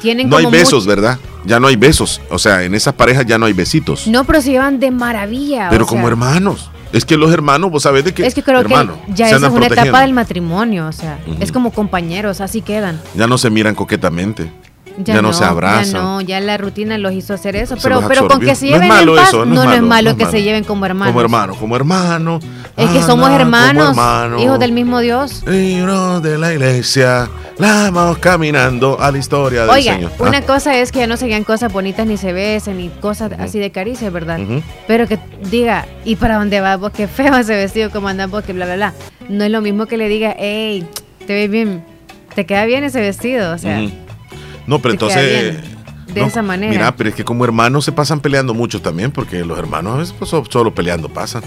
[0.00, 1.18] tienen No hay besos, ¿verdad?
[1.44, 2.20] Ya no hay besos.
[2.30, 4.06] O sea, en esas parejas ya no hay besitos.
[4.06, 5.68] No, pero se llevan de maravilla.
[5.70, 6.70] pero o como sea, hermanos.
[6.92, 8.26] Es que los hermanos, vos sabés de que.
[8.26, 9.82] Es que creo hermano, que ya esa es una protegiendo.
[9.84, 13.00] etapa del matrimonio, o sea, es como compañeros, así quedan.
[13.14, 14.50] Ya no se miran coquetamente.
[14.98, 15.86] Ya, no, se abrazan.
[15.94, 17.76] Ya no, ya la rutina los hizo hacer eso.
[17.76, 19.72] Se Pero, pero con que se No es lleven malo en paz, eso, no, no,
[19.72, 21.12] es malo que se lleven como hermanos.
[21.14, 22.40] Como hermano, como hermano.
[22.76, 24.38] Es que Ah, somos no, hermanos, hermano.
[24.42, 25.44] hijos del mismo Dios.
[25.50, 27.30] Hijos de la iglesia,
[27.68, 30.12] vamos caminando a la historia del Oiga, Señor.
[30.18, 32.88] una Ah, cosa es que ya no se vean cosas bonitas ni se besen ni
[32.88, 34.40] cosas así de caricia, ¿verdad?
[34.86, 35.18] Pero que
[35.50, 36.92] diga, ¿y para dónde vas vos?
[36.92, 38.94] Qué feo ese vestido, cómo andas vos, que bla, bla, bla.
[39.28, 40.86] No es lo mismo que le diga, hey,
[41.26, 41.84] te ves bien,
[42.34, 43.80] te queda bien ese vestido, o sea.
[44.66, 45.56] No, pero entonces.
[46.12, 46.72] de no, esa manera.
[46.72, 49.98] Mira, pero es que como hermanos se pasan peleando mucho también, porque los hermanos a
[49.98, 51.42] veces pues, solo peleando pasan.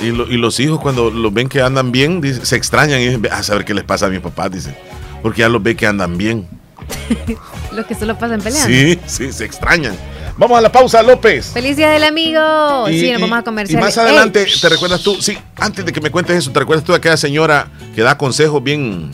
[0.00, 3.06] Y, lo- y los hijos cuando los ven que andan bien, dice- se extrañan y
[3.06, 4.74] dicen, "Ve, a saber qué les pasa a mis papás, dicen.
[5.22, 6.46] Porque ya los ve que andan bien.
[7.72, 8.68] los que solo pasan peleando.
[8.68, 9.96] Sí, sí, se extrañan.
[10.36, 11.46] Vamos a la pausa, López.
[11.52, 12.88] ¡Feliz Día del Amigo!
[12.88, 13.80] Y- sí, nos y- vamos a Y comercial.
[13.82, 15.20] más adelante, ¿te recuerdas tú?
[15.20, 18.16] Sí, antes de que me cuentes eso, ¿te recuerdas tú de aquella señora que da
[18.16, 19.10] consejos bien,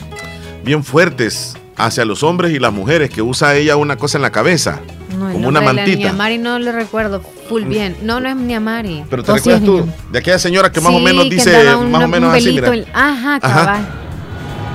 [0.64, 4.30] bien fuertes hacia los hombres y las mujeres, que usa ella una cosa en la
[4.30, 4.80] cabeza,
[5.24, 6.08] No, el como una nombre de la mantita?
[6.10, 7.96] Niamari no lo recuerdo full bien.
[8.02, 9.04] No, no es Niamari.
[9.10, 11.90] Pero ¿te ¿O sí recuerdas tú de aquella señora que más o menos dice, un-
[11.90, 12.70] más o menos así, mira?
[12.92, 13.40] Ajá, Ajá.
[13.40, 13.88] cabal.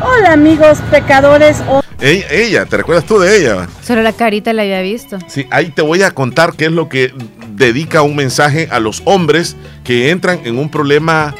[0.01, 1.57] Hola amigos pecadores.
[2.01, 3.67] Ella, ella, ¿te recuerdas tú de ella?
[3.83, 5.17] Solo la carita la había visto.
[5.27, 7.13] Sí, ahí te voy a contar qué es lo que
[7.55, 11.35] dedica un mensaje a los hombres que entran en un problema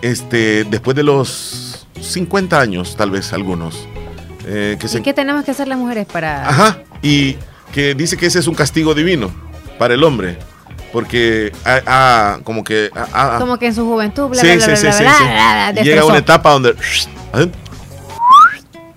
[0.00, 3.86] este, después de los 50 años, tal vez algunos.
[4.46, 6.48] Eh, que ¿Y se, qué tenemos que hacer las mujeres para...?
[6.48, 7.36] Ajá, y
[7.72, 9.30] que dice que ese es un castigo divino
[9.78, 10.38] para el hombre.
[10.92, 14.66] Porque ah, ah, como que ah, Como que en su juventud, bla, sí, bla, sí,
[14.66, 15.24] bla, sí, bla, sí, bla, sí.
[15.24, 16.74] bla, bla, Llega a una etapa donde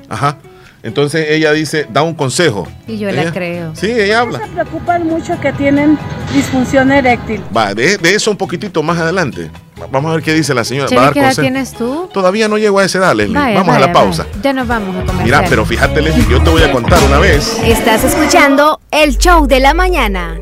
[0.09, 0.37] ajá.
[0.83, 2.67] Entonces ella dice, da un consejo.
[2.87, 3.75] Y yo la Ella- creo.
[3.75, 4.39] Sí, ella habla.
[4.39, 5.97] Se preocupan mucho que tienen
[6.33, 7.41] disfunción eréctil.
[7.55, 9.51] Va, de, de eso un poquitito más adelante.
[9.91, 10.85] Vamos a ver qué dice la señora.
[10.85, 11.41] Va a Chele, dar ¿qué edad consejo.
[11.41, 12.09] tienes tú?
[12.13, 13.37] Todavía no llego a esa edad, Leslie.
[13.37, 14.23] Vaya, Vamos a la pausa.
[14.23, 14.39] vaya.
[14.43, 15.23] Ya nos vamos a comercial.
[15.25, 17.57] Mira, pero fíjate, Leslie, yo te voy a contar una vez.
[17.65, 20.37] Estás escuchando el show de la mañana.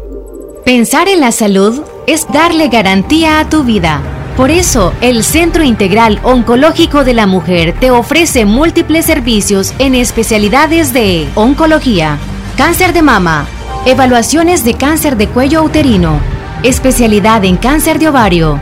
[0.66, 4.02] Pensar en la salud es darle garantía a tu vida.
[4.38, 10.94] Por eso, el Centro Integral Oncológico de la Mujer te ofrece múltiples servicios en especialidades
[10.94, 12.18] de oncología,
[12.56, 13.46] cáncer de mama,
[13.86, 16.20] evaluaciones de cáncer de cuello uterino,
[16.64, 18.62] especialidad en cáncer de ovario,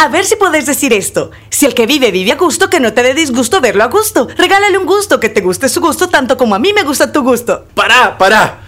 [0.00, 1.32] A ver si puedes decir esto.
[1.50, 4.28] Si el que vive vive a gusto, que no te dé disgusto verlo a gusto.
[4.36, 7.22] Regálale un gusto, que te guste su gusto tanto como a mí me gusta tu
[7.22, 7.64] gusto.
[7.74, 8.67] ¡Para, para!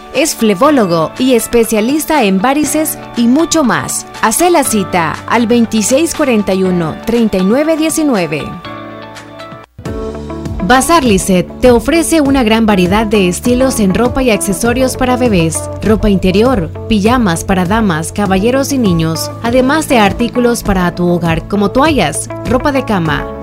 [0.13, 4.05] Es flebólogo y especialista en varices y mucho más.
[4.21, 8.43] Hace la cita al 2641-3919.
[10.67, 15.59] Bazar Lisset te ofrece una gran variedad de estilos en ropa y accesorios para bebés,
[15.81, 21.71] ropa interior, pijamas para damas, caballeros y niños, además de artículos para tu hogar como
[21.71, 23.27] toallas, ropa de cama,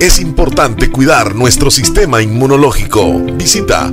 [0.00, 3.18] Es importante cuidar nuestro sistema inmunológico.
[3.36, 3.92] Visita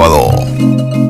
[0.00, 1.09] sábado.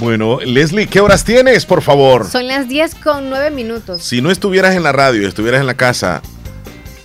[0.00, 2.28] Bueno, Leslie, ¿qué horas tienes, por favor?
[2.30, 4.02] Son las 10 con 9 minutos.
[4.02, 6.22] Si no estuvieras en la radio, estuvieras en la casa,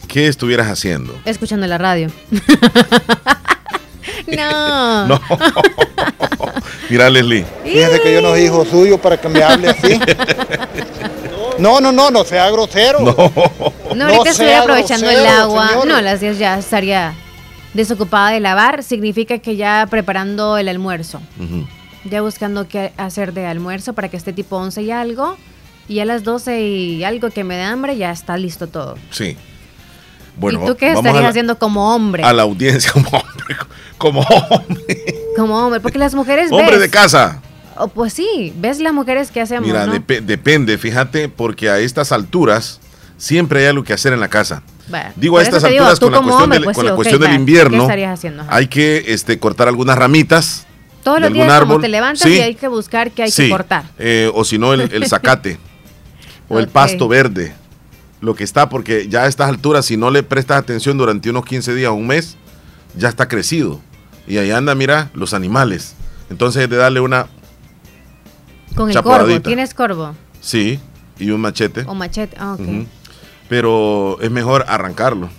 [0.08, 1.18] ¿qué estuvieras haciendo?
[1.26, 2.10] Escuchando la radio.
[4.28, 5.08] no.
[5.08, 5.22] No.
[6.90, 7.46] Mira, Leslie.
[7.64, 10.00] Fíjese que yo no soy hijo suyo para que me hable así.
[11.60, 13.00] No, no, no, no sea grosero.
[13.00, 13.16] No.
[13.96, 15.68] No, ahorita estoy sea aprovechando el agua.
[15.70, 15.88] señor.
[15.88, 17.14] No, a las 10 ya estaría
[17.76, 18.82] desocupada de lavar.
[18.84, 21.22] Significa que ya preparando el almuerzo.
[21.40, 21.66] Ujú.
[22.06, 25.38] Ya buscando qué hacer de almuerzo para que esté tipo 11 y algo.
[25.88, 28.96] Y a las 12 y algo que me da hambre, ya está listo todo.
[29.12, 29.38] Sí.
[30.38, 32.24] Bueno, ¿Y tú qué estarías la- haciendo como hombre?
[32.24, 33.56] A la audiencia como hombre.
[33.98, 34.86] Como hombre.
[35.38, 36.82] Como hombre, porque las mujeres Hombre ves.
[36.82, 37.42] de casa.
[37.76, 39.94] Oh, pues sí, ves las mujeres que hacemos, Mira, ¿no?
[39.96, 42.80] depe- depende, fíjate, porque a estas alturas
[43.18, 44.62] siempre hay algo que hacer en la casa.
[44.90, 46.88] Bueno, Digo, a estas digo, alturas con la como cuestión, hombre, del, pues con sí,
[46.88, 47.88] la ok, cuestión del ¿Qué invierno,
[48.50, 50.63] hay que este, cortar algunas ramitas.
[51.04, 51.82] Todos los días como árbol.
[51.82, 53.84] te levantas Sí, y hay que buscar que hay sí, que cortar.
[54.00, 55.60] eh, o si no, el, el zacate
[56.50, 57.54] o el pasto verde.
[58.22, 61.44] Lo que está, porque ya a estas alturas, si no le prestas atención durante unos
[61.46, 62.38] 15 días o un mes,
[62.96, 63.82] ya está crecido.
[64.28, 65.94] Y ahí anda, mira, los animales.
[66.30, 67.28] Entonces, de darle una,
[68.76, 70.16] Con el corvo, ¿tienes corvo?
[70.40, 70.80] sí,
[71.20, 71.84] y un machete.
[71.86, 72.88] O machete, ah, ok.
[73.50, 75.30] Pero es mejor arrancarlo.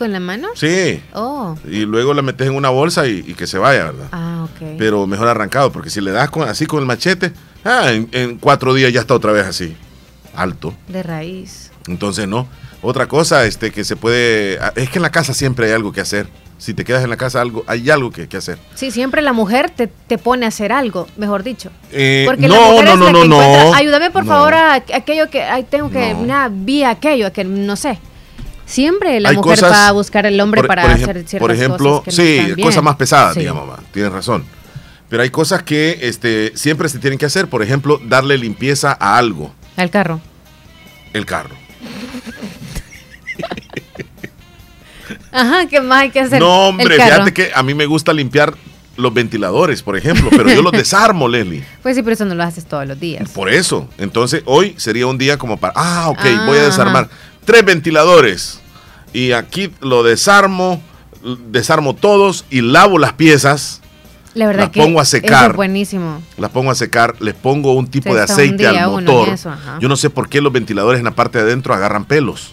[0.00, 0.48] ¿Con la mano?
[0.54, 1.02] Sí.
[1.12, 4.06] Oh, Y luego la metes en una bolsa y, y que se vaya, ¿verdad?
[4.12, 4.76] ah, ok.
[4.78, 7.32] Pero mejor arrancado, porque si le das con- así con el machete,
[7.66, 9.76] ah, en, en cuatro días ya está otra vez así,
[10.34, 10.72] alto.
[10.88, 11.70] De raíz.
[11.86, 12.48] Entonces, no.
[12.80, 14.58] Otra cosa este, que se puede...
[14.62, 16.28] ah, Es que en la casa siempre hay algo que hacer.
[16.56, 18.58] Si te quedas en la casa, algo, hay algo que, que hacer.
[18.74, 21.70] Sí, siempre la mujer te, te pone a hacer algo, mejor dicho.
[21.92, 23.74] Eh, Porque no, la mujer no, es no, la no, que no.
[23.74, 24.30] Ayúdame por No.
[24.32, 27.98] favor a aquello que ay, tengo que, nada, vi aquello, que no sé.
[28.70, 31.40] Siempre la Hay mujer cosas- va a buscar al hombre por- para por hacer ciertas
[31.40, 33.40] Por ejemplo, cosas que no sí, cosas más pesadas, Sí.
[33.40, 34.44] digamos, tienes razón.
[35.08, 37.48] Pero hay cosas que este, siempre se tienen que hacer.
[37.48, 40.20] Por ejemplo, darle limpieza a algo, Al carro.
[41.12, 41.56] el carro.
[45.32, 46.38] Ajá, ¿qué más hay que hacer?
[46.40, 48.54] No, El hombre, fíjate que a mí me gusta limpiar
[48.96, 51.64] los ventiladores, por ejemplo, pero yo los desarmo, Leslie.
[51.82, 53.28] Pues sí, pero eso no lo haces todos los días.
[53.30, 53.88] Por eso.
[53.98, 57.08] Entonces, hoy sería un día como para, ah, ok, Ah, voy a desarmar
[57.44, 58.59] tres ventiladores.
[59.12, 60.80] Y aquí lo desarmo,
[61.50, 63.80] desarmo todos y lavo las piezas,
[64.34, 65.50] La verdad las que pongo a secar.
[65.50, 66.22] es buenísimo.
[66.38, 69.28] las pongo a secar, les pongo un tipo Se de aceite al motor.
[69.30, 69.52] eso.
[69.80, 72.52] Yo no sé por qué los ventiladores en la parte de adentro agarran pelos.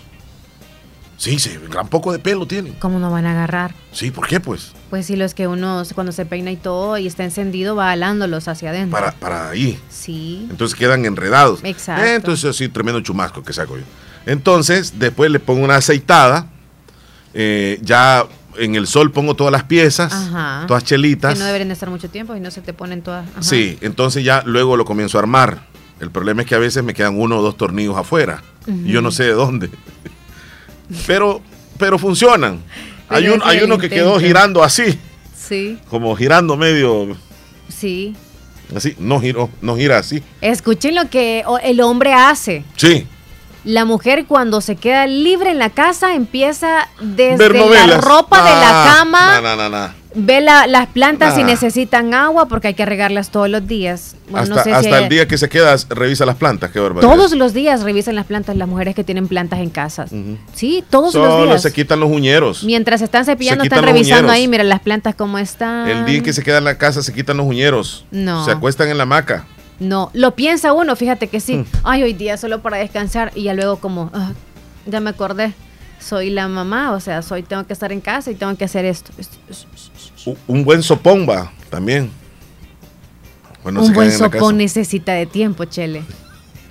[1.19, 2.73] Sí, sí, gran poco de pelo tienen.
[2.73, 3.73] ¿Cómo no van a agarrar?
[3.91, 4.73] Sí, ¿por qué pues?
[4.91, 8.47] Pues sí, los que uno cuando se peina y todo y está encendido va alándolos
[8.47, 8.99] hacia adentro.
[8.99, 9.79] Para, para ahí.
[9.89, 10.45] Sí.
[10.51, 11.61] Entonces quedan enredados.
[11.63, 12.03] Exacto.
[12.05, 13.83] Eh, entonces así, tremendo chumasco que saco yo.
[14.27, 16.47] Entonces, después le pongo una aceitada.
[17.33, 18.25] eh, ya
[18.59, 20.65] en el sol pongo todas las piezas, Ajá.
[20.67, 21.33] todas chelitas.
[21.33, 23.27] Que no deberían de estar mucho tiempo y no se te ponen todas.
[23.29, 23.43] ajá.
[23.43, 25.67] Sí, entonces ya luego lo comienzo a armar.
[25.99, 28.41] El problema es que a veces me quedan uno o dos tornillos afuera.
[28.67, 29.69] Y yo no sé de dónde.
[31.05, 31.41] Pero,
[31.77, 32.61] pero funcionan.
[33.09, 34.99] Hay, un, hay uno que quedó girando así.
[35.33, 35.79] Sí.
[35.89, 37.15] Como girando medio.
[37.69, 38.15] Sí.
[38.75, 40.21] Así, no giró, no gira así.
[40.41, 42.65] Escuchen lo que el hombre hace.
[42.75, 43.07] Sí.
[43.63, 48.83] La mujer cuando se queda libre en la casa empieza desde la ropa de la
[48.83, 53.67] Ah, cama, ve la- las plantas si necesitan agua porque hay que regarlas todos los
[53.67, 54.15] días.
[54.29, 56.71] Bueno, no hasta si hay- el día que se queda, revisa las plantas.
[56.71, 57.13] Qué barbaridad.
[57.13, 60.05] Todos los días revisan las plantas las mujeres que tienen plantas en casa.
[60.05, 60.37] Ujú.
[60.53, 61.61] Sí, todos los días.
[61.61, 62.63] se quitan los uñeros.
[62.63, 64.31] Mientras están cepillando, Se están revisando uñeros.
[64.31, 65.87] ahí, mira las plantas cómo están.
[65.89, 68.05] El día en que se queda en la casa, se quitan los uñeros.
[68.11, 68.43] No.
[68.45, 69.45] Se acuestan en la hamaca.
[69.79, 71.57] No, lo piensa uno, fíjate que sí.
[71.57, 71.65] Mm.
[71.83, 74.31] Ay, hoy día solo para descansar y ya luego como, ah,
[74.85, 75.53] ya me acordé,
[75.99, 78.85] soy la mamá, o sea, soy tengo que estar en casa y tengo que hacer
[78.85, 79.11] esto.
[80.47, 82.09] Un buen sopón va también.
[83.61, 86.03] Cuando se Un buen sopón necesita de tiempo, Chele.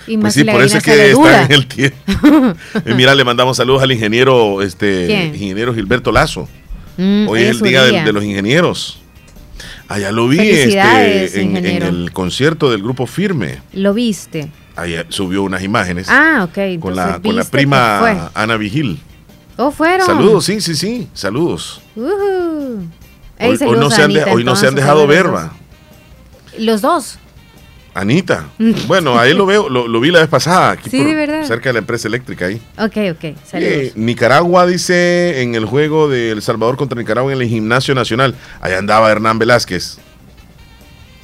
[0.06, 1.96] Y más Pues sí, la por eso es que está en el tiempo.
[2.84, 5.34] Eh, mira, le mandamos saludos al ingeniero, este, ¿Quién?
[5.34, 6.48] ingeniero Gilberto Lazo.
[6.96, 8.98] Mm, Hoy es el día, De, los ingenieros.
[9.88, 13.60] Allá lo vi este, en, el concierto del grupo Firme.
[13.72, 14.50] Lo viste.
[14.74, 16.80] Allá subió unas imágenes Ah, ok.
[16.80, 18.30] con, la, con la prima.
[18.34, 19.00] Ana Vigil.
[19.56, 20.06] Oh, fueron.
[20.06, 21.80] Saludos, sí, sí, sí, saludos.
[23.38, 25.52] Ey, Hoy, no se han, Anita, hoy no se han dejado ver, va.
[26.58, 27.18] Los dos.
[27.98, 28.44] Anita.
[28.86, 31.44] Bueno, ahí lo veo, lo, lo vi la vez pasada, aquí Sí, por- de verdad.
[31.46, 32.60] cerca de la empresa eléctrica ahí.
[32.78, 33.36] Ok, ok.
[33.42, 33.72] Saludos.
[33.72, 38.34] Eh, Nicaragua dice en el juego de El Salvador contra Nicaragua en el gimnasio nacional.
[38.60, 39.96] Allá andaba Hernán Velázquez.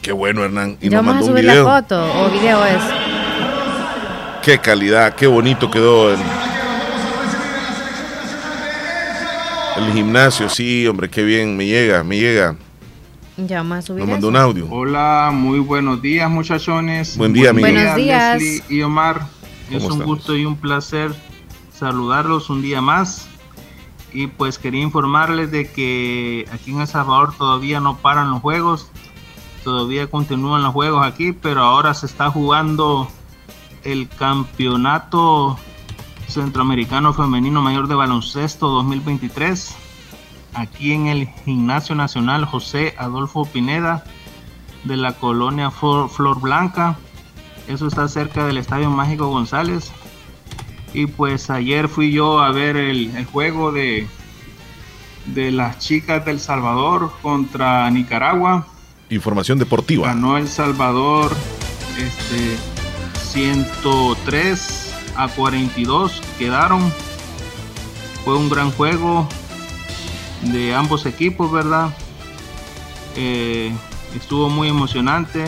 [0.00, 0.78] Qué bueno, Hernán.
[0.80, 1.64] Y nos vamos a mandó un subir video.
[1.68, 2.82] la foto o video es.
[4.42, 6.18] Qué calidad, qué bonito quedó el,
[9.76, 10.48] el gimnasio.
[10.48, 11.56] Sí, hombre, qué bien.
[11.56, 12.56] Me llega, me llega.
[13.36, 14.36] Ya vamos a subir Nos mandó eso.
[14.36, 14.66] un audio.
[14.70, 17.16] Hola, muy buenos días muchachones.
[17.16, 17.66] Buen día, amigo.
[17.66, 18.40] Buenos días.
[18.40, 19.26] Leslie y Omar.
[19.70, 20.04] Es ¿Cómo un estamos?
[20.06, 21.14] gusto y un placer
[21.72, 23.28] saludarlos un día más.
[24.12, 28.90] Y pues quería informarles de que aquí en El Salvador todavía no paran los juegos.
[29.64, 33.08] Todavía continúan los juegos aquí, pero ahora se está jugando
[33.84, 35.58] el campeonato
[36.28, 39.74] centroamericano femenino mayor de baloncesto 2023
[40.55, 44.05] aquí en el Gimnasio Nacional José Adolfo Pineda
[44.84, 46.98] de la colonia Flor, Blanca.
[47.68, 49.92] Eso está cerca del Estadio Mágico González.
[50.94, 54.07] Y pues ayer fui yo a ver el, el juego de,
[55.26, 58.66] de las chicas del Salvador contra Nicaragua.
[59.09, 60.09] Información deportiva.
[60.09, 61.34] Ganó El Salvador
[61.98, 62.57] este,
[63.30, 66.92] 103 a 42 quedaron.
[68.24, 69.28] Fue un gran juego
[70.43, 71.90] de ambos equipos, ¿verdad?
[73.16, 73.72] Eh,
[74.16, 75.45] estuvo muy emocionante.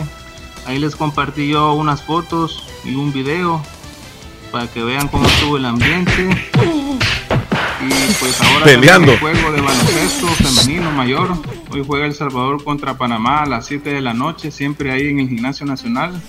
[0.65, 3.61] Ahí les compartí yo unas fotos y un video
[4.51, 6.29] para que vean cómo estuvo el ambiente.
[7.81, 9.11] Y pues ahora Peleando.
[9.11, 11.33] el juego de baloncesto femenino mayor.
[11.71, 15.19] Hoy juega El Salvador contra Panamá a las 7 de la noche, siempre ahí en
[15.19, 16.19] el Gimnasio Nacional.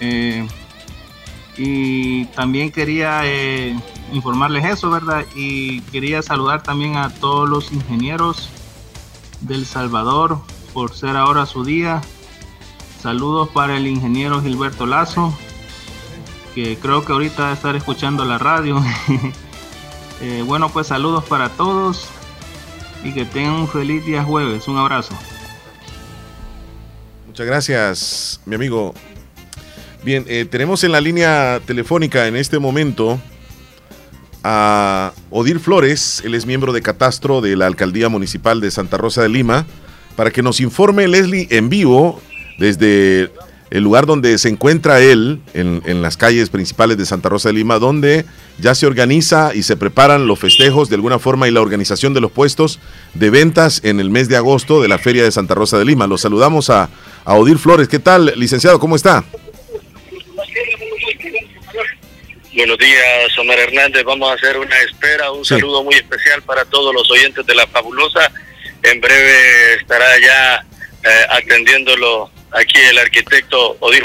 [0.00, 0.46] Eh,
[1.56, 3.78] y también quería eh,
[4.12, 5.24] informarles eso, ¿verdad?
[5.34, 8.50] Y quería saludar también a todos los ingenieros
[9.40, 10.40] del Salvador
[10.72, 12.02] por ser ahora su día.
[13.00, 15.36] Saludos para el ingeniero Gilberto Lazo,
[16.54, 18.82] que creo que ahorita va a estar escuchando la radio.
[20.22, 22.08] Eh, bueno, pues saludos para todos
[23.04, 24.66] y que tengan un feliz día jueves.
[24.66, 25.14] Un abrazo.
[27.26, 28.94] Muchas gracias, mi amigo.
[30.06, 33.20] Bien, eh, tenemos en la línea telefónica en este momento
[34.44, 39.22] a Odir Flores, él es miembro de Catastro de la Alcaldía Municipal de Santa Rosa
[39.22, 39.66] de Lima,
[40.14, 42.22] para que nos informe Leslie en vivo
[42.56, 43.32] desde
[43.70, 47.80] el lugar donde se encuentra él, en, las calles principales de Santa Rosa de Lima,
[47.80, 48.26] donde
[48.60, 52.20] ya se organiza y se preparan los festejos de alguna forma y la organización de
[52.20, 52.78] los puestos
[53.14, 56.06] de ventas en el mes de agosto de la Feria de Santa Rosa de Lima.
[56.06, 56.90] Los saludamos a,
[57.24, 57.88] a Odir Flores.
[57.88, 58.78] ¿Qué tal, licenciado?
[58.78, 59.24] ¿Cómo está?
[62.56, 64.02] Buenos días, Omar Hernández.
[64.04, 65.54] Vamos a hacer una espera, un Sí.
[65.56, 68.32] saludo muy especial para todos los oyentes de La Fabulosa.
[68.82, 70.64] En breve estará ya
[71.04, 74.02] eh, atendiéndolo aquí el arquitecto Odir.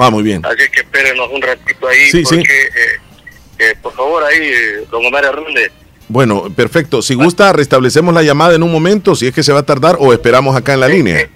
[0.00, 0.40] Va muy bien.
[0.44, 2.36] Así que espérenos un ratito ahí, Sí, sí.
[2.36, 2.98] porque, eh,
[3.58, 5.70] eh, por favor, ahí, eh, don Omar Hernández.
[6.08, 7.00] Bueno, perfecto.
[7.02, 9.96] Si gusta, restablecemos la llamada en un momento, si es que se va a tardar
[10.00, 11.28] o esperamos acá en la línea.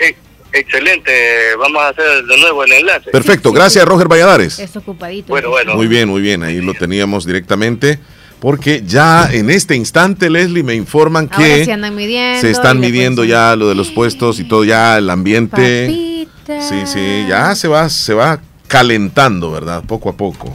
[0.58, 1.12] Excelente,
[1.58, 3.10] vamos a hacer de nuevo el enlace.
[3.10, 3.52] Perfecto.
[3.52, 4.58] Gracias, Roger Valladares.
[4.58, 5.28] Es ocupadito.
[5.28, 5.74] Bueno, bueno.
[5.74, 6.42] Muy bien, muy bien.
[6.42, 7.98] Ahí lo teníamos directamente.
[8.40, 12.40] Porque ya en este instante, Leslie, me informan Ahora que sí andan midiendo.
[12.42, 15.86] se están midiendo ya lo de los puestos y todo, ya el ambiente.
[15.86, 16.62] papita.
[16.68, 19.82] Sí, sí, ya se va, se va calentando, ¿verdad?
[19.86, 20.52] Poco a poco.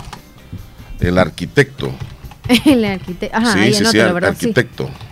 [0.99, 1.91] El arquitecto.
[2.65, 3.35] El arquitecto.
[3.35, 4.35] Ajá, sí, sí, sí, el.
[4.37, 4.53] Sí.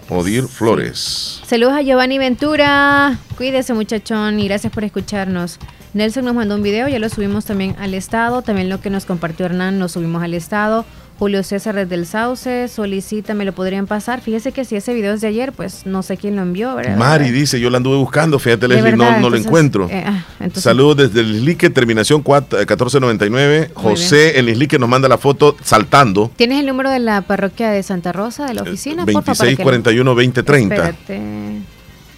[0.09, 1.41] Odir Flores.
[1.45, 3.19] Saludos a Giovanni Ventura.
[3.37, 5.59] Cuídese, muchachón, y gracias por escucharnos.
[5.93, 8.41] Nelson nos mandó un video, ya lo subimos también al estado.
[8.41, 10.83] También lo que nos compartió Hernán lo subimos al estado.
[11.19, 14.21] Julio César del Sauce solicita, me lo podrían pasar.
[14.21, 16.95] Fíjese que si ese video es de ayer, pues no sé quién lo envió, ¿verdad?
[16.95, 19.89] Mari dice, yo lo anduve buscando, fíjate Leslie, verdad, no, no entonces, lo encuentro.
[19.91, 23.57] Eh, ah, entonces, Saludos desde el Islique, terminación 4, 1499.
[23.57, 26.31] Eh, José, el Islique nos manda la foto saltando.
[26.37, 29.05] ¿Tienes el número de la parroquia de Santa Rosa, de la oficina?
[29.05, 30.93] 2641-2030.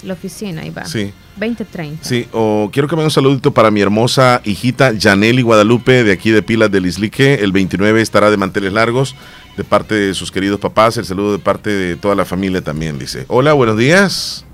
[0.03, 0.85] La oficina, ahí va.
[0.85, 1.13] Sí.
[1.35, 2.03] 2030.
[2.03, 6.11] Sí, o quiero que me haga un saludito para mi hermosa hijita Yaneli Guadalupe de
[6.11, 7.35] aquí de Pilas del Islique.
[7.35, 9.15] El 29 estará de manteles largos
[9.57, 10.97] de parte de sus queridos papás.
[10.97, 13.25] El saludo de parte de toda la familia también, dice.
[13.27, 14.45] Hola, buenos días.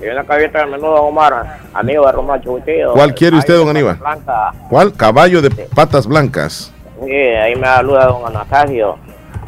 [0.00, 2.92] Y una cabita de menudo Omar, amigo de Romacho Gutiérrez.
[2.92, 3.96] ¿Cuál quiere usted, don Aníbal?
[3.96, 4.52] Blanca.
[4.68, 4.92] ¿Cuál?
[4.92, 6.72] Caballo de patas blancas.
[7.04, 8.96] Sí, ahí me saluda don Anastasio.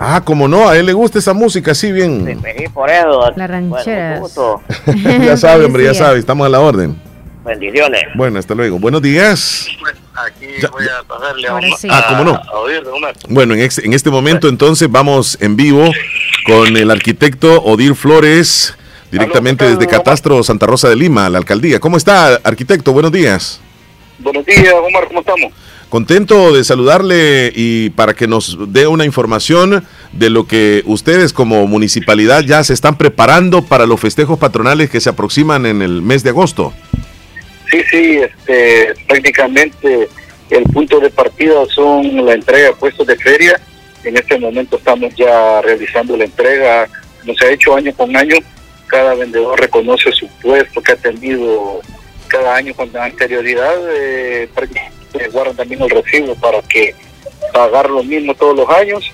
[0.02, 2.40] Ah, como no, a él le gusta esa música, así bien.
[2.56, 3.31] Sí, por eso.
[3.36, 4.18] La ranchera.
[4.18, 4.62] Bueno,
[5.27, 6.97] ya sabe, hombre, ya sabe, estamos a la orden.
[7.44, 8.02] Bendiciones.
[8.14, 8.78] Bueno, hasta luego.
[8.78, 9.68] Buenos días.
[10.27, 11.59] Aquí voy a pasarle a.
[11.90, 12.35] Ah, ¿cómo no?
[12.35, 13.14] a oír de Omar.
[13.28, 15.90] Bueno, en, ex- en este momento entonces vamos en vivo
[16.47, 18.74] con el arquitecto Odir Flores,
[19.10, 21.78] directamente desde Catastro Santa Rosa de Lima, la alcaldía.
[21.78, 22.93] ¿Cómo está, arquitecto?
[22.94, 23.60] Buenos días.
[24.18, 25.52] Buenos días, Omar, ¿cómo estamos?
[25.91, 31.67] Contento de saludarle y para que nos dé una información de lo que ustedes como
[31.67, 36.23] municipalidad ya se están preparando para los festejos patronales que se aproximan en el mes
[36.23, 36.73] de agosto.
[37.73, 40.09] Sí, sí, este, prácticamente
[40.51, 43.61] el punto de partida son la entrega de puestos de feria.
[44.05, 46.87] En este momento estamos ya realizando la entrega,
[47.21, 48.37] como se ha hecho año con año.
[48.87, 51.81] Cada vendedor reconoce su puesto que ha tenido
[52.29, 53.75] cada año con anterioridad.
[53.93, 54.49] Eh,
[55.32, 56.95] guardan también el recibo para que
[57.53, 59.05] pagar lo mismo todos los años.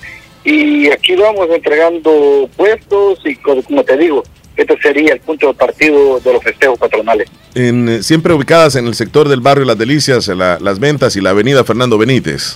[0.43, 4.23] Y aquí vamos entregando puestos y co- como te digo,
[4.55, 7.29] este sería el punto de partido de los festejos patronales.
[7.53, 11.21] En, eh, siempre ubicadas en el sector del barrio Las Delicias, la- las ventas y
[11.21, 12.53] la avenida Fernando Benítez.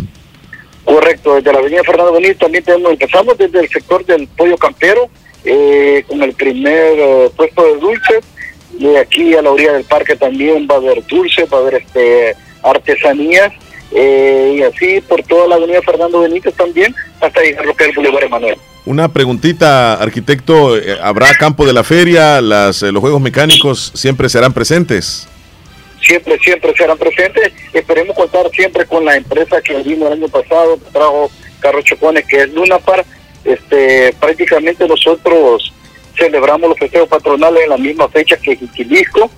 [0.85, 5.09] Correcto, desde la avenida Fernando Benítez también tenemos, empezamos desde el sector del pollo campero,
[5.43, 8.23] eh, con el primer eh, puesto de dulces,
[8.79, 11.75] y aquí a la orilla del parque también va a haber dulces, va a haber
[11.75, 13.51] este artesanías,
[13.93, 17.83] eh, y así por toda la avenida Fernando Benítez también, hasta llegar a lo que
[17.83, 18.57] es el Boulevard Emanuel.
[18.85, 22.41] Una preguntita, arquitecto, eh, ¿habrá campo de la feria?
[22.41, 25.27] Las, eh, ¿Los juegos mecánicos siempre serán presentes?
[26.01, 27.51] siempre, siempre serán presentes.
[27.73, 32.25] Esperemos contar siempre con la empresa que vino el año pasado, que trajo carros chocones,
[32.25, 33.05] que es Lunapar.
[33.43, 35.73] Este, prácticamente nosotros
[36.17, 39.29] celebramos los festejos patronales en la misma fecha que Quilisco.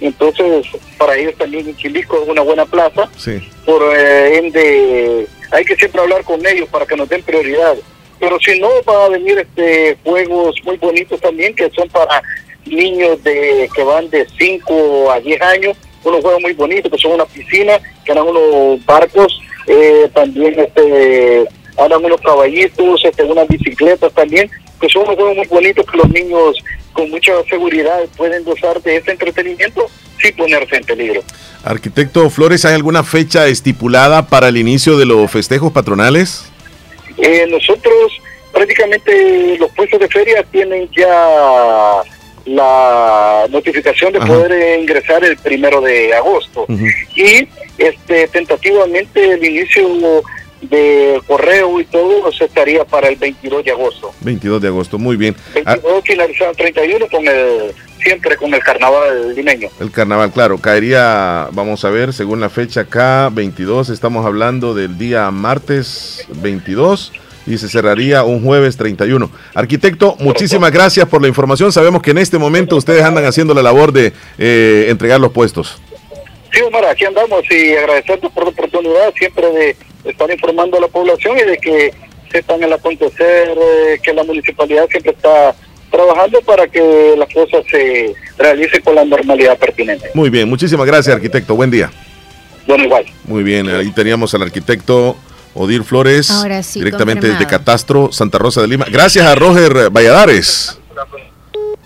[0.00, 0.66] Entonces,
[0.96, 3.08] para ellos también Quilisco es una buena plaza.
[3.16, 3.40] Sí.
[3.64, 7.76] Por eh, ende, hay que siempre hablar con ellos para que nos den prioridad.
[8.20, 12.22] Pero si no, va a venir este juegos muy bonitos también, que son para
[12.66, 17.12] niños de que van de 5 a 10 años, unos juegos muy bonitos, que son
[17.12, 21.46] una piscina, que eran unos barcos, eh, también este
[21.78, 24.50] andan unos caballitos, este, unas bicicletas también,
[24.80, 26.56] que son unos juegos muy bonitos que los niños
[26.98, 29.88] con mucha seguridad pueden gozar de ese entretenimiento
[30.20, 31.22] sin ponerse en peligro.
[31.62, 36.46] Arquitecto Flores, ¿hay alguna fecha estipulada para el inicio de los festejos patronales?
[37.16, 38.20] Eh, nosotros
[38.52, 42.02] prácticamente los puestos de feria tienen ya
[42.46, 44.26] la notificación de Ajá.
[44.26, 46.66] poder ingresar el primero de agosto
[47.14, 47.46] y
[47.76, 49.86] este tentativamente el inicio
[50.60, 55.16] de correo y todo se estaría para el 22 de agosto 22 de agosto, muy
[55.16, 55.36] bien.
[55.64, 61.48] Ah, 22 finalizado 31 con el siempre con el carnaval limeño el carnaval, claro, caería,
[61.52, 67.12] vamos a ver, según la fecha acá, 22, estamos hablando del día martes 22
[67.48, 69.30] y se cerraría un jueves 31.
[69.54, 71.72] Arquitecto, muchísimas gracias por la información.
[71.72, 75.80] Sabemos que en este momento ustedes andan haciendo la labor de eh, entregar los puestos.
[76.52, 80.88] Sí, Omar, aquí andamos y agradecerte por la oportunidad siempre de estar informando a la
[80.88, 81.92] población y de que
[82.30, 85.54] sepan el acontecer, eh, que la municipalidad siempre está
[85.90, 90.10] trabajando para que las cosas se realicen con la normalidad pertinente.
[90.14, 91.54] Muy bien, muchísimas gracias, arquitecto.
[91.54, 91.90] Buen día.
[92.66, 93.06] Bueno, igual.
[93.24, 95.16] Muy bien, ahí teníamos al arquitecto
[95.54, 97.38] Odir Flores, sí, directamente confirmado.
[97.38, 98.86] desde Catastro, Santa Rosa de Lima.
[98.90, 100.78] Gracias a Roger Valladares.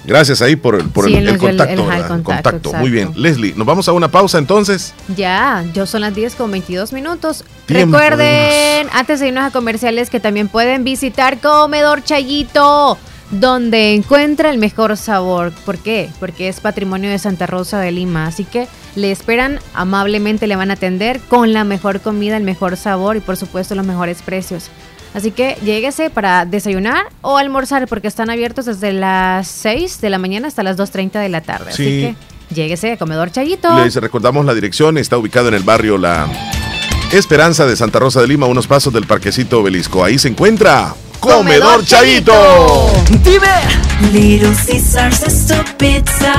[0.05, 1.91] Gracias ahí por, el- por Sí, el, contacto.
[1.93, 3.12] el contacto, Muy bien.
[3.16, 4.93] Leslie, nos vamos a una pausa entonces.
[5.16, 7.45] Ya, yo son las 10 con 22 minutos.
[7.66, 12.99] Tiempo Recuerden, antes de irnos a comerciales, que también pueden visitar Comedor Chayito,
[13.31, 15.53] donde encuentra el mejor sabor.
[15.65, 16.11] ¿Por qué?
[16.20, 18.27] Porque es patrimonio de Santa Rosa de Lima.
[18.27, 22.77] Así que le esperan, amablemente le van a atender con la mejor comida, el mejor
[22.77, 24.65] sabor y por supuesto los mejores precios.
[25.14, 30.18] Así que lléguese para desayunar o almorzar porque están abiertos desde las 6 de la
[30.18, 31.70] mañana hasta las 2.30 de la tarde.
[31.70, 32.01] Así Sí.
[32.48, 33.84] que lléguese a Comedor Chayito.
[33.84, 36.28] Les recordamos la dirección, está ubicado en el barrio La
[37.12, 40.02] Esperanza de Santa Rosa de Lima, unos pasos del Parquecito Obelisco.
[40.02, 42.90] Ahí se encuentra Comedor Chayito.
[43.23, 43.47] Dime.
[44.12, 46.35] Little Caesars es tu pizza.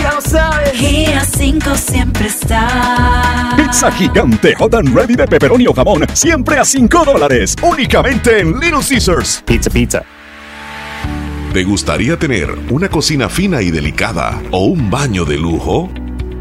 [0.00, 0.80] Ya lo sabes.
[0.80, 3.54] Y a 5 siempre está.
[3.56, 8.60] Pizza gigante hot and ready de pepperoni o jamón, siempre a 5 dólares, únicamente en
[8.60, 9.42] Little Caesars.
[9.44, 10.04] Pizza, pizza.
[11.52, 15.90] ¿Te gustaría tener una cocina fina y delicada o un baño de lujo?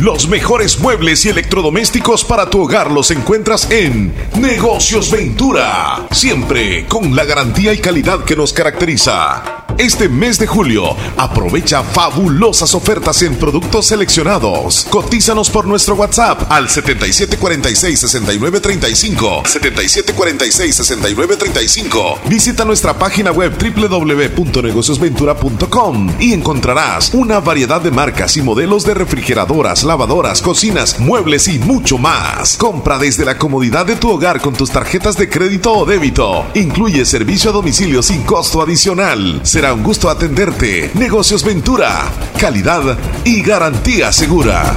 [0.00, 6.06] Los mejores muebles y electrodomésticos para tu hogar los encuentras en Negocios Ventura.
[6.12, 9.67] Siempre con la garantía y calidad que nos caracteriza.
[9.78, 14.88] Este mes de julio, aprovecha fabulosas ofertas en productos seleccionados.
[14.90, 19.44] Cotízanos por nuestro WhatsApp al 7746-6935.
[19.44, 22.18] 7746-6935.
[22.24, 29.84] Visita nuestra página web www.negociosventura.com y encontrarás una variedad de marcas y modelos de refrigeradoras,
[29.84, 32.56] lavadoras, cocinas, muebles y mucho más.
[32.56, 36.46] Compra desde la comodidad de tu hogar con tus tarjetas de crédito o débito.
[36.54, 39.40] Incluye servicio a domicilio sin costo adicional.
[39.44, 40.90] Será un gusto atenderte.
[40.94, 42.04] Negocios Ventura.
[42.38, 44.76] Calidad y garantía segura.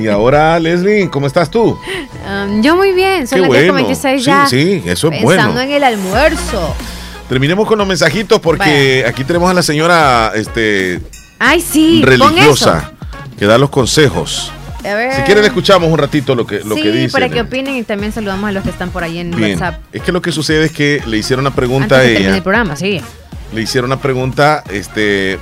[0.00, 1.78] Y ahora, Leslie, ¿cómo estás tú?
[2.26, 3.88] Um, yo muy bien, son Qué las 10 con bueno.
[3.88, 4.46] 26 Sí, ya.
[4.46, 5.60] sí, eso es Pensando bueno.
[5.60, 6.74] en el almuerzo.
[7.28, 11.00] Terminemos con los mensajitos porque aquí tenemos a la señora este,
[11.38, 12.92] Ay, sí, religiosa
[13.38, 14.52] que da los consejos.
[14.80, 15.14] A ver.
[15.14, 17.12] Si quieren, escuchamos un ratito lo que, lo sí, que dice.
[17.12, 19.52] para que opinen y también saludamos a los que están por ahí en Bien.
[19.52, 19.80] WhatsApp.
[19.92, 22.36] Es que lo que sucede es que le hicieron una pregunta Antes a de ella.
[22.36, 23.00] el programa, sí.
[23.54, 25.38] le hicieron una pregunta, este,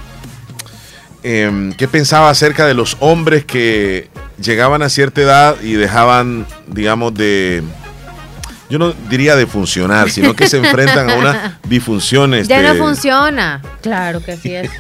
[1.23, 4.09] em, ¿qué pensaba acerca de los hombres que
[4.41, 7.63] llegaban a cierta edad y dejaban, digamos, de,
[8.71, 12.33] yo no diría de funcionar, sino que se enfrentan a una disfunción.
[12.33, 13.63] Ya este, no funciona.
[13.83, 14.71] Claro que sí es.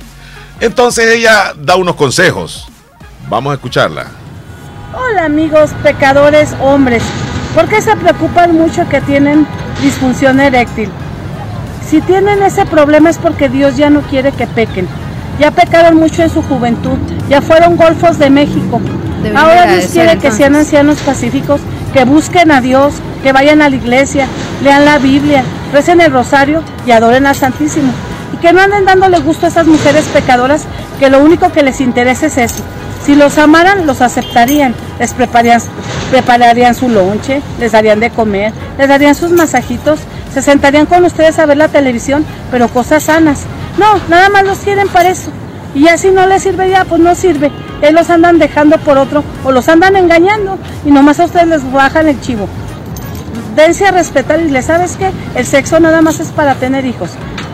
[0.60, 2.68] Entonces ella da unos consejos.
[3.28, 4.06] Vamos a escucharla.
[4.94, 7.02] Hola amigos pecadores hombres.
[7.54, 9.46] ¿Por qué se preocupan mucho que tienen
[9.82, 10.90] disfunción eréctil?
[11.86, 14.88] Si tienen ese problema es porque Dios ya no quiere que pequen.
[15.38, 16.98] Ya pecaron mucho en su juventud,
[17.28, 18.80] ya fueron golfos de México.
[19.36, 21.60] Ahora Dios quiere que sean ancianos pacíficos,
[21.92, 24.26] que busquen a Dios, que vayan a la iglesia,
[24.62, 27.92] lean la Biblia, recen el rosario y adoren al Santísimo.
[28.34, 30.64] Y que no anden dándole gusto a esas mujeres pecadoras
[30.98, 32.62] que lo único que les interesa es eso.
[33.04, 35.62] Si los amaran, los aceptarían, les prepararían,
[36.10, 40.00] prepararían su lonche, les darían de comer, les darían sus masajitos,
[40.34, 43.44] se sentarían con ustedes a ver la televisión, pero cosas sanas.
[43.78, 45.30] No, nada más los quieren para eso.
[45.74, 47.50] Y ya si no les sirve ya, pues no sirve.
[47.80, 51.72] Ellos los andan dejando por otro o los andan engañando y nomás a ustedes les
[51.72, 52.48] bajan el chivo.
[53.54, 57.10] Dense a respetar y le sabes que el sexo nada más es para tener hijos.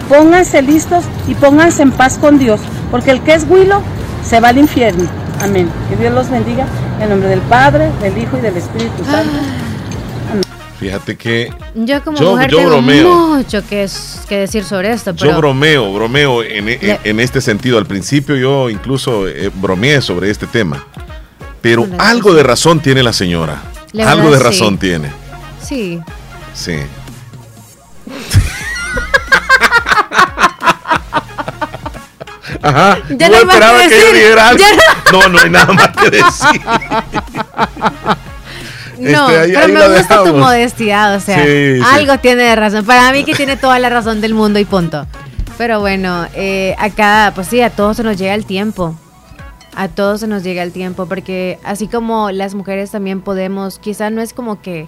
[0.08, 2.60] Pónganse listos y pónganse en paz con Dios,
[2.90, 3.82] porque el que es huilo
[4.24, 5.08] se va al infierno.
[5.42, 5.68] Amén.
[5.90, 6.66] Que Dios los bendiga
[7.00, 9.63] en nombre del Padre, del Hijo y del Espíritu Santo.
[10.84, 13.14] Fíjate que Yo como Yo- mujer yo tengo bromeo.
[13.36, 17.40] mucho que, es- que decir sobre esto, pero yo bromeo, bromeo en, en- en este
[17.40, 17.78] sentido.
[17.78, 20.84] Al principio yo incluso eh, bromeé sobre este tema.
[21.62, 23.62] Pero algo de razón tiene la señora.
[23.92, 24.58] La algo de verdad, sí.
[24.60, 25.10] razón tiene.
[25.62, 25.98] sí.
[26.52, 26.76] Sí.
[32.62, 32.98] Ajá.
[33.10, 34.64] Ya no no esperaba que que yo dijera algo.
[34.64, 36.60] Ya No, no hay nada más que decir.
[39.12, 41.82] No, Este, ahí- pero ahí me gusta tu modestia, o sea, Sí, sí.
[41.92, 42.84] algo tiene de razón.
[42.84, 45.06] Para mí que tiene toda la razón del mundo y punto.
[45.58, 48.94] Pero bueno, eh, acá, pues sí, a todos se nos llega el tiempo.
[49.76, 54.10] A todos se nos llega el tiempo, porque así como las mujeres también podemos, quizá
[54.10, 54.86] no es como que,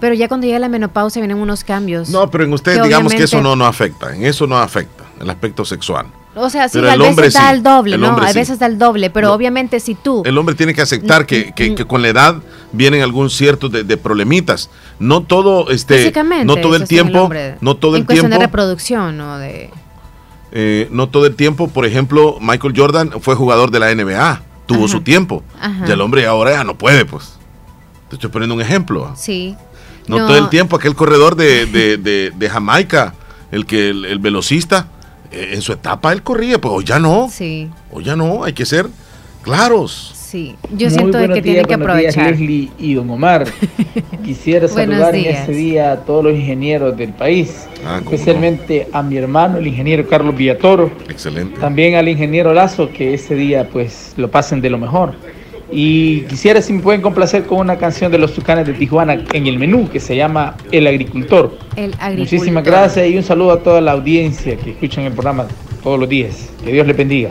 [0.00, 2.08] pero ya cuando llega la menopausia vienen unos cambios.
[2.08, 4.14] No, pero en ustedes digamos que eso no, no afecta.
[4.14, 5.04] En eso no afecta.
[5.20, 6.06] El aspecto sexual.
[6.40, 8.16] O sea, sí, Pero a veces da sí, el doble, el ¿no?
[8.16, 8.38] A sí.
[8.38, 10.22] veces da el doble, pero obviamente si tú...
[10.24, 12.36] El hombre tiene que aceptar que, Mm, que- que con la edad
[12.72, 14.70] vienen algún cierto de, de problemitas.
[14.98, 16.12] No todo, este,
[16.44, 19.70] no todo el en tiempo, no todo en el cuestión tiempo, de reproducción o de...
[20.52, 21.68] eh, no todo el tiempo.
[21.68, 24.88] Por ejemplo, Michael Jordan fue jugador de la NBA, tuvo Ajá.
[24.88, 25.42] su tiempo.
[25.60, 25.84] Ajá.
[25.88, 27.34] Y el hombre ahora ya no puede, pues.
[28.08, 29.12] Te estoy poniendo un ejemplo.
[29.16, 29.54] Sí.
[30.06, 33.14] No, todo el tiempo, aquel corredor de, de- de- Jamaica,
[33.52, 34.97] el que el, el velocista, eh,
[35.30, 37.28] en su etapa él corría, pues hoy ya no.
[37.30, 38.86] Sí, O ya no, hay que ser
[39.42, 40.12] claros.
[40.14, 40.54] sí.
[40.76, 42.30] Yo Muy siento que días, tienen que buenos días, aprovechar.
[42.40, 43.46] Leslie y don Omar.
[44.24, 49.16] Quisiera saludar en este día a todos los ingenieros del país, Ah, especialmente a mi
[49.16, 51.58] hermano, el ingeniero Carlos Villatoro, Excelente.
[51.60, 55.14] también al ingeniero Lazo, que este día pues lo pasen de lo mejor.
[55.70, 59.46] Y quisiera si me pueden complacer con una canción de los Tucanes de Tijuana en
[59.46, 61.58] el menú que se llama El Agricultor.
[61.76, 62.18] El agricultor.
[62.18, 65.46] Muchísimas gracias y un saludo a toda la audiencia que escuchan el programa
[65.82, 66.48] todos los días.
[66.64, 67.30] Que Dios les bendiga.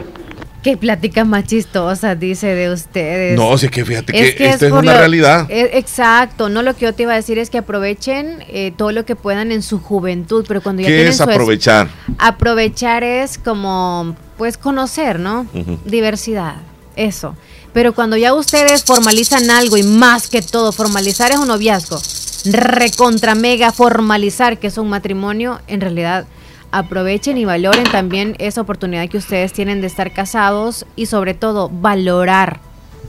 [0.64, 3.38] Qué plática más chistosa, dice de ustedes.
[3.40, 5.46] No, si es que fíjate que, esto es por una lo- realidad.
[5.50, 8.92] eh, exacto, no lo que yo te iba a decir es que aprovechen eh, todo
[8.92, 11.88] lo que puedan en su juventud, pero cuando ya ¿Qué tienen es su es- aprovechar?
[12.20, 15.46] aprovechar es como, pues conocer, ¿no?
[15.86, 16.56] Diversidad,
[16.98, 17.36] eso.
[17.78, 22.02] Pero cuando ya ustedes formalizan algo y más que todo, formalizar es un noviazgo,
[22.46, 26.26] recontra mega formalizar que es un matrimonio, en realidad
[26.72, 31.70] aprovechen y valoren también esa oportunidad que ustedes tienen de estar casados y sobre todo
[31.70, 32.62] valorar,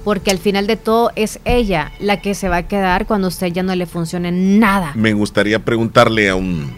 [0.05, 3.31] porque al final de todo es ella la que se va a quedar cuando a
[3.31, 4.93] usted ya no le funcione nada.
[4.97, 6.77] Me gustaría preguntarle a un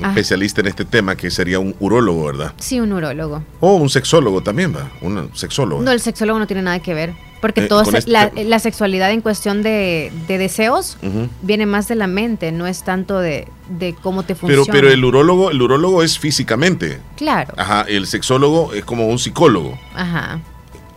[0.00, 2.52] Especialista en este tema, que sería un urólogo, ¿verdad?
[2.58, 3.42] Sí, un urólogo.
[3.60, 4.90] O un sexólogo también, ¿va?
[5.00, 5.82] Un sexólogo.
[5.82, 7.12] No, el sexólogo no tiene nada que ver.
[7.40, 10.96] Porque Eh, todo se- este la, sexualidad en cuestión de, de deseos
[11.42, 14.72] viene más de la mente, no es tanto de, de cómo te Pero, funciona.
[14.72, 17.00] pero el urólogo, el urólogo es físicamente.
[17.16, 17.52] Claro.
[17.56, 19.76] Ajá, el sexólogo es como un psicólogo.
[19.94, 20.40] Ajá.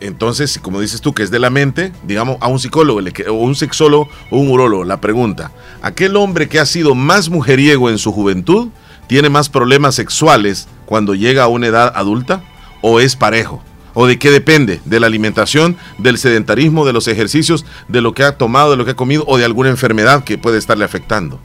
[0.02, 3.00] Entonces, como dices tú, que es de la mente, digamos, a un psicólogo,
[3.30, 5.52] o un sexólogo o un urólogo, la pregunta,
[5.82, 8.68] ¿aquel hombre que ha sido más mujeriego en su juventud
[9.08, 12.44] tiene más problemas sexuales cuando llega a una edad adulta?
[12.82, 13.64] ¿O es parejo?
[13.94, 14.82] ¿O de qué depende?
[14.86, 18.86] ¿De la alimentación, del sedentarismo, de los ejercicios, de lo que ha tomado, de lo
[18.86, 21.40] que ha comido o de alguna enfermedad que puede estarle afectando?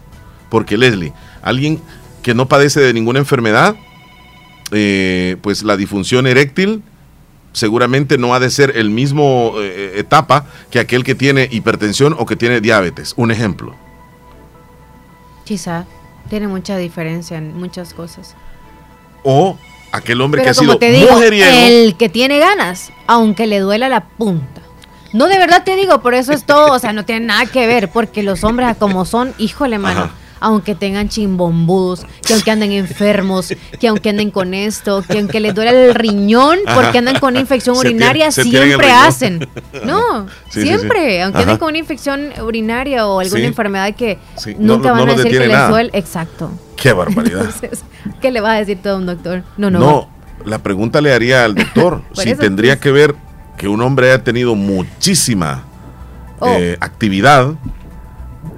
[0.51, 1.13] Porque Leslie,
[1.43, 1.81] alguien
[2.23, 3.77] que no padece de ninguna enfermedad,
[4.73, 6.83] eh, pues la disfunción eréctil
[7.53, 12.27] seguramente no ha de ser el mismo eh, etapa que aquel que tiene hipertensión o
[12.27, 13.15] que tiene diabetes.
[13.17, 13.75] Un ejemplo.
[15.45, 15.87] Quizá.
[16.31, 18.37] Tiene mucha diferencia en muchas cosas.
[19.25, 19.59] O
[19.93, 21.51] aquel hombre Pero que ha sido te digo, mujeriego.
[21.67, 24.63] el que tiene ganas, aunque le duela la punta.
[25.13, 27.67] No, de verdad te digo, por eso es todo, o sea, no tiene nada que
[27.67, 30.15] ver, porque los hombres como son, híjole, mano, Ajá.
[30.41, 35.55] Aunque tengan chimbombudos, que aunque anden enfermos, que aunque anden con esto, que aunque les
[35.55, 39.49] duele el riñón, porque andan con infección Se tiene- urinaria, siempre hacen.
[39.85, 41.21] No, Sí, siempre, sí.
[41.21, 41.43] aunque Ajá.
[41.43, 44.19] anden con una infección urinaria o alguna enfermedad que
[44.59, 45.91] no nunca no van a decir que les duele.
[45.93, 46.51] Exacto.
[46.77, 47.45] Qué barbaridad.
[47.45, 47.85] Entonces,
[48.23, 49.43] ¿qué le va a decir todo un doctor?
[49.59, 49.79] No, no.
[49.79, 50.09] No,
[50.47, 52.81] la pregunta le haría al doctor si eso, tendría pues.
[52.83, 53.15] que ver
[53.59, 55.65] que un hombre haya tenido muchísima
[56.43, 56.49] Oh.
[56.49, 57.53] eh, actividad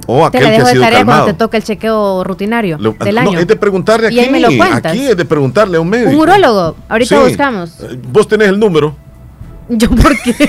[0.06, 2.92] o Te aquel la que dejo de tarea cuando te toca el chequeo rutinario Lo-
[2.92, 3.38] del no, año.
[3.38, 4.16] es de preguntarle aquí.
[4.16, 4.48] Y ahí me lo.
[4.64, 6.10] Aquí es de preguntarle a un médico.
[6.10, 6.76] Un urólogo.
[6.88, 7.22] Ahorita Sí.
[7.28, 7.80] buscamos.
[7.80, 8.96] Eh, Vos tenés el número.
[9.68, 10.34] Yo, ¿por qué?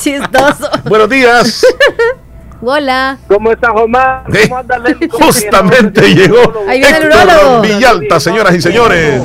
[0.00, 0.68] Chistoso.
[0.84, 1.64] Buenos días.
[2.62, 3.18] Hola.
[3.28, 4.24] ¿Cómo estás, Omar?
[4.32, 5.08] Eh, ¿Cómo andas, Leslie?
[5.08, 6.38] ¿Cómo te Justamente llegó
[6.68, 7.60] Ahí viene el urólogo.
[7.62, 9.22] Villalta, señoras y señores.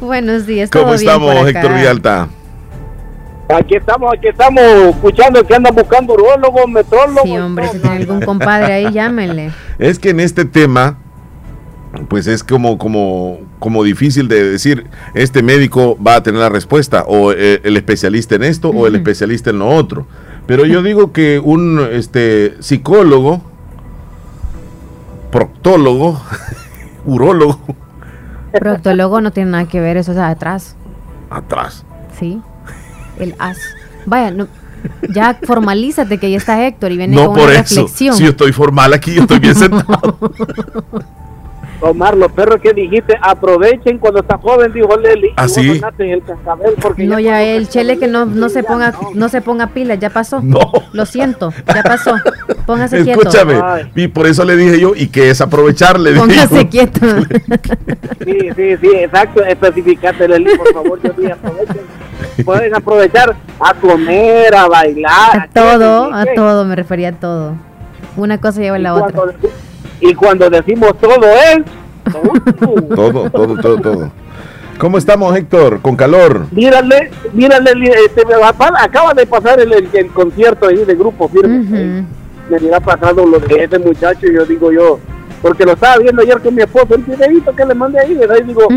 [0.00, 0.68] Buenos días.
[0.70, 1.58] ¿todo ¿Cómo bien estamos, por acá?
[1.60, 2.28] Héctor Villalta?
[3.48, 7.22] Aquí estamos, aquí estamos escuchando que andan buscando urólogos, metrólogos.
[7.22, 9.52] Sí, hombre, si tiene algún compadre ahí, llámenle.
[9.78, 10.98] Es que en este tema
[12.08, 17.04] pues es como, como, como difícil de decir, este médico va a tener la respuesta,
[17.06, 20.06] o eh, el especialista en esto, o el especialista en lo otro.
[20.46, 23.42] Pero yo digo que un este, psicólogo,
[25.30, 26.20] proctólogo,
[27.06, 27.60] urólogo,
[28.52, 30.76] Proctólogo no tiene nada que ver, eso es atrás.
[31.30, 31.84] atrás.
[32.18, 32.40] Sí.
[33.18, 33.58] El as.
[34.04, 34.46] Vaya, no,
[35.12, 37.82] ya formalízate que ya está Héctor y viene No con por una eso.
[37.82, 38.14] reflexión.
[38.16, 40.16] Si yo estoy formal aquí, yo estoy bien sentado.
[41.80, 45.28] Omar, los perros que dijiste, aprovechen cuando está joven, dijo Leli.
[45.36, 45.68] ¿Ah, y sí?
[45.68, 48.62] vos andate en el cascabel porque No, ya ya el chele que no, no se
[48.62, 50.40] ponga no se ponga pilas, ya pasó.
[50.40, 50.58] No.
[50.94, 52.14] Lo siento, ya pasó.
[52.64, 53.20] Póngase quieto.
[53.20, 53.60] Escúchame.
[53.94, 57.00] Y por eso le dije yo, y que es aprovechar, le dije Póngase quieto.
[58.24, 59.44] Sí, sí, sí, exacto.
[59.44, 61.80] Especificate, Leli, por favor, yo dije, aprovechen.
[62.44, 65.38] Pueden aprovechar a comer, a bailar.
[65.38, 67.54] A todo, a todo, me refería a todo.
[68.16, 69.12] Una cosa lleva a la otra.
[69.12, 69.34] Cuando-
[70.00, 71.58] y cuando decimos todo es,
[72.94, 74.10] Todo, todo, todo, todo.
[74.78, 75.80] ¿Cómo estamos, Héctor?
[75.80, 76.46] ¿Con calor?
[76.52, 77.72] mírale, mírale,
[78.04, 82.04] este, me va- pa- acaba de pasar el, el- el concierto ahí de grupo firme.
[82.50, 85.00] Me irá pasando lo de ese muchacho y yo digo yo,
[85.42, 88.36] porque lo estaba viendo ayer con mi esposo, el videito que le mandé ahí, ¿verdad?
[88.40, 88.68] Y digo,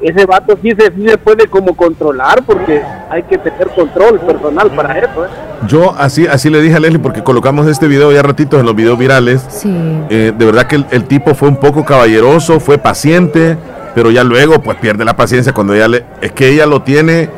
[0.00, 4.70] ese vato sí se, sí se puede como controlar porque hay que tener control personal
[4.70, 5.28] para eso, ¿eh?
[5.66, 8.74] Yo así, así le dije a Leslie, porque colocamos este video ya ratitos en los
[8.76, 9.44] videos virales.
[9.48, 9.74] Sí.
[10.10, 13.56] Eh, de verdad que el, el tipo fue un poco caballeroso, fue paciente,
[13.94, 16.04] pero ya luego pues pierde la paciencia cuando ella le...
[16.20, 17.30] Es que ella lo tiene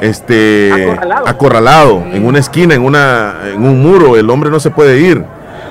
[0.00, 1.28] este Acorralado.
[1.28, 5.22] acorralado, en una esquina, en, una, en un muro, el hombre no se puede ir.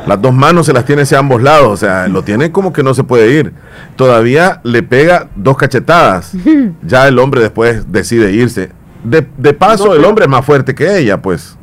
[0.08, 2.82] Las dos manos se las tiene hacia ambos lados, o sea, lo tiene como que
[2.84, 3.54] no se puede ir.
[3.96, 6.34] Todavía le pega dos cachetadas.
[6.84, 8.72] Ya el hombre después decide irse.
[9.04, 11.58] De, de paso, No, el hombre es más fuerte que ella, pues.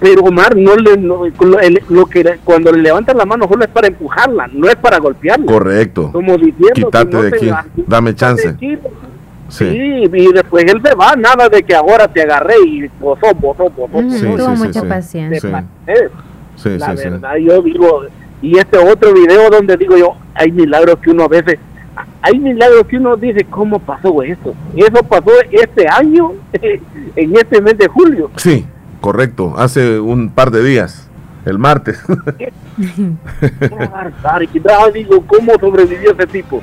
[0.00, 3.46] Pero Omar, no le, no- lo, el- lo que le- cuando le levantan la mano
[3.48, 5.46] solo es para empujarla, no es para golpearla.
[5.46, 6.10] Correcto.
[6.12, 7.50] Como diciendo, Quítate si no de aquí.
[7.86, 8.56] Dame chance.
[8.58, 8.78] Sí,
[9.48, 9.64] Sí.
[9.64, 13.64] y después él se va, nada de que ahora te agarré y bozó, bozó.
[13.64, 14.86] Ujú, Sí, Tuvo sí, sí, mucha sí.
[14.86, 15.64] paciencia.
[16.58, 16.70] Sí.
[16.70, 18.02] Sí, la sí, verdad, yo digo,
[18.42, 21.58] y este otro video donde digo yo, hay milagros que uno a veces,
[22.22, 24.54] hay milagros que uno dice, ¿cómo pasó eso?
[24.76, 26.32] Eso pasó este año,
[27.16, 28.30] en este mes de julio.
[28.36, 28.66] Sí,
[29.00, 29.54] correcto.
[29.56, 31.08] Hace un par de días,
[31.44, 32.00] el martes.
[32.38, 32.52] Qué
[34.92, 36.62] digo, ¿cómo sobrevivió ese tipo?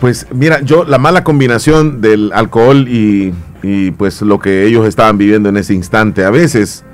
[0.00, 3.32] Pues mira, yo la mala combinación del alcohol y,
[3.62, 6.24] y, pues lo que ellos estaban viviendo en ese instante.
[6.24, 6.84] A veces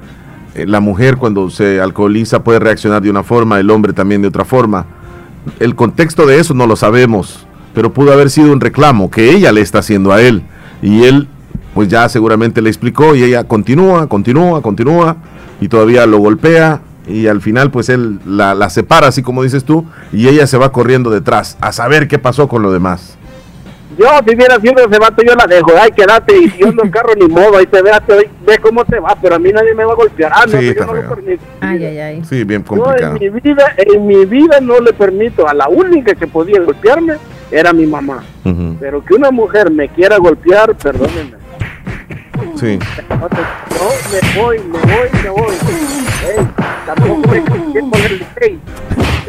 [0.54, 4.44] la mujer cuando se alcoholiza puede reaccionar de una forma, el hombre también de otra
[4.44, 4.86] forma.
[5.58, 9.52] El contexto de eso no lo sabemos, pero pudo haber sido un reclamo que ella
[9.52, 10.42] le está haciendo a él.
[10.82, 11.28] Y él
[11.74, 15.16] pues ya seguramente le explicó y ella continúa, continúa, continúa
[15.60, 19.64] y todavía lo golpea y al final pues él la, la separa así como dices
[19.64, 23.16] tú y ella se va corriendo detrás a saber qué pasó con lo demás.
[23.98, 26.90] Yo, si hubiera sido ese vato, yo la dejo, ay, quédate, y yo ando en
[26.90, 29.74] carro ni modo, ahí te ve, te ve cómo te va, pero a mí nadie
[29.74, 31.42] me va a golpear, ah, no, Sí, que yo está no lo permito.
[31.60, 32.24] Ay, ay, ay.
[32.24, 33.16] Sí, bien Yo complicado.
[33.20, 37.14] en mi vida, en mi vida no le permito, a la única que podía golpearme
[37.50, 38.22] era mi mamá,
[38.80, 41.36] pero que una mujer me quiera golpear, perdónenme,
[42.56, 42.78] Sí.
[43.10, 45.54] no, te- no, me voy, me voy, me voy,
[46.24, 46.46] Ey,
[46.86, 47.42] tampoco me
[47.72, 48.58] quiero ponerle hey.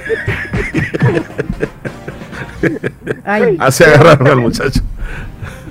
[3.25, 3.57] Ay.
[3.59, 4.81] Así agarraron al muchacho.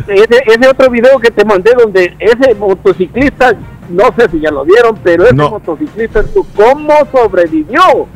[0.08, 3.54] ese, ese otro video que te mandé donde ese motociclista,
[3.88, 5.50] no sé si ya lo vieron, pero ese No.
[5.50, 6.22] motociclista,
[6.56, 8.06] ¿cómo sobrevivió?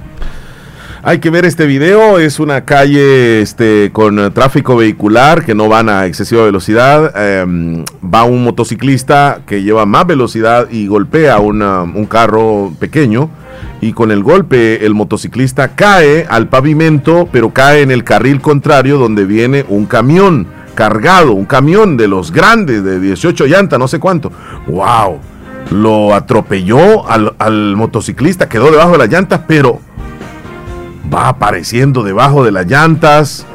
[1.09, 5.89] Hay que ver este video, es una calle este, con tráfico vehicular que no van
[5.89, 7.13] a excesiva velocidad.
[7.17, 13.31] em, va un motociclista que lleva más velocidad y golpea una- un carro pequeño.
[13.81, 18.99] Y con el golpe el motociclista cae al pavimento, pero cae en el carril contrario
[18.99, 24.01] donde viene un camión cargado, un camión de los grandes, de 18 llantas, no sé
[24.01, 24.33] cuánto.
[24.67, 25.21] ¡Wow!
[25.71, 29.81] Lo atropelló al, al motociclista, quedó debajo de las llantas, pero
[31.13, 33.47] va apareciendo debajo de las llantas,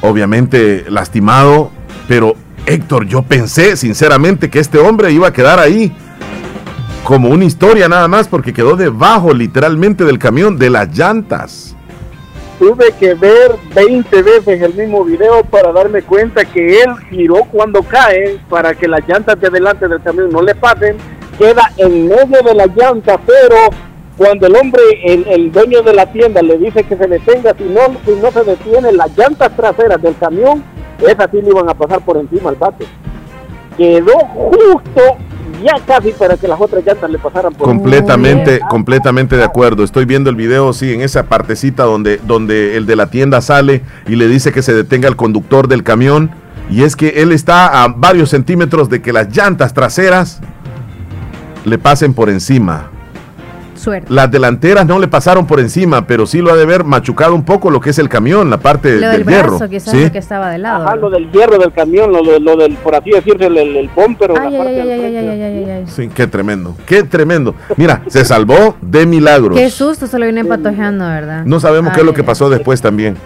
[0.00, 1.70] obviamente lastimado,
[2.06, 2.34] pero
[2.66, 5.92] Héctor, yo pensé sinceramente que este hombre iba a quedar ahí
[7.04, 11.74] como una historia nada más porque quedó debajo literalmente del camión de las llantas.
[12.58, 17.82] Tuve que ver 20 veces el mismo video para darme cuenta que él giró cuando
[17.82, 20.96] cae para que las llantas de adelante del camión no le pasen,
[21.38, 23.56] queda en medio de las llantas, pero
[24.18, 27.64] cuando el hombre, el, el dueño de la tienda le dice que se detenga, si
[27.64, 30.64] no, si no se detiene, las llantas traseras del camión,
[31.00, 32.84] esas sí le iban a pasar por encima al bate.
[33.76, 35.02] Quedó justo
[35.62, 39.84] ya casi para que las otras llantas le pasaran por Completamente, completamente de acuerdo.
[39.84, 43.82] Estoy viendo el video, sí, en esa partecita donde, donde el de la tienda sale
[44.08, 46.32] y le dice que se detenga el conductor del camión.
[46.70, 50.40] Y es que él está a varios centímetros de que las llantas traseras
[51.64, 52.90] le pasen por encima.
[53.78, 54.12] Suerte.
[54.12, 57.44] Las delanteras no le pasaron por encima, pero sí lo ha de haber machucado un
[57.44, 59.50] poco lo que es el camión, la parte Lo del del hierro.
[59.58, 60.04] brazo, quizás, ¿sí?
[60.04, 60.84] lo que estaba de lado.
[60.86, 63.76] Ajá, lo del hierro del camión, lo, de- lo del, por así decirse, el, el,
[63.76, 65.88] el bumper o Ay, la ay, parte ay, del.
[65.88, 67.54] Sí, qué tremendo, qué tremendo.
[67.76, 69.56] Mira, se salvó de milagros.
[69.58, 71.44] Qué susto se lo viene empatojeando, ¿verdad?
[71.44, 73.16] No sabemos qué es lo que Ay, pasó después también.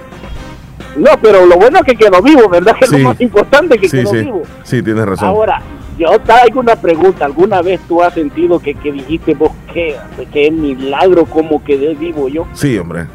[0.97, 2.74] No, pero lo bueno es que quedó vivo, ¿verdad?
[2.79, 4.43] Que es lo más importante que Sí, quedó sí, vivo.
[4.62, 5.29] sí, tienes razón.
[5.29, 5.62] Ahora,
[6.03, 7.24] yo te hago una pregunta.
[7.24, 9.97] ¿Alguna vez tú has sentido que, que dijiste vos que,
[10.33, 12.47] que es milagro cómo quedé vivo yo?
[12.53, 13.07] Sí, hombre.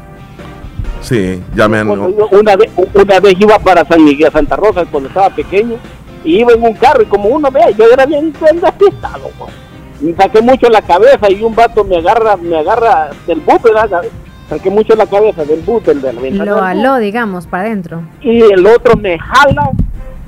[1.00, 1.88] Sí, ya me han...
[1.90, 5.76] Una vez, una vez iba para San Miguel, Santa Rosa, cuando estaba pequeño,
[6.24, 9.52] y iba en un carro, y como uno ve, yo era bien, bien despistado, pues.
[10.00, 14.02] Me saqué mucho la cabeza y un vato me agarra, me agarra del bus, ¿verdad?
[14.48, 16.84] Saqué mucho la cabeza del bus, del, de la ventana Lo del bus.
[16.84, 18.02] aló, digamos, para adentro.
[18.20, 19.70] y el otro me jala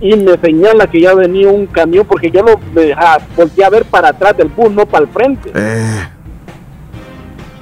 [0.01, 3.71] y me señala que ya venía un camión porque yo lo me, ah, volteé a
[3.71, 5.51] ver para atrás del bus, no para el frente.
[5.55, 6.09] Eh,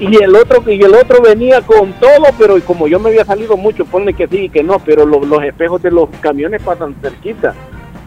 [0.00, 3.56] Y el otro y el otro venía con todo, pero como yo me había salido
[3.56, 6.94] mucho, ponle que sí y que no, pero lo- los espejos de los camiones pasan
[7.02, 7.52] cerquita.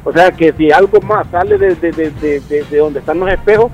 [0.06, 3.70] O sea que si algo más sale de, de- de- de donde están los espejos,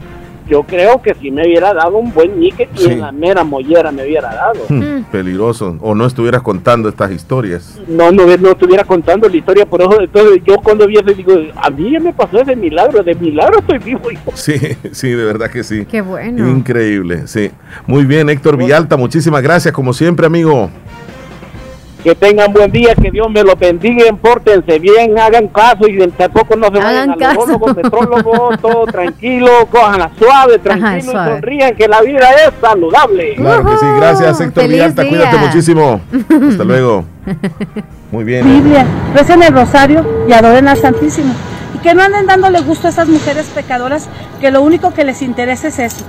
[0.48, 2.90] yo creo que si me hubiera dado un buen nique y Sí.
[2.91, 4.65] en la mera mollera me hubiera dado.
[4.69, 5.78] hmm, peligroso.
[5.82, 7.80] O no estuvieras contando estas historias.
[7.88, 11.34] no, no, no estuviera contando la historia, por eso entonces yo cuando vi eso digo,
[11.56, 14.11] a mí ya me pasó ese milagro, de milagro estoy vivo.
[14.11, 14.32] hijo.
[14.36, 14.56] Sí,
[14.91, 15.86] sí, de verdad que sí.
[15.86, 16.48] Qué bueno.
[16.49, 17.52] Increíble, sí.
[17.86, 20.69] Muy bien, Héctor Villalta, muchísimas gracias, como siempre, amigo.
[22.03, 26.56] Que tengan buen día, que Dios me los bendiga, pórtense bien, hagan caso y tampoco
[26.56, 27.48] no se vayan Hagan a caso.
[27.48, 31.32] neurólogos, petrólogos, todo tranquilo, cojan suave, tranquilo suave.
[31.32, 33.36] y sonrían, que la vida es saludable.
[33.36, 36.02] Claro que sí, gracias, Héctor Villalta, cuídate muchísimo.
[36.49, 37.06] Hasta luego.
[38.11, 38.45] Muy bien.
[38.45, 41.34] Biblia, recen el rosario y adoren al Santísimo.
[41.76, 44.07] Y que no anden dándole gusto a esas mujeres pecadoras
[44.40, 46.06] que lo único que les interesa es eso.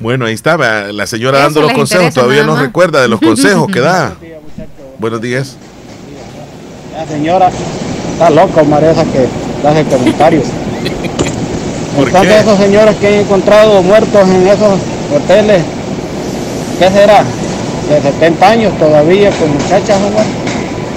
[0.00, 3.68] Bueno, ahí estaba la señora Eso dando los consejos, todavía no recuerda de los consejos
[3.72, 4.14] que da.
[4.98, 5.56] Buenos días.
[6.96, 7.50] La señora
[8.12, 9.26] está loca, María, esa que
[9.66, 10.44] hace comentarios.
[11.96, 12.40] ¿Por Entonces qué?
[12.40, 14.78] esos señores que han encontrado muertos en esos
[15.14, 15.62] hoteles,
[16.78, 17.22] ¿qué será?
[17.88, 20.24] De 70 años todavía con muchachas, hombre.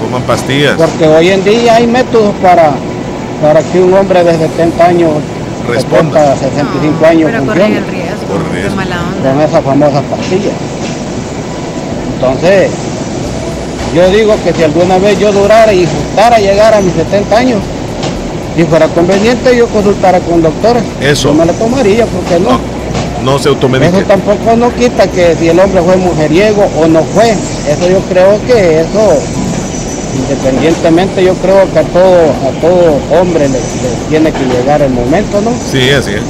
[0.02, 0.74] Coman pastillas.
[0.78, 2.72] Porque hoy en día hay métodos para,
[3.42, 5.12] para que un hombre de 70 años,
[5.68, 6.36] Responda.
[6.36, 8.28] 70, 65 años Pero corren el riesgo.
[8.32, 9.32] Corre mala onda.
[9.32, 10.54] con esas famosas pastillas.
[12.16, 12.72] Entonces,
[13.96, 17.60] yo digo que si alguna vez yo durara y gustara llegar a mis 70 años,
[18.56, 21.30] si fuera conveniente yo consultara con doctores, Eso.
[21.30, 22.60] yo me la tomaría, porque no.
[23.24, 23.98] No se automedique.
[23.98, 27.32] Eso tampoco no quita que si el hombre fue mujeriego o no fue.
[27.32, 29.20] Eso yo creo que eso,
[30.16, 34.92] independientemente, yo creo que a todo, a todo hombre le, le tiene que llegar el
[34.92, 35.52] momento, ¿no?
[35.70, 36.22] Sí, así es.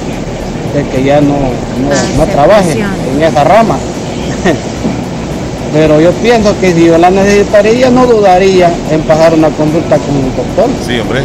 [0.74, 2.80] de que ya no, no, no trabaje
[3.14, 3.78] en esa rama.
[5.74, 10.16] Pero yo pienso que si yo la necesitaría, no dudaría en pasar una consulta con
[10.16, 10.70] un doctor.
[10.86, 11.22] Sí, hombre.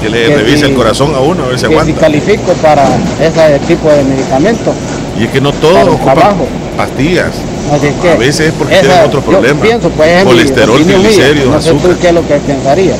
[0.00, 2.00] Que le Que revise si- el corazón a uno, a ver si que si aguanta.
[2.00, 2.84] califico para
[3.20, 4.74] ese tipo de medicamentos.
[5.18, 6.46] Y es que no todos ocupan trabajo.
[6.76, 7.30] pastillas.
[7.72, 9.60] Así que A veces es porque esa- tienen otro yo problema.
[9.62, 11.90] pienso, pues, es Colesterol, triglicéridos, No sé azúcar.
[11.90, 12.94] tú qué es lo que pensaría.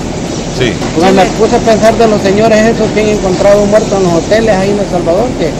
[0.58, 0.72] Sí.
[0.98, 4.12] Pues me puse a pensar de los señores esos que han encontrado muertos en los
[4.14, 5.50] hoteles ahí en El Salvador, que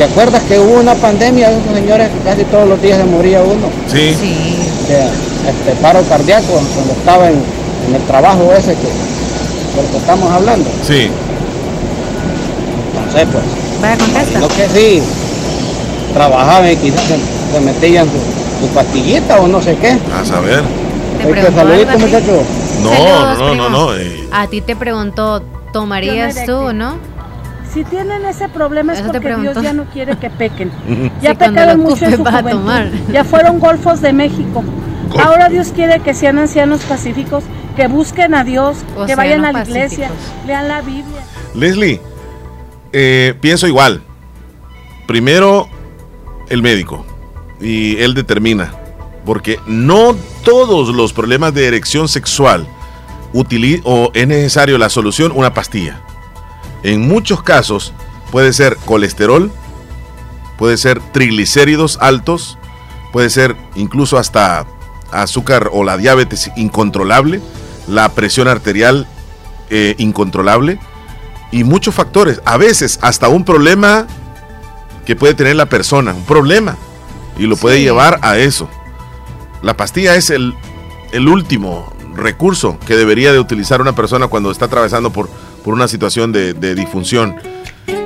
[0.00, 3.04] ¿te acuerdas que hubo una pandemia de esos señores que casi todos los días se
[3.04, 3.68] moría uno?
[3.86, 4.16] Sí.
[4.88, 5.04] De
[5.50, 7.34] este paro cardíaco cuando estaba en,
[7.86, 8.88] en el trabajo ese que
[9.76, 10.70] del que estamos hablando.
[10.86, 11.10] Sí.
[12.96, 13.44] Entonces pues,
[13.82, 14.38] Vaya, contesta.
[14.40, 15.02] lo que sí
[16.14, 17.16] trabajaban y quizás se,
[17.52, 19.98] se metían su, su pastillita o no sé qué.
[20.18, 20.62] A saber.
[21.18, 22.42] Te saludito, muchachos.
[22.82, 23.94] No, Saludos, no, no, no.
[23.96, 25.42] eh, A ti te preguntó,
[25.74, 26.94] ¿tomarías tú, no?
[27.72, 30.72] Si tienen ese problema es Eso porque Dios ya no quiere que pequen.
[31.22, 32.50] Ya pecaron mucho en su juventud.
[32.50, 32.90] tomar.
[33.12, 34.64] Ya fueron golfos de México.
[35.18, 37.44] Ahora Dios quiere que sean ancianos pacíficos,
[37.76, 40.08] que busquen a Dios, que vayan a la iglesia,
[40.46, 41.22] lean la Biblia.
[41.54, 42.00] Leslie,
[42.92, 44.02] eh, pienso igual.
[45.08, 45.68] Primero,
[46.48, 47.04] el médico.
[47.60, 48.72] Y él determina.
[49.24, 52.66] Porque no todos los problemas de erección sexual
[53.84, 56.00] o es necesario la solución una pastilla.
[56.82, 57.92] En muchos casos
[58.30, 59.52] puede ser colesterol,
[60.58, 62.58] puede ser triglicéridos altos,
[63.12, 64.66] puede ser incluso hasta
[65.10, 67.40] azúcar o la diabetes incontrolable,
[67.88, 69.06] la presión arterial
[69.68, 70.78] eh, incontrolable
[71.50, 72.40] y muchos factores.
[72.44, 74.06] A veces hasta un problema
[75.04, 76.76] que puede tener la persona, un problema,
[77.38, 77.82] y lo puede Sí.
[77.82, 78.68] llevar a eso.
[79.62, 80.54] La pastilla es el,
[81.12, 85.28] el último recurso que debería de utilizar una persona cuando está atravesando por,
[85.64, 87.36] por una situación de, de disfunción.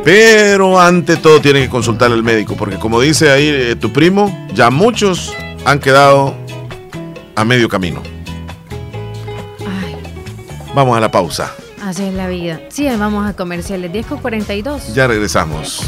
[0.04, 4.46] Pero ante todo tiene que consultar al médico, porque como dice ahí eh, tu primo,
[4.52, 6.34] ya muchos han quedado
[7.34, 8.02] a medio camino.
[10.74, 11.54] Vamos a la pausa.
[11.84, 12.60] Así es la vida.
[12.70, 13.92] Sí, vamos a comerciales.
[13.92, 14.94] 10 con 42.
[14.94, 15.86] Ya regresamos.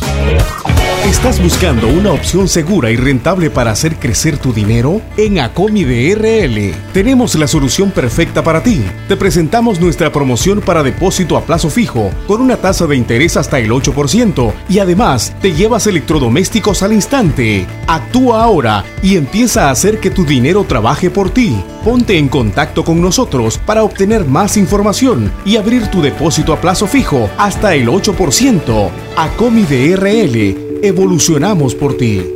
[1.07, 5.01] ¿Estás buscando una opción segura y rentable para hacer crecer tu dinero?
[5.17, 8.85] En Acomi DRL tenemos la solución perfecta para ti.
[9.09, 13.59] Te presentamos nuestra promoción para depósito a plazo fijo con una tasa de interés hasta
[13.59, 17.67] el 8% y además te llevas electrodomésticos al instante.
[17.87, 21.57] Actúa ahora y empieza a hacer que tu dinero trabaje por ti.
[21.87, 26.89] Ponte en contacto con nosotros para obtener más información y abrir tu depósito a plazo
[26.89, 28.91] fijo hasta el 8%.
[29.17, 32.36] Acomi DRL Evolucionamos por ti.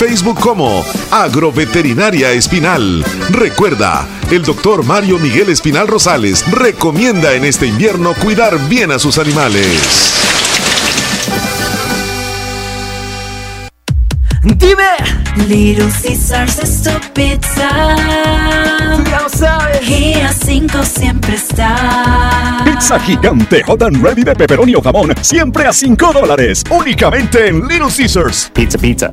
[0.00, 3.04] Facebook como Agroveterinaria Espinal.
[3.28, 9.18] Recuerda, el doctor Mario Miguel Espinal Rosales recomienda en este invierno cuidar bien a sus
[9.18, 10.14] animales.
[14.42, 14.96] Dime.
[15.46, 17.68] Little Caesars es tu pizza.
[19.04, 19.86] Ya lo sabes.
[19.86, 22.62] Y a 5 siempre está.
[22.64, 27.68] Pizza gigante hot and ready de pepperoni o jamón, siempre a 5 dólares, únicamente en
[27.68, 28.50] Little Caesars.
[28.54, 29.12] Pizza, pizza.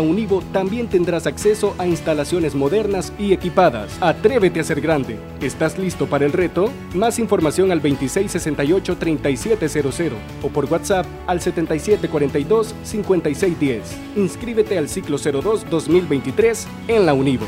[0.00, 3.96] Univo también tendrás acceso a instalaciones modernas y equipadas.
[4.00, 5.18] Atrévete a ser grande.
[5.40, 6.70] ¿Estás listo para el reto?
[6.94, 10.12] Más información al 2668-3700
[10.42, 13.80] o por WhatsApp al 7742-5610.
[14.16, 17.46] Inscríbete al ciclo 02 2023 en la Univo.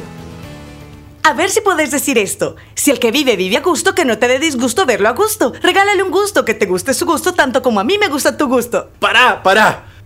[1.24, 2.56] A ver si podés decir esto.
[2.74, 5.52] Si el que vive vive a gusto, que no te dé disgusto verlo a gusto.
[5.62, 8.48] Regálale un gusto, que te guste su gusto tanto como a mí me gusta tu
[8.48, 8.90] gusto.
[8.98, 9.91] ¡Pará, pará!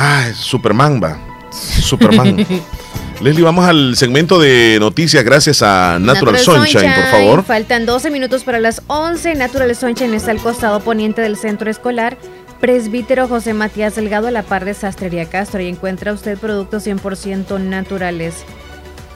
[0.00, 1.18] Ah, Superman va.
[1.50, 2.36] Superman.
[3.20, 7.44] Leslie, vamos al segmento de noticias gracias a Natural, Sunshine, por favor.
[7.44, 9.34] Faltan 12 minutos para las 11.
[9.34, 12.16] Natural Sunshine está al costado poniente del centro escolar.
[12.60, 17.58] Presbítero José Matías Delgado a la par de Sastrería Castro y encuentra usted productos 100%
[17.58, 18.44] naturales.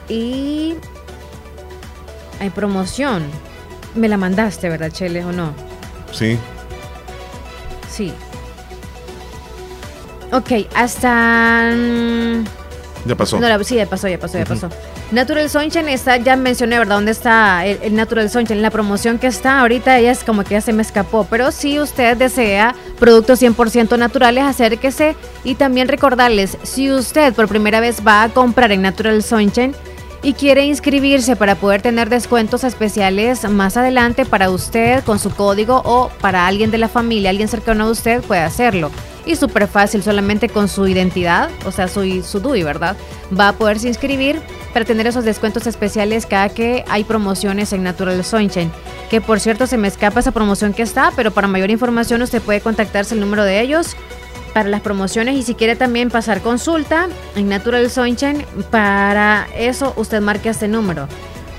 [0.09, 0.75] Y
[2.41, 3.23] hay promoción.
[3.95, 5.53] Me la mandaste, ¿verdad, Chele, o no?
[6.11, 6.37] Sí.
[7.89, 8.11] Sí.
[10.33, 11.71] Ok, hasta...
[11.75, 12.43] mm,
[13.05, 13.39] Ya pasó.
[13.39, 14.69] No, la- sí, ya pasó, ya pasó, ya pasó.
[15.11, 16.95] Natural Sunshine está, ya mencioné, ¿verdad?
[16.95, 18.61] ¿Dónde está el, el Natural Sunshine?
[18.63, 21.27] La promoción que está ahorita, ella es como que ya se me escapó.
[21.29, 25.15] Pero si usted desea productos 100% naturales, acérquese.
[25.43, 29.75] Y también recordarles, si usted por primera vez va a comprar en Natural Sunshine
[30.23, 35.81] y quiere inscribirse para poder tener descuentos especiales más adelante para usted con su código
[35.83, 38.89] o para alguien de la familia, alguien cercano a usted, puede hacerlo.
[39.25, 42.95] Y súper fácil, solamente con su identidad, o sea, su, su DUI, ¿verdad?
[43.37, 44.41] Va a poderse inscribir
[44.73, 48.71] para tener esos descuentos especiales cada que hay promociones en Natural Sunshine.
[49.09, 52.41] Que por cierto, se me escapa esa promoción que está, pero para mayor información usted
[52.41, 53.95] puede contactarse el número de ellos
[54.53, 60.21] para las promociones y si quiere también pasar consulta en Natural Sunshine, para eso usted
[60.21, 61.07] marque este número.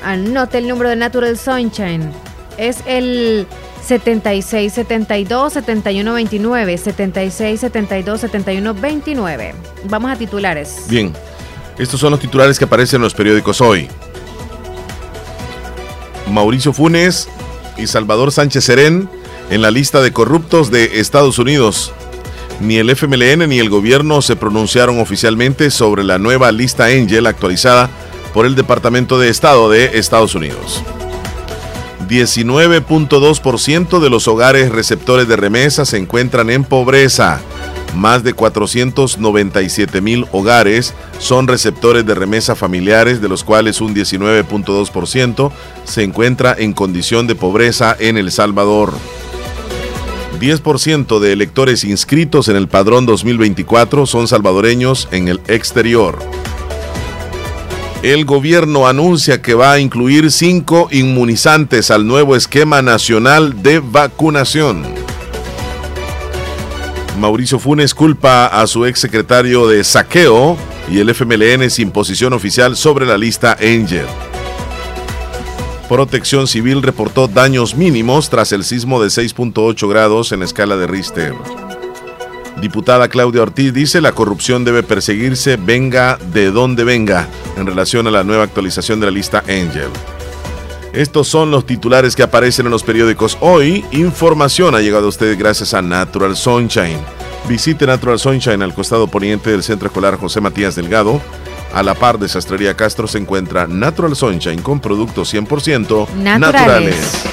[0.04, 2.12] Anote el número de Natural Sunshine.
[2.56, 3.46] Es el
[3.84, 6.78] 76 72 71 29.
[6.78, 9.54] 76 72 71 29.
[9.88, 10.84] Vamos a titulares.
[10.88, 11.12] Bien,
[11.78, 13.88] estos son los titulares que aparecen en los periódicos hoy.
[16.30, 17.28] Mauricio Funes
[17.76, 19.08] y Salvador Sánchez Serén
[19.50, 21.92] en la lista de corruptos de Estados Unidos.
[22.60, 27.90] Ni el FMLN ni el gobierno se pronunciaron oficialmente sobre la nueva lista Angel actualizada
[28.32, 30.82] por el Departamento de Estado de Estados Unidos.
[32.08, 37.40] 19.2% de los hogares receptores de remesas se encuentran en pobreza.
[37.96, 45.52] Más de 497 mil hogares son receptores de remesas familiares, de los cuales un 19.2%
[45.84, 48.92] se encuentra en condición de pobreza en El Salvador.
[50.38, 56.18] 10% de electores inscritos en el padrón 2024 son salvadoreños en el exterior.
[58.02, 64.84] El gobierno anuncia que va a incluir cinco inmunizantes al nuevo esquema nacional de vacunación.
[67.18, 70.58] Mauricio Funes culpa a su exsecretario de saqueo
[70.90, 74.06] y el FMLN sin posición oficial sobre la lista Angel.
[75.88, 81.34] Protección Civil reportó daños mínimos tras el sismo de 6.8 grados en escala de Richter.
[82.60, 87.28] Diputada Claudia Ortiz dice la corrupción debe perseguirse venga de donde venga
[87.58, 89.90] en relación a la nueva actualización de la lista Angel.
[90.94, 93.84] Estos son los titulares que aparecen en los periódicos hoy.
[93.90, 97.00] Información ha llegado a ustedes gracias a Natural Sunshine.
[97.46, 101.20] Visite Natural Sunshine al costado poniente del Centro Escolar José Matías Delgado.
[101.74, 106.40] A la par de Sastrería Castro se encuentra Natural Sunshine con productos 100% Naturales.
[106.40, 107.24] naturales.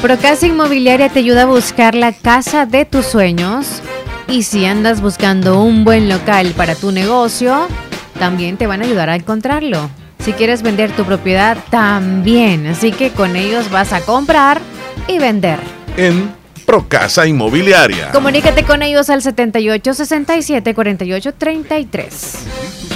[0.00, 3.82] Procasa Inmobiliaria te ayuda a buscar la casa de tus sueños.
[4.28, 7.66] Y si andas buscando un buen local para tu negocio,
[8.20, 9.90] también te van a ayudar a encontrarlo.
[10.24, 12.68] Si quieres vender tu propiedad, también.
[12.68, 14.60] Así que con ellos vas a comprar
[15.08, 15.58] y vender.
[15.96, 16.32] En
[16.64, 18.12] Procasa Inmobiliaria.
[18.12, 22.95] Comunícate con ellos al 78 67 48 33.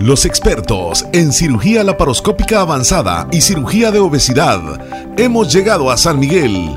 [0.00, 5.14] Los expertos en cirugía laparoscópica avanzada y cirugía de obesidad.
[5.16, 6.76] Hemos llegado a San Miguel.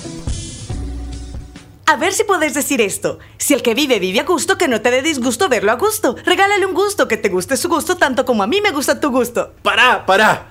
[1.85, 3.19] A ver si puedes decir esto.
[3.37, 6.15] Si el que vive vive a gusto, que no te dé disgusto verlo a gusto.
[6.25, 9.09] Regálale un gusto, que te guste su gusto tanto como a mí me gusta tu
[9.09, 9.53] gusto.
[9.61, 10.50] Pará, pará.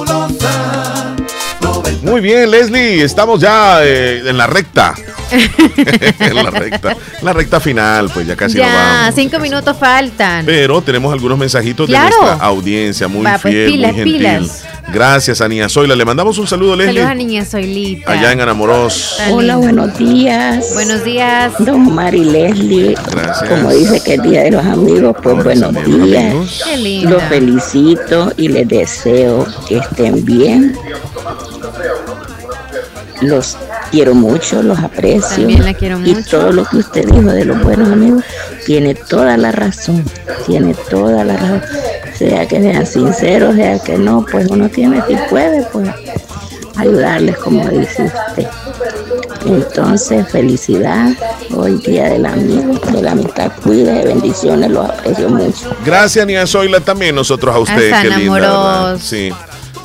[2.01, 4.95] Muy bien, Leslie, estamos ya eh, en la recta.
[6.19, 6.97] en la recta.
[7.21, 9.15] La recta final, pues ya casi no Ya, vamos.
[9.15, 10.45] cinco minutos faltan.
[10.45, 12.09] Pero tenemos algunos mensajitos Claro.
[12.15, 14.17] de nuestra audiencia, muy Va, pues, fiel, pilas, muy gentil.
[14.17, 14.63] pilas.
[14.91, 15.95] Gracias, Anía Zoila.
[15.95, 16.95] Le mandamos un saludo, Leslie.
[16.95, 18.11] Saludos a niña Soilita.
[18.11, 19.17] Allá en Anamoros.
[19.29, 20.73] Hola, buenos días.
[20.73, 21.53] Buenos días.
[21.59, 22.95] Don Mari Leslie.
[23.11, 23.47] Gracias.
[23.47, 26.61] Como dice que es Día de los Amigos, pues buenos días.
[26.65, 27.11] Qué linda.
[27.11, 30.75] Los felicito y les deseo que estén bien.
[33.21, 33.57] Los
[33.91, 35.37] quiero mucho, los aprecio.
[35.37, 36.39] También la quiero y mucho.
[36.39, 38.23] todo lo que usted dijo de los buenos amigos
[38.65, 40.03] tiene toda la razón.
[40.45, 41.61] Tiene toda la razón.
[42.17, 45.89] Sea que sean sinceros, sea que no, pues uno tiene, si puede, pues
[46.75, 48.47] ayudarles como dice usted.
[49.45, 51.11] Entonces, felicidad,
[51.55, 55.75] hoy día del amigo, de la amistad, cuide, bendiciones, los aprecio mucho.
[55.83, 57.91] Gracias, Anía Zoila, también nosotros a usted.
[57.91, 58.97] Hasta Qué linda.
[58.99, 59.31] Sí.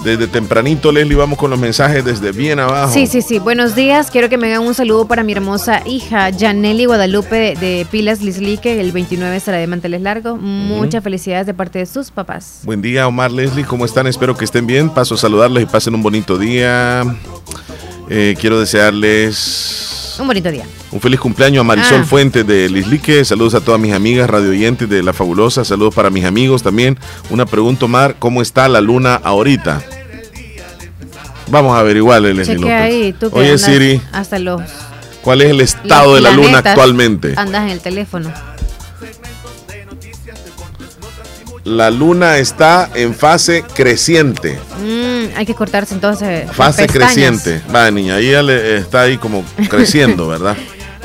[0.06, 2.94] Desde tempranito, Leslie, vamos con los mensajes desde bien abajo.
[2.94, 3.40] Sí, sí, sí.
[3.40, 4.08] Buenos días.
[4.08, 8.22] Quiero que me hagan un saludo para mi hermosa hija, Janelli Guadalupe de, de Pilas
[8.22, 8.80] Lislique.
[8.80, 10.40] El 29 estará de manteles largos.
[10.40, 12.60] Muchas felicidades de parte de sus papás.
[12.62, 14.06] Buen día, Omar Leslie, ¿cómo están?
[14.06, 14.90] Espero que estén bien.
[14.90, 17.02] Paso a saludarles y pasen un bonito día.
[18.08, 20.64] Eh, quiero desearles Un bonito día.
[20.92, 22.04] un feliz cumpleaños a Marisol Ah.
[22.04, 23.24] Fuentes de Lislique.
[23.24, 25.64] Saludos a todas mis amigas radio oyentes de La Fabulosa.
[25.64, 26.98] Saludos para mis amigos también.
[27.30, 29.82] Una pregunta, Omar, ¿cómo está la luna ahorita?
[31.48, 32.72] Vamos a averiguarle, Leslie López.
[32.72, 34.60] ahí, tú que Oye, Siri, hasta los,
[35.22, 37.34] ¿cuál es el los estado de la luna actualmente?
[37.36, 38.32] Andas en el teléfono.
[41.66, 44.56] La luna está en fase creciente.
[44.80, 46.48] Mm, hay que cortarse entonces.
[46.52, 47.60] Fase creciente.
[47.74, 50.56] Va, niña, ahí ya le- está ahí como creciendo, ¿verdad?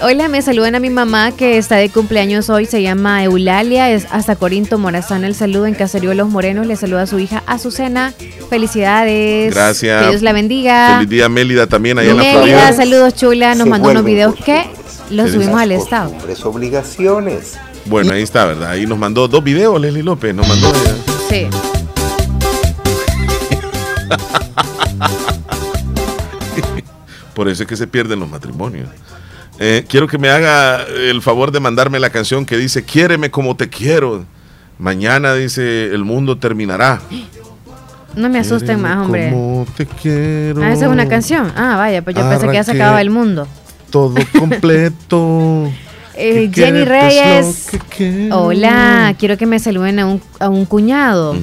[0.04, 4.06] Hola, me saludan a mi mamá que está de cumpleaños hoy, se llama Eulalia, es
[4.12, 8.14] hasta Corinto Morazán el saludo en Caserío Los Morenos, le saluda a su hija Azucena,
[8.50, 9.54] felicidades.
[9.56, 10.04] Gracias.
[10.04, 10.96] Que Dios la bendiga.
[10.98, 14.36] Feliz día, Mélida, también allá en la Mélida, saludos chula, nos Se mandó unos videos
[14.36, 14.64] que
[15.10, 16.14] los ¿Qué subimos al estado.
[16.46, 17.54] obligaciones.
[17.86, 18.70] Bueno, ahí está, ¿verdad?
[18.72, 20.34] Ahí nos mandó dos videos, Leslie López.
[20.34, 20.72] Nos mandó.
[21.30, 21.48] Sí.
[27.34, 28.88] Por eso es que se pierden los matrimonios.
[29.60, 33.56] Eh, quiero que me haga el favor de mandarme la canción que dice Quiéreme como
[33.56, 34.26] te quiero.
[34.80, 37.00] Mañana dice el mundo terminará.
[38.16, 39.30] No me asusten más, hombre.
[39.30, 40.62] Como te quiero.
[40.64, 41.52] Ah, esa es una canción.
[41.56, 43.48] Ah, vaya, pues yo pensé que ya se acababa el mundo.
[43.90, 45.72] Todo completo.
[46.24, 47.70] Eh, Jenny Reyes.
[48.32, 51.36] Hola, quiero que me saluden a un, a un cuñado.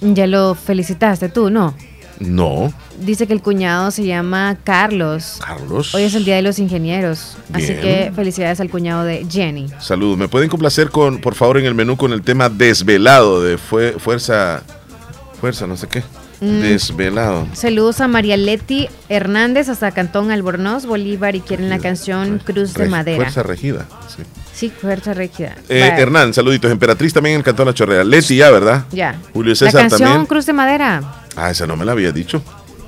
[0.00, 1.74] Ya lo felicitaste tú, ¿no?
[2.20, 5.40] No, Dice que el cuñado se llama Carlos.
[5.44, 5.94] Carlos.
[5.94, 7.36] Hoy es el Día de los Ingenieros.
[7.52, 9.66] Así que felicidades al cuñado de Jenny.
[9.80, 10.18] Saludos.
[10.18, 13.92] ¿Me pueden complacer con, por favor, en el menú con el tema desvelado de fue,
[13.92, 14.62] fuerza,
[15.40, 16.02] fuerza, no sé qué?
[16.42, 16.60] Mm.
[16.60, 17.46] Desvelado.
[17.54, 22.84] Saludos a María Leti Hernández hasta Cantón Albornoz, Bolívar y quieren la canción Cruz de
[22.84, 23.16] Re- Madera.
[23.16, 23.86] Fuerza regida.
[24.08, 24.22] sí.
[24.52, 25.56] Sí, fuerza rígida.
[25.70, 26.70] Eh, Hernán, saluditos.
[26.70, 28.04] Emperatriz también en el Cantón La Chorrera.
[28.04, 28.84] Leti ya, ¿verdad?
[28.92, 29.18] Ya.
[29.32, 30.26] Julio La César canción también.
[30.26, 31.02] Cruz de Madera.
[31.36, 32.42] Ah, esa no me la había dicho.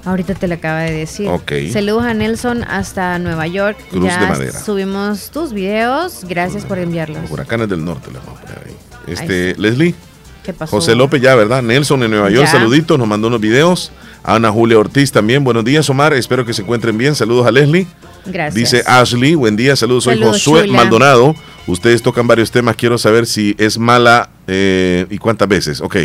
[0.04, 1.26] Ahorita te la acaba de decir.
[1.28, 1.52] Ok.
[1.72, 3.78] Saludos a Nelson hasta Nueva York.
[3.90, 4.60] Cruz ya de Madera.
[4.60, 6.24] subimos tus videos.
[6.28, 7.22] Gracias por enviarlos.
[7.22, 8.76] Los huracanes del norte le vamos a poner ahí.
[9.06, 9.94] Este, Leslie.
[10.44, 10.70] ¿Qué pasó?
[10.76, 11.62] José López ya, ¿verdad?
[11.62, 12.52] Nelson en Nueva York, Ya.
[12.52, 13.90] saluditos, nos mandó unos videos.
[14.22, 17.14] Ana Julia Ortiz también, buenos días, Omar, espero que se encuentren bien.
[17.14, 17.86] Saludos a Leslie.
[18.26, 18.54] Gracias.
[18.54, 20.76] Dice Ashley, buen día, saludos, soy Saludos, Josué chula.
[20.78, 21.34] Maldonado.
[21.66, 25.80] Ustedes tocan varios temas, quiero saber si es mala eh, y cuántas veces.
[25.80, 25.96] Ok,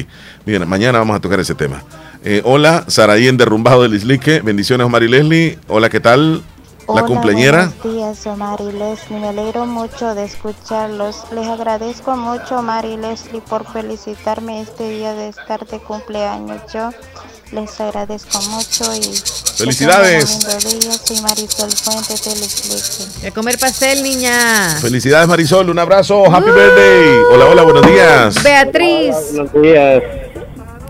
[0.46, 1.84] miren, mañana vamos a tocar ese tema.
[2.24, 5.58] Eh, hola, Saraí en Derrumbado del Islique, bendiciones Omar y Leslie.
[5.68, 6.42] Hola, ¿qué tal?
[6.90, 7.72] La Hola, cumpleañera.
[7.84, 9.20] Buenos días, Omar y Leslie.
[9.20, 11.18] Me alegro mucho de escucharlos.
[11.32, 16.60] Les agradezco mucho, Omar y Leslie, por felicitarme este día de estar de cumpleaños.
[16.74, 16.90] Yo
[17.52, 19.04] les agradezco mucho y.
[19.56, 20.40] Felicidades.
[20.40, 20.92] día.
[20.94, 23.28] Soy Marisol Fuentes del Islique.
[23.28, 24.76] A comer pastel, niña.
[24.82, 27.20] Felicidades Marisol, un abrazo, happy birthday.
[27.32, 28.44] Hola, hola, buenos días.
[28.44, 29.16] Beatriz.
[29.34, 30.04] Buenos días.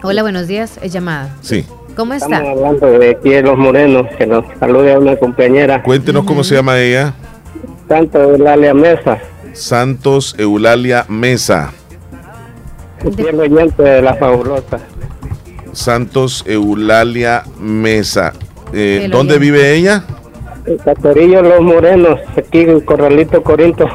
[0.01, 0.79] Hola, buenos días.
[0.81, 1.35] Es llamada.
[1.41, 1.65] Sí.
[1.95, 2.37] ¿Cómo está?
[2.37, 5.83] Estamos hablando de aquí de los morenos, que nos salude a una compañera.
[5.83, 7.13] Cuéntenos cómo se llama ella.
[7.87, 9.19] Tanto de la Mesa,
[9.53, 11.73] Santos Eulalia Mesa.
[13.15, 14.79] fiel oyente de la fabulosa.
[15.73, 18.33] Santos Eulalia Mesa.
[18.73, 19.39] Eh, ¿Dónde oyente.
[19.39, 20.03] vive ella?
[20.65, 23.87] El Caterillo Los Morenos, aquí en Corralito Corinto.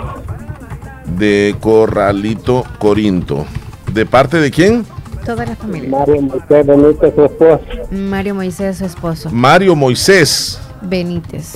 [1.16, 3.46] De Corralito, Corinto.
[3.92, 4.84] ¿De parte de quién?
[5.24, 5.88] Toda la familia.
[5.90, 7.60] Mario Moisés Benítez, su esposo.
[7.90, 9.30] Mario Moisés, su esposo.
[9.32, 10.60] Mario Moisés.
[10.82, 11.54] Benítez.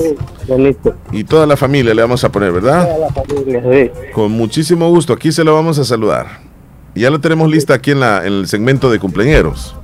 [0.49, 0.95] Benítez.
[1.13, 2.87] Y toda la familia le vamos a poner, ¿verdad?
[2.87, 3.91] Toda la familia, sí.
[4.13, 5.13] Con muchísimo gusto.
[5.13, 6.27] Aquí se lo vamos a saludar.
[6.95, 9.75] Ya lo tenemos lista aquí en, la, en el segmento de cumpleaños.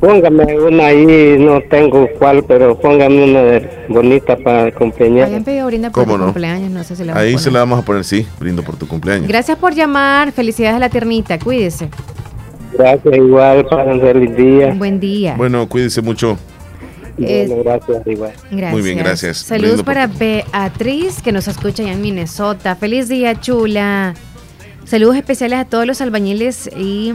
[0.00, 5.44] Póngame una ahí, no tengo cuál, pero póngame una de- bonita para Habían cumpleaños.
[5.44, 6.24] pedido orina por ¿Cómo tu no?
[6.24, 7.38] cumpleaños, no sé si la Ahí poner.
[7.38, 9.28] se la vamos a poner, sí, brindo por tu cumpleaños.
[9.28, 10.32] Gracias por llamar.
[10.32, 11.38] Felicidades a la tiernita.
[11.38, 11.90] Cuídese.
[12.72, 14.74] Gracias, igual, para un feliz día.
[14.74, 15.34] Buen día.
[15.36, 16.38] Bueno, cuídese mucho.
[17.18, 18.32] Eh, Bueno, gracias, igual.
[18.50, 18.72] Gracias.
[18.72, 19.36] Muy bien, gracias.
[19.38, 22.76] Saludos por para Beatriz, que nos escucha allá en Minnesota.
[22.76, 24.14] Feliz día, chula.
[24.84, 27.14] Saludos especiales a todos los albañiles y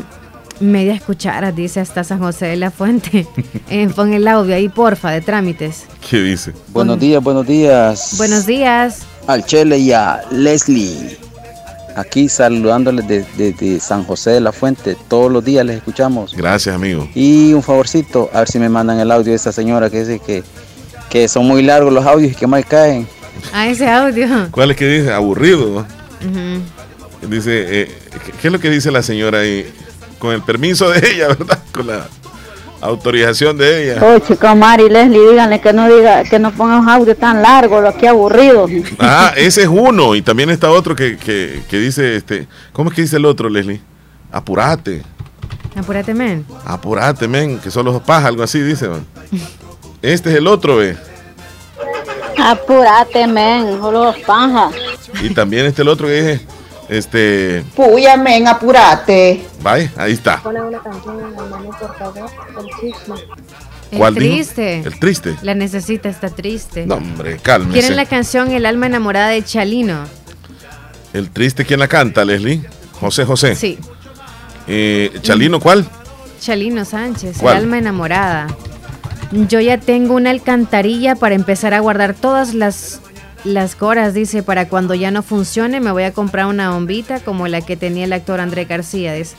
[0.59, 3.25] media cucharas, dice hasta San José de la Fuente.
[3.69, 5.85] Eh, pon el audio ahí, porfa, de trámites.
[6.07, 6.53] ¿Qué dice?
[6.67, 8.13] Buenos días, buenos días.
[8.17, 9.07] Buenos días.
[9.25, 11.17] Al Chele y a Leslie.
[11.95, 14.97] Aquí saludándoles desde de, San José de la Fuente.
[15.07, 16.33] Todos los días les escuchamos.
[16.35, 17.07] Gracias, amigo.
[17.15, 20.19] Y un favorcito, a ver si me mandan el audio de esa señora que dice
[20.19, 20.43] que,
[21.09, 23.07] que son muy largos los audios y que mal caen.
[23.53, 24.27] Ah, ese audio.
[24.51, 25.11] ¿Cuál es que dice?
[25.13, 25.85] Aburrido.
[27.27, 27.91] Dice, eh,
[28.25, 29.65] ¿qué- ¿qué es lo que dice la señora ahí?
[30.19, 31.59] Con el permiso de ella, ¿verdad?
[31.71, 32.07] Con la
[32.85, 34.01] autorización de ella.
[34.03, 37.81] Oh, chica Mari, Leslie, díganle que no diga, que no ponga un audio tan largo,
[37.81, 38.67] lo que aburrido.
[38.99, 40.15] Ah, ese es uno.
[40.15, 43.49] Y también está otro que, que, que dice, este, ¿cómo es que dice el otro,
[43.49, 43.81] Leslie?
[44.31, 45.03] Apurate,
[45.75, 46.45] Apúrate, men.
[46.65, 48.87] apurate, men, que son los pajas, algo así dice.
[48.87, 49.05] man.
[50.01, 50.95] Este es el otro, ve.
[52.37, 54.73] Apúrate, men, los pajas.
[55.21, 56.45] Y también este el otro que dice,
[56.89, 59.45] este, Puya, men, apúrate.
[59.61, 60.41] vaya, ahí está.
[60.41, 62.29] Pone una canción en la mano, por favor,
[62.59, 63.15] el chisme.
[63.91, 64.25] El ¿Cuál dijo?
[64.35, 64.79] triste.
[64.79, 65.35] El triste.
[65.41, 66.85] La necesita, está triste.
[66.87, 67.73] No, hombre, cálmese.
[67.79, 70.03] ¿Quieren la canción El alma enamorada de Chalino?
[71.13, 72.61] El triste, ¿quién la canta, Leslie?
[72.99, 73.55] José José.
[73.55, 73.77] Sí,
[74.67, 75.85] Eh, Chalino, ¿cuál?
[76.41, 77.57] Chalino Sánchez, ¿Cuál?
[77.57, 78.47] El alma enamorada.
[79.31, 83.01] Yo ya tengo una alcantarilla para empezar a guardar todas las
[83.45, 87.47] las coras, dice, para cuando ya no funcione me voy a comprar una bombita como
[87.47, 89.13] la que tenía el actor André García.
[89.13, 89.35] dice.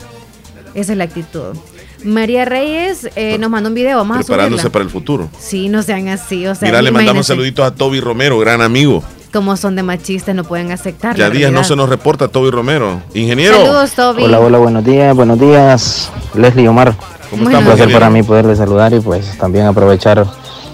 [0.73, 1.55] Esa es la actitud.
[2.03, 4.71] María Reyes eh, nos mandó un video, vamos a Preparándose subirla.
[4.71, 5.29] para el futuro.
[5.39, 9.03] Sí, no sean así, o sea, Mira, le mandamos saluditos a Toby Romero, gran amigo.
[9.33, 11.15] Como son de machistas, no pueden aceptar.
[11.15, 13.01] Ya días no se nos reporta Toby Romero.
[13.13, 13.57] Ingeniero.
[13.57, 14.23] Saludos, Toby.
[14.23, 16.95] Hola, hola, buenos días, buenos días, Leslie Omar.
[17.29, 20.25] ¿Cómo Un placer para mí poderles saludar y pues también aprovechar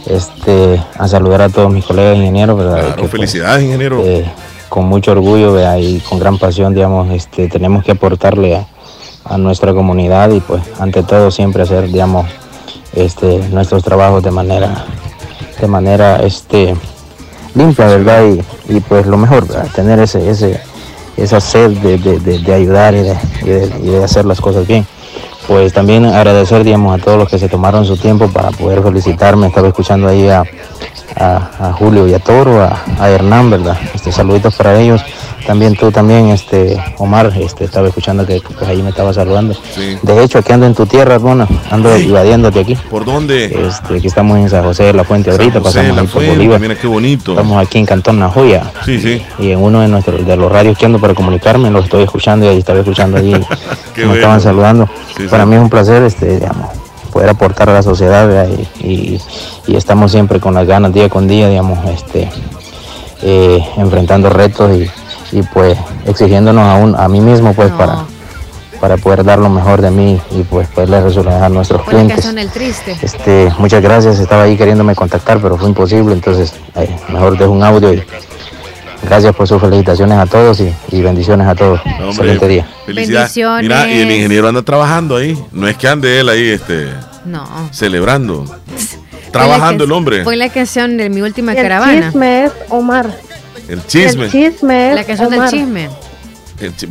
[0.05, 2.80] este, a saludar a todos mis colegas ingenieros, ¿verdad?
[2.80, 4.01] Claro, Que, pues, felicidades, ingeniero.
[4.03, 4.25] eh,
[4.69, 5.77] con mucho orgullo ¿verdad?
[5.77, 8.67] y con gran pasión, digamos, este, tenemos que aportarle a,
[9.25, 12.25] a nuestra comunidad y pues ante todo siempre hacer, digamos,
[12.93, 14.85] este, nuestros trabajos de manera,
[15.61, 16.75] de manera, este,
[17.55, 18.23] limpia, ¿verdad?
[18.25, 19.67] Y, y, pues lo mejor, ¿verdad?
[19.75, 20.59] tener ese, ese,
[21.17, 24.65] esa sed de, de- de- de ayudar y y de- y de hacer las cosas
[24.67, 24.85] bien.
[25.47, 29.47] Pues también agradecer, digamos, a todos los que se tomaron su tiempo para poder felicitarme.
[29.47, 30.43] Estaba escuchando ahí a,
[31.15, 33.77] a, Julio y a Toro, a, a Hernán, ¿verdad?
[33.93, 35.03] Este, saluditos para ellos.
[35.45, 39.53] También tú también, este, Omar, este, estaba escuchando que pues, ahí me estaba saludando.
[39.75, 39.97] Sí.
[40.01, 42.75] De hecho, aquí ando en tu tierra, hermano, ando invadiéndote aquí.
[42.89, 43.45] ¿Por dónde?
[43.67, 46.13] Este, aquí estamos en San José de la Fuente ahorita, José, pasamos La ahí por
[46.21, 46.59] Fuente, Bolívar.
[46.61, 47.31] mira qué bonito.
[47.31, 48.71] Estamos aquí en Cantón Najoya.
[48.85, 49.21] Sí, sí.
[49.39, 52.45] Y en uno de nuestros de los radios que ando para comunicarme, lo estoy escuchando
[52.45, 53.31] y ahí estaba escuchando allí.
[53.97, 54.13] Me bueno.
[54.15, 54.87] estaban saludando.
[55.17, 55.49] Sí, para sí.
[55.49, 56.69] mí es un placer este, digamos,
[57.11, 58.47] poder aportar a la sociedad
[58.79, 59.21] y, y-
[59.67, 62.29] y estamos siempre con las ganas día con día, digamos, este,
[63.21, 64.89] eh, enfrentando retos y,
[65.34, 68.05] y, pues exigiéndonos a, un, a mí mismo pues para,
[68.80, 72.26] para poder dar lo mejor de mí y pues poderle resolver a nuestros clientes.
[72.26, 72.97] El Triste.
[73.01, 77.64] Este, muchas gracias, estaba ahí queriéndome contactar, pero fue imposible, entonces eh, mejor dejo un
[77.64, 78.03] audio y
[79.07, 81.80] gracias por sus felicitaciones a todos y, y bendiciones a todos.
[81.85, 82.68] Hombre, Excelente día.
[82.85, 83.35] Felicidades.
[83.35, 83.64] Bendiciones.
[83.64, 85.38] Mira, y el ingeniero anda trabajando ahí.
[85.51, 86.89] No es que ande él ahí, este,
[87.26, 87.45] No.
[87.72, 88.45] celebrando.
[89.31, 90.23] Trabajando el hombre.
[90.23, 92.05] Fue la canción de mi última El caravana.
[92.07, 93.07] chisme es Omar.
[93.68, 94.26] El chisme.
[94.26, 95.90] El chisme La canción del chisme.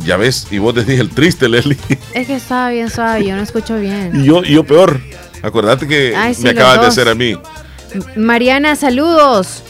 [0.05, 1.77] Ya ves, y vos decís el triste, Leslie.
[2.13, 4.11] Es que estaba bien suave, yo no escucho bien.
[4.13, 5.01] Y yo, y yo peor.
[5.41, 7.37] Acordate que Ay, sí, me acabas de hacer a mí.
[8.15, 9.63] Mariana, saludos.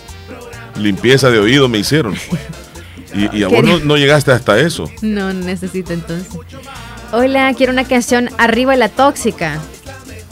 [0.78, 2.16] Limpieza de oído me hicieron.
[3.14, 4.90] Y, y a vos no, no llegaste hasta eso.
[5.02, 6.28] No necesito entonces.
[7.12, 9.60] Hola, quiero una canción Arriba la tóxica.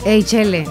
[0.04, 0.66] Ey, Chele.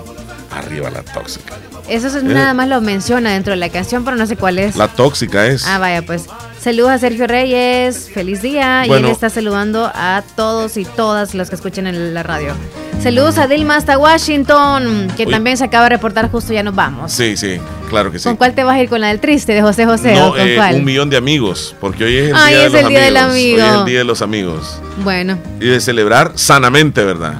[0.51, 1.55] Arriba la tóxica.
[1.91, 2.23] Eso es- Eh.
[2.23, 4.75] nada más lo menciona dentro de la canción, pero no sé cuál es.
[4.75, 5.65] La tóxica es.
[5.67, 6.25] Ah, vaya, pues.
[6.59, 8.85] Saludos a Sergio Reyes, feliz día.
[8.85, 9.07] y Bueno.
[9.07, 12.53] él está saludando a todos y todas los que escuchen en la radio.
[13.01, 15.31] Saludos a Dilma hasta Washington, que Uy.
[15.31, 17.11] también se acaba de reportar justo, ya nos vamos.
[17.11, 17.57] Sí, sí,
[17.89, 18.25] claro que sí.
[18.25, 18.89] ¿Con cuál te vas a ir?
[18.89, 20.13] ¿Con la del triste de José José?
[20.13, 20.75] No, ¿O con eh, cuál?
[20.75, 23.01] un millón de amigos, porque hoy es el Ay, día es de el los día
[23.01, 23.33] del amigos.
[23.35, 23.79] Hoy es amigo.
[23.79, 24.79] el día de los amigos.
[25.03, 27.33] Bueno, Y de celebrar sanamente, ¿verdad?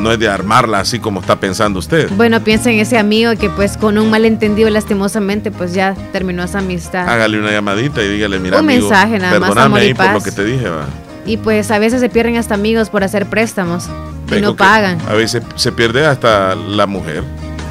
[0.00, 2.10] No es de armarla así como está pensando usted.
[2.16, 6.58] bueno, piensa en ese amigo que pues con un malentendido lastimosamente pues ya terminó esa
[6.58, 7.08] amistad.
[7.08, 10.22] Hágale una llamadita y dígale, mira, Un amigo, mensaje nada más, perdóname ahí por lo
[10.22, 10.86] que te dije, va.
[11.26, 13.88] Y pues a veces se pierden hasta amigos por hacer préstamos
[14.34, 14.98] y no pagan.
[15.08, 17.22] A veces se pierde hasta la mujer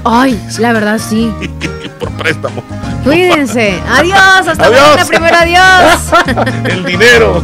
[0.04, 1.32] Ay, la verdad sí.
[2.00, 2.64] por préstamo.
[3.04, 3.82] Cuídense.
[3.88, 6.02] Adiós, hasta mañana primero, adiós.
[6.66, 7.44] El dinero.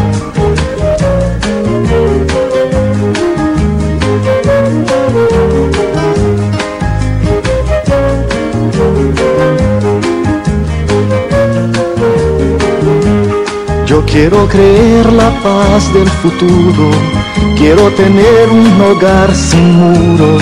[14.11, 16.91] Quiero creer la paz del futuro,
[17.57, 20.37] quiero tener un hogar sin muro,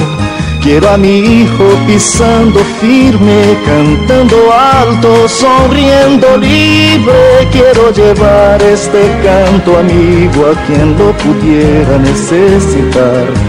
[0.61, 7.47] Quiero a mi hijo pisando firme, cantando alto, sonriendo libre.
[7.49, 13.48] Quiero llevar este canto amigo a quien lo pudiera necesitar.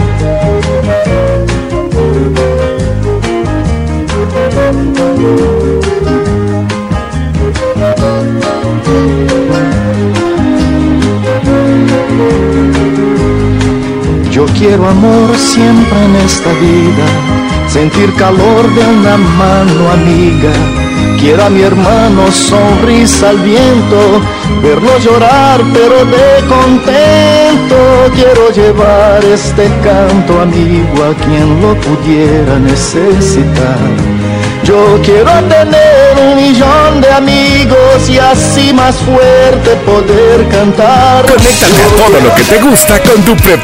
[14.71, 17.05] Quiero amor siempre en esta vida,
[17.67, 20.53] sentir calor de una mano amiga.
[21.19, 24.21] Quiero a mi hermano sonrisa al viento,
[24.63, 27.75] verlo llorar pero de contento.
[28.15, 33.77] Quiero llevar este canto amigo a quien lo pudiera necesitar.
[34.63, 41.25] Yo quiero tener un millón de amigos y así más fuerte poder cantar.
[41.25, 43.61] Conéctate a todo lo que te gusta con tu prepago